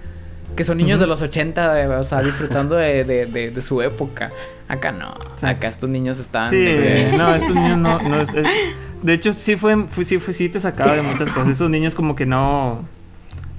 [0.57, 3.83] Que son niños de los 80, eh, o sea, disfrutando de, de- de- de su
[3.83, 4.33] época.
[4.69, 5.15] Acá no.
[5.39, 5.45] Sí.
[5.47, 6.49] Acá estos niños están.
[6.49, 8.47] Sí, eh, no, estos niños no, no es- es-
[9.03, 11.51] de hecho sí fue, fue- sí fue, sí te sacaba de muchas cosas.
[11.51, 12.85] Esos niños como que no,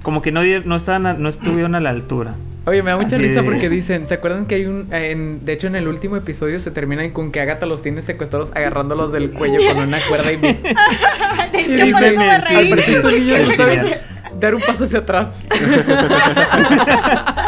[0.02, 2.34] como que no, estaban, a- no estuvieron a la altura.
[2.68, 5.44] Oye, me da mucha Así risa de- porque dicen, ¿se acuerdan que hay un, en-
[5.44, 9.10] de hecho en el último episodio se terminan con que Agatha los tiene secuestrados agarrándolos
[9.12, 10.74] del cuello con una cuerda y dice,
[11.52, 13.94] De y hecho, por eso me dicen, al parecer estos niños no saben
[14.38, 15.28] dar un paso hacia atrás.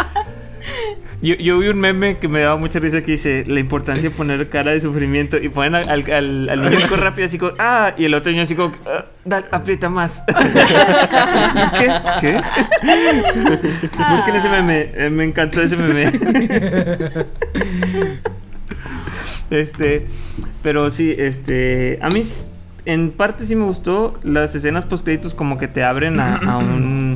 [1.23, 4.15] Yo, yo vi un meme que me daba mucha risa que dice la importancia de
[4.17, 8.15] poner cara de sufrimiento y ponen al, al, al- rápido así como, ah, y el
[8.15, 10.25] otro niño así como, ah, dale, aprieta más.
[11.79, 11.93] ¿Qué?
[12.23, 12.41] ¿Qué?
[14.11, 16.11] Busquen ese meme, eh, me encantó ese meme.
[19.51, 20.07] este,
[20.63, 22.23] pero sí, este, a mí
[22.87, 26.57] en parte sí me gustó las escenas post créditos como que te abren a, a
[26.57, 27.10] un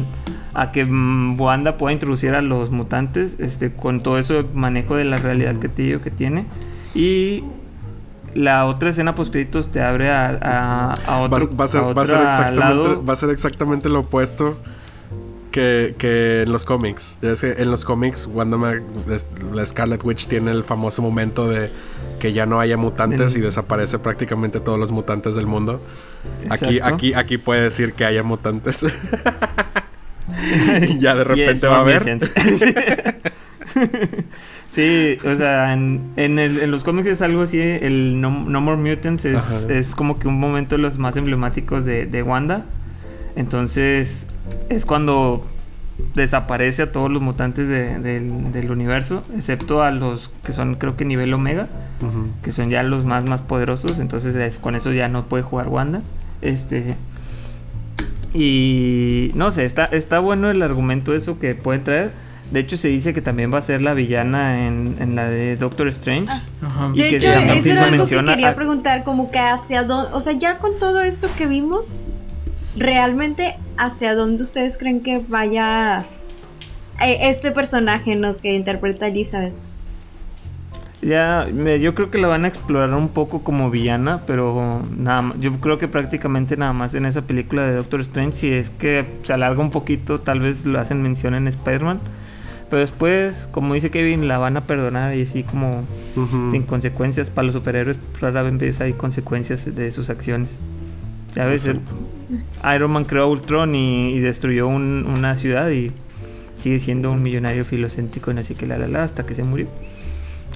[0.54, 5.04] a que mm, Wanda pueda introducir a los mutantes este con todo eso manejo de
[5.04, 6.46] la realidad que te digo que tiene
[6.94, 7.44] y
[8.34, 11.80] la otra escena post créditos te abre a, a, a Va, otro va a ser,
[11.82, 13.04] a va a ser otro exactamente, lado.
[13.04, 14.56] va a ser exactamente lo opuesto
[15.52, 17.16] que, que en los cómics.
[17.22, 18.74] Es que en los cómics, Wanda Ma-
[19.08, 21.70] es- la Scarlet Witch tiene el famoso momento de
[22.18, 25.80] que ya no haya mutantes y desaparece prácticamente todos los mutantes del mundo.
[26.50, 28.84] Aquí, aquí, aquí puede decir que haya mutantes.
[30.98, 32.02] ya de repente Yes, va a haber.
[34.68, 38.60] sí, o sea, en, en, el- en los cómics es algo así, el No, No
[38.60, 42.64] More Mutants es, es como que un momento de los más emblemáticos de, de Wanda.
[43.36, 44.26] Entonces,
[44.68, 45.46] es cuando
[46.14, 50.96] desaparece a todos los mutantes de- del, del universo, excepto a los que son creo
[50.96, 51.68] que nivel Omega,
[52.42, 55.68] que son ya los más más poderosos, entonces es- con eso ya no puede jugar
[55.68, 56.02] Wanda.
[56.42, 56.96] Este
[58.34, 62.10] y no sé, está está bueno el argumento eso que puede traer.
[62.50, 65.56] De hecho se dice que también va a ser la villana en, en la de
[65.56, 66.30] Doctor Strange.
[66.60, 66.90] Ajá.
[66.94, 70.10] Y De que hecho, eso era algo que quería a- preguntar, como que hacia dónde,
[70.12, 72.00] o sea, ya con todo esto que vimos,
[72.76, 76.00] realmente hacia dónde ustedes creen que vaya
[77.02, 78.36] eh, este personaje, ¿no?
[78.36, 79.54] Que interpreta Elizabeth.
[81.04, 85.20] Ya, me- yo creo que la van a explorar un poco como villana, pero nada
[85.20, 88.70] más, yo creo que prácticamente nada más en esa película de Doctor Strange, si es
[88.70, 92.00] que se alarga un poquito, tal vez lo hacen mención en Spider-Man,
[92.70, 95.82] pero después, como dice Kevin, la van a perdonar y así como
[96.52, 100.58] sin consecuencias para los superhéroes, rara vez hay consecuencias de sus acciones.
[101.36, 101.80] Ya ves, el-
[102.74, 105.92] Iron Man creó Ultron y, y destruyó un- una ciudad y
[106.60, 109.66] sigue siendo un millonario filocéntrico, y así que la la la hasta que se murió.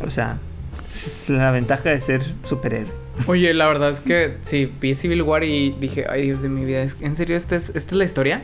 [0.05, 0.39] O sea,
[1.29, 2.93] la ventaja de ser superhéroe.
[3.27, 6.65] Oye, la verdad es que sí, vi Civil War y dije, ay Dios de mi
[6.65, 8.43] vida, ¿es- ¿en serio esta es, esta es la historia?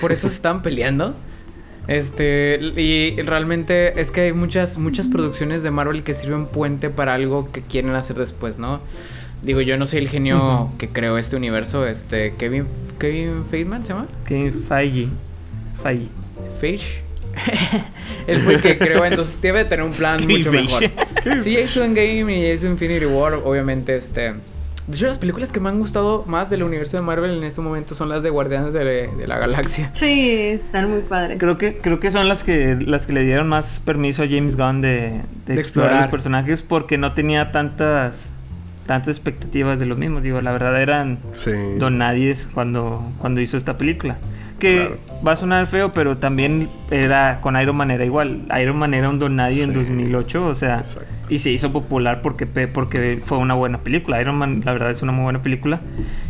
[0.00, 1.14] Por eso se estaban peleando.
[1.88, 7.14] Este, y realmente es que hay muchas, muchas producciones de Marvel que sirven puente para
[7.14, 8.80] algo que quieren hacer después, ¿no?
[9.42, 12.66] Digo, yo no soy el genio que creó este universo, este, Kevin,
[12.98, 14.08] Kevin Feynman se llama?
[14.26, 15.08] Kevin Feige.
[15.82, 16.08] Feige.
[16.60, 17.02] Fish.
[18.26, 20.84] Él fue el que creó, entonces debe tener un plan mucho mejor.
[21.42, 24.34] Sí, hizo Endgame y hizo Infinity War, obviamente, este...
[24.86, 27.60] De hecho, las películas que me han gustado más del universo de Marvel en este
[27.60, 29.90] momento son las de Guardianes de, de la Galaxia.
[29.94, 31.38] Sí, están muy padres.
[31.40, 34.56] Creo que, creo que son las que, las que le dieron más permiso a James
[34.56, 34.88] Gunn de,
[35.46, 36.00] de De explorar, explorar.
[36.02, 38.32] los personajes porque no tenía tantas
[38.86, 40.22] tantas expectativas de los mismos.
[40.22, 41.50] Digo, la verdad eran Sí.
[41.78, 44.18] don nadies cuando, cuando hizo esta película.
[44.58, 44.96] Que Claro.
[45.26, 48.42] va a sonar feo, pero también era con Iron Man era igual.
[48.60, 49.76] Iron Man era un don nadie en Sí.
[49.76, 51.08] 2008, o sea, Exacto.
[51.28, 54.18] y se hizo popular porque, porque fue una buena película.
[54.20, 55.80] Iron Man, la verdad, es una muy buena película.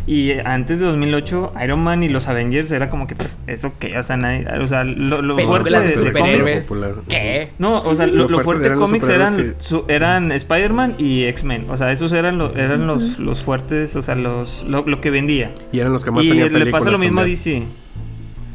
[0.07, 3.15] Y antes de 2008, Iron Man y los Avengers era como que,
[3.47, 3.97] ¿eso qué?
[3.97, 6.91] O sea, nadie- o sea lo, lo fuerte de, de de popular.
[7.07, 7.51] ¿Qué?
[7.59, 10.95] no, o sea, Lo lo, fuerte de eran los cómics eran, que- su- eran Spider-Man
[10.97, 11.67] y X-Men.
[11.69, 15.11] O sea, esos eran, lo- eran los, los fuertes, o sea, los, lo, lo que
[15.11, 15.53] vendía.
[15.71, 17.37] Y eran los que más y tenían le pasa lo mismo también.
[17.37, 17.63] a DC.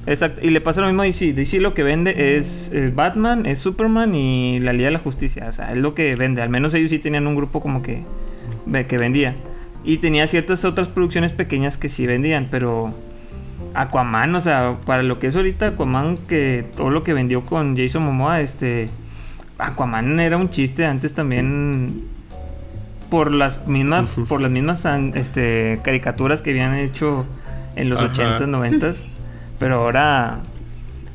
[0.07, 1.33] Exacto, y le pasa lo mismo a DC.
[1.33, 5.47] DC lo que vende es eh, Batman, es Superman y la Liga de la Justicia.
[5.49, 6.43] O sea, es lo que vende.
[6.43, 8.05] Al menos ellos sí tenían un grupo como que,
[8.89, 9.37] que vendía.
[9.85, 12.95] Y tenía ciertas otras producciones pequeñas que sí vendían, pero
[13.75, 17.77] Aquaman, o sea, para lo que es ahorita Aquaman, que todo lo que vendió con
[17.77, 18.89] Jason Momoa, este.
[19.59, 22.03] Aquaman era un chiste antes también
[23.11, 24.85] por las mismas por las mismas
[25.15, 27.27] este caricaturas que habían hecho
[27.77, 28.39] en los Ajá.
[28.39, 29.19] 80s, 90s,
[29.63, 30.39] pero ahora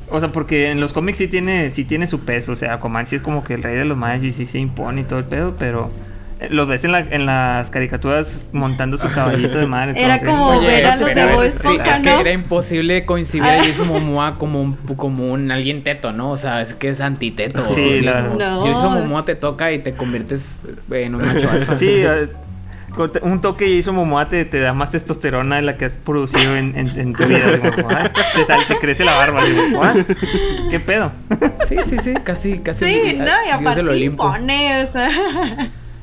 [0.10, 3.06] o sea, porque en los cómics sí tiene sí tiene su peso, o sea, Aquaman
[3.08, 5.20] sí es como que el rey de los mayas y sí se impone y todo
[5.20, 5.92] el pedo, pero
[6.40, 9.90] eh, los ves en, la- en las caricaturas montando su caballito de mar.
[9.90, 12.20] es Era como ver a los de Bob es- sí, Esponja, es que ¿no?
[12.22, 13.58] era imposible coincidir a.
[13.64, 16.30] Jason Momoa como un, como un alguien teto, ¿no?
[16.32, 17.62] O sea, es que es antiteto.
[17.70, 18.56] Sí, la Jason, verdad.
[18.60, 18.64] No.
[18.64, 21.76] Jason Momoa te toca y te conviertes en un macho alfa.
[21.76, 22.04] Sí,
[23.22, 26.56] un toque y hizo Momoa te, te da más testosterona de la que has producido
[26.56, 27.60] en, en- en tu vida.
[27.76, 29.42] como, "Ah", te, sale- te crece la barba.
[29.42, 29.94] como, "Ah,
[30.70, 31.12] ¿Qué pedo?
[31.68, 32.86] Sí, sí, sí, casi, casi.
[32.86, 34.26] Sí, el- no, y Dios aparte del Olimpo.
[34.26, 35.10] impone, o sea.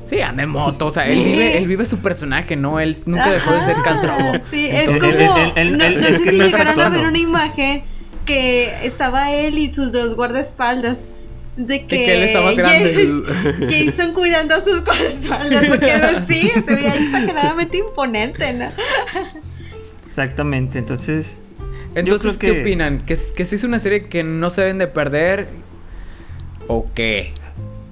[0.05, 2.79] Sí, anda en moto, o sea, él vive, él vive su personaje, ¿no?
[2.79, 4.33] Él nunca dejó de ser Ajá, Caltrogo.
[4.43, 5.37] Sí, es Entonces, como.
[5.39, 7.81] él- él- no, es sé que si llegaron a ver una imagen
[8.23, 11.09] que estaba él y sus dos guardaespaldas.
[11.57, 13.09] De que, que él está más grande.
[13.69, 15.65] Jason- cuidando a sus guardaespaldas.
[15.69, 15.91] Porque
[16.27, 18.65] sí, se veía exageradamente imponente, ¿no?
[20.07, 21.39] Exactamente, entonces.
[21.95, 22.97] Entonces, creo ¿qué que- opinan?
[22.99, 25.47] ¿Que, que sí es una serie que no se deben de perder?
[26.67, 27.31] ¿O qué?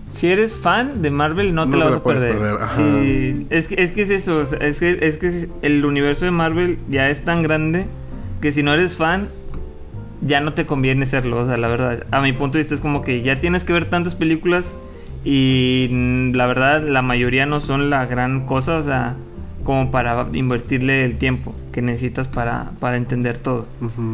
[0.10, 2.34] Si eres fan de Marvel, no te No la te vas a perder.
[2.38, 2.76] perder, ajá.
[2.76, 4.42] Sí, es que, es que es eso.
[4.42, 7.86] Es que, es que el universo de Marvel ya es tan grande
[8.42, 9.30] que si no eres fan,
[10.26, 11.40] ya no te conviene serlo.
[11.40, 13.74] O sea, la verdad, a mi punto de vista es como que ya tienes que
[13.74, 14.74] ver tantas películas
[15.26, 18.78] y mm, la verdad, la mayoría no son la gran cosa.
[18.78, 19.16] O sea,
[19.64, 23.66] como para invertirle el tiempo que necesitas para, para entender todo.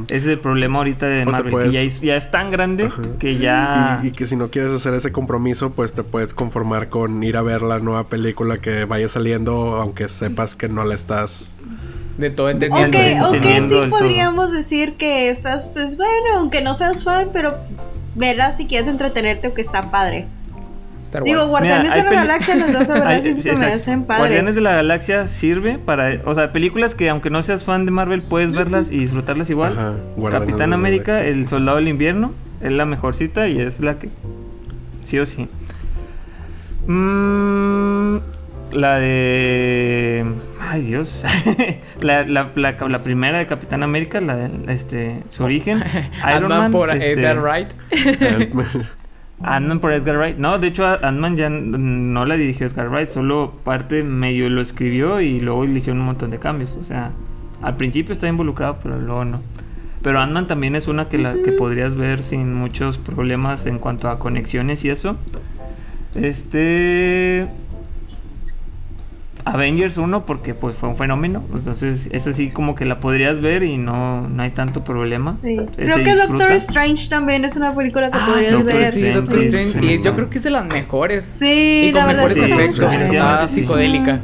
[0.06, 2.86] Ese es el problema ahorita de Marvel, puedes- que ya es, ya es tan grande
[2.86, 3.02] Ajá.
[3.18, 4.00] que ya...
[4.04, 7.36] Y, y que si no quieres hacer ese compromiso, pues te puedes conformar con ir
[7.36, 11.56] a ver la nueva película que vaya saliendo, aunque sepas que no la estás.
[12.20, 13.28] De todo Ok, entendiendo.
[13.28, 13.90] Ok, entendiendo sí todo.
[13.90, 17.56] podríamos decir que estás, pues bueno, aunque no seas fan, pero
[18.16, 20.26] verás si quieres entretenerte o que está padre.
[21.02, 21.32] Star Wars.
[21.32, 24.56] Digo, Guardianes Mira, de la Galaxia, los dos, verdad, sí se me hacen Guardianes padres.
[24.56, 26.20] de la Galaxia sirve para...
[26.26, 29.80] O sea, películas que aunque no seas fan de Marvel, puedes verlas y disfrutarlas igual.
[29.80, 31.24] Ajá, Guardianes Capitán América.
[31.24, 34.10] El Soldado del Invierno, es la mejor cita y es la que...
[35.06, 35.48] Sí o sí.
[36.86, 38.18] Mm,
[38.72, 40.26] la de...
[40.60, 41.24] Ay, Dios.
[42.02, 45.78] la, la, la, la primera de Capitán América, la de este, su origen.
[46.20, 46.72] Iron Ant-Man Man.
[46.72, 47.70] por este, Edgar Wright.
[49.42, 50.38] Ant-Man por Edgar Wright.
[50.38, 55.22] No, de hecho, Ant-Man ya no la dirigió Edgar Wright, solo parte medio lo escribió
[55.22, 56.76] y luego le hicieron un montón de cambios.
[56.76, 57.12] O sea,
[57.62, 59.42] al principio está involucrado, pero luego no.
[60.02, 64.10] Pero Ant-Man también es una que, la, que podrías ver sin muchos problemas en cuanto
[64.10, 65.18] a conexiones y eso.
[66.16, 67.48] Este.
[69.46, 71.44] Avengers 1 porque pues fue un fenómeno.
[71.54, 75.32] Entonces, esa sí como que la podrías ver y no, no hay tanto problema.
[75.32, 75.58] Sí.
[75.58, 76.28] Se Creo que disfruta.
[76.28, 78.92] Doctor Strange también es una película que Ah, podrías Doctor ver.
[78.92, 79.88] Sí, Doctor Sí, Strange.
[79.88, 81.26] sí, y yo creo que es de las mejores.
[81.26, 83.02] Sí, y con la verdad mejores es que está muy efectos.
[83.12, 84.20] Está psicodélica.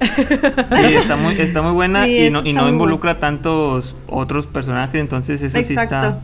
[0.00, 5.00] Sí, está muy, está muy buena Sí, y no, y no involucra tantos otros personajes,
[5.00, 5.94] entonces eso sí Exacto.
[5.94, 6.20] está.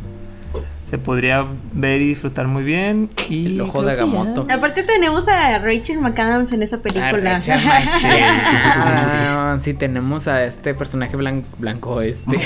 [0.91, 3.11] Se podría ver y disfrutar muy bien.
[3.29, 3.93] Y El ojo de.
[3.93, 4.45] Agamotto.
[4.51, 7.09] Aparte tenemos a Rachel McAdams en esa película.
[7.11, 8.05] Ah, Rachel McAdams.
[8.05, 12.37] Ah, sí, tenemos a este personaje blan- blanco, este.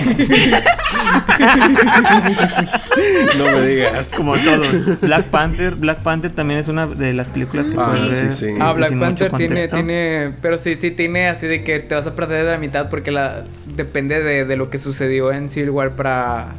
[3.39, 4.13] no me digas.
[4.17, 5.01] Como todos.
[5.01, 5.75] Black Panther.
[5.77, 8.33] Black Panther también es una de las películas que Ah, puedes sí, ver.
[8.33, 8.47] sí.
[8.61, 12.07] Ah, este, Black Panther tiene, tiene, pero sí, sí tiene así de que te vas
[12.07, 13.45] a perder de la mitad porque la
[13.77, 16.55] depende de, de lo que sucedió en Civil War para,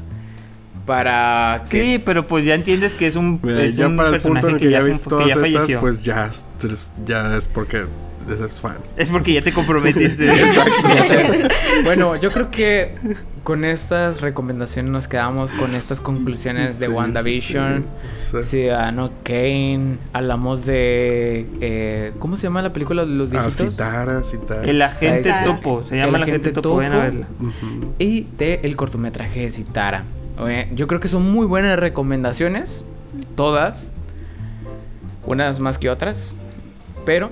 [0.85, 4.09] para que Sí, pero pues ya entiendes que es un, Mira, es ya un para
[4.09, 5.79] el punto personaje en el que, que ya ya, viste que todas ya estas, falleció.
[5.79, 7.85] pues ya, es- ya es porque
[8.27, 8.77] eres fan.
[8.97, 10.27] Es porque ya te comprometiste.
[11.83, 12.95] Bueno, yo creo que
[13.43, 17.85] con estas recomendaciones nos quedamos con estas conclusiones de WandaVision.
[18.15, 18.43] sí, sí.
[18.43, 23.57] Ciudadano Kane, hablamos de eh, ¿cómo se llama la película de los Ah, viejitos?
[23.75, 24.63] Citara, Citara.
[24.63, 25.83] El agente topo.
[25.83, 26.77] Se llama El el agente agente topo.
[26.77, 27.03] Ven a topo.
[27.03, 27.27] verla.
[27.99, 30.03] Y de el cortometraje de Citara.
[30.73, 32.83] Yo creo que son muy buenas recomendaciones,
[33.35, 33.91] todas,
[35.25, 36.35] unas más que otras,
[37.05, 37.31] pero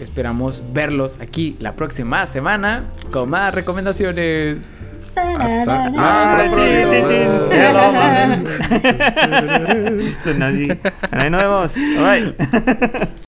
[0.00, 4.60] esperamos verlos aquí la próxima semana con más recomendaciones.
[5.14, 5.86] Hasta.
[11.10, 11.74] Ahí nos vemos.
[11.74, 12.34] Bye.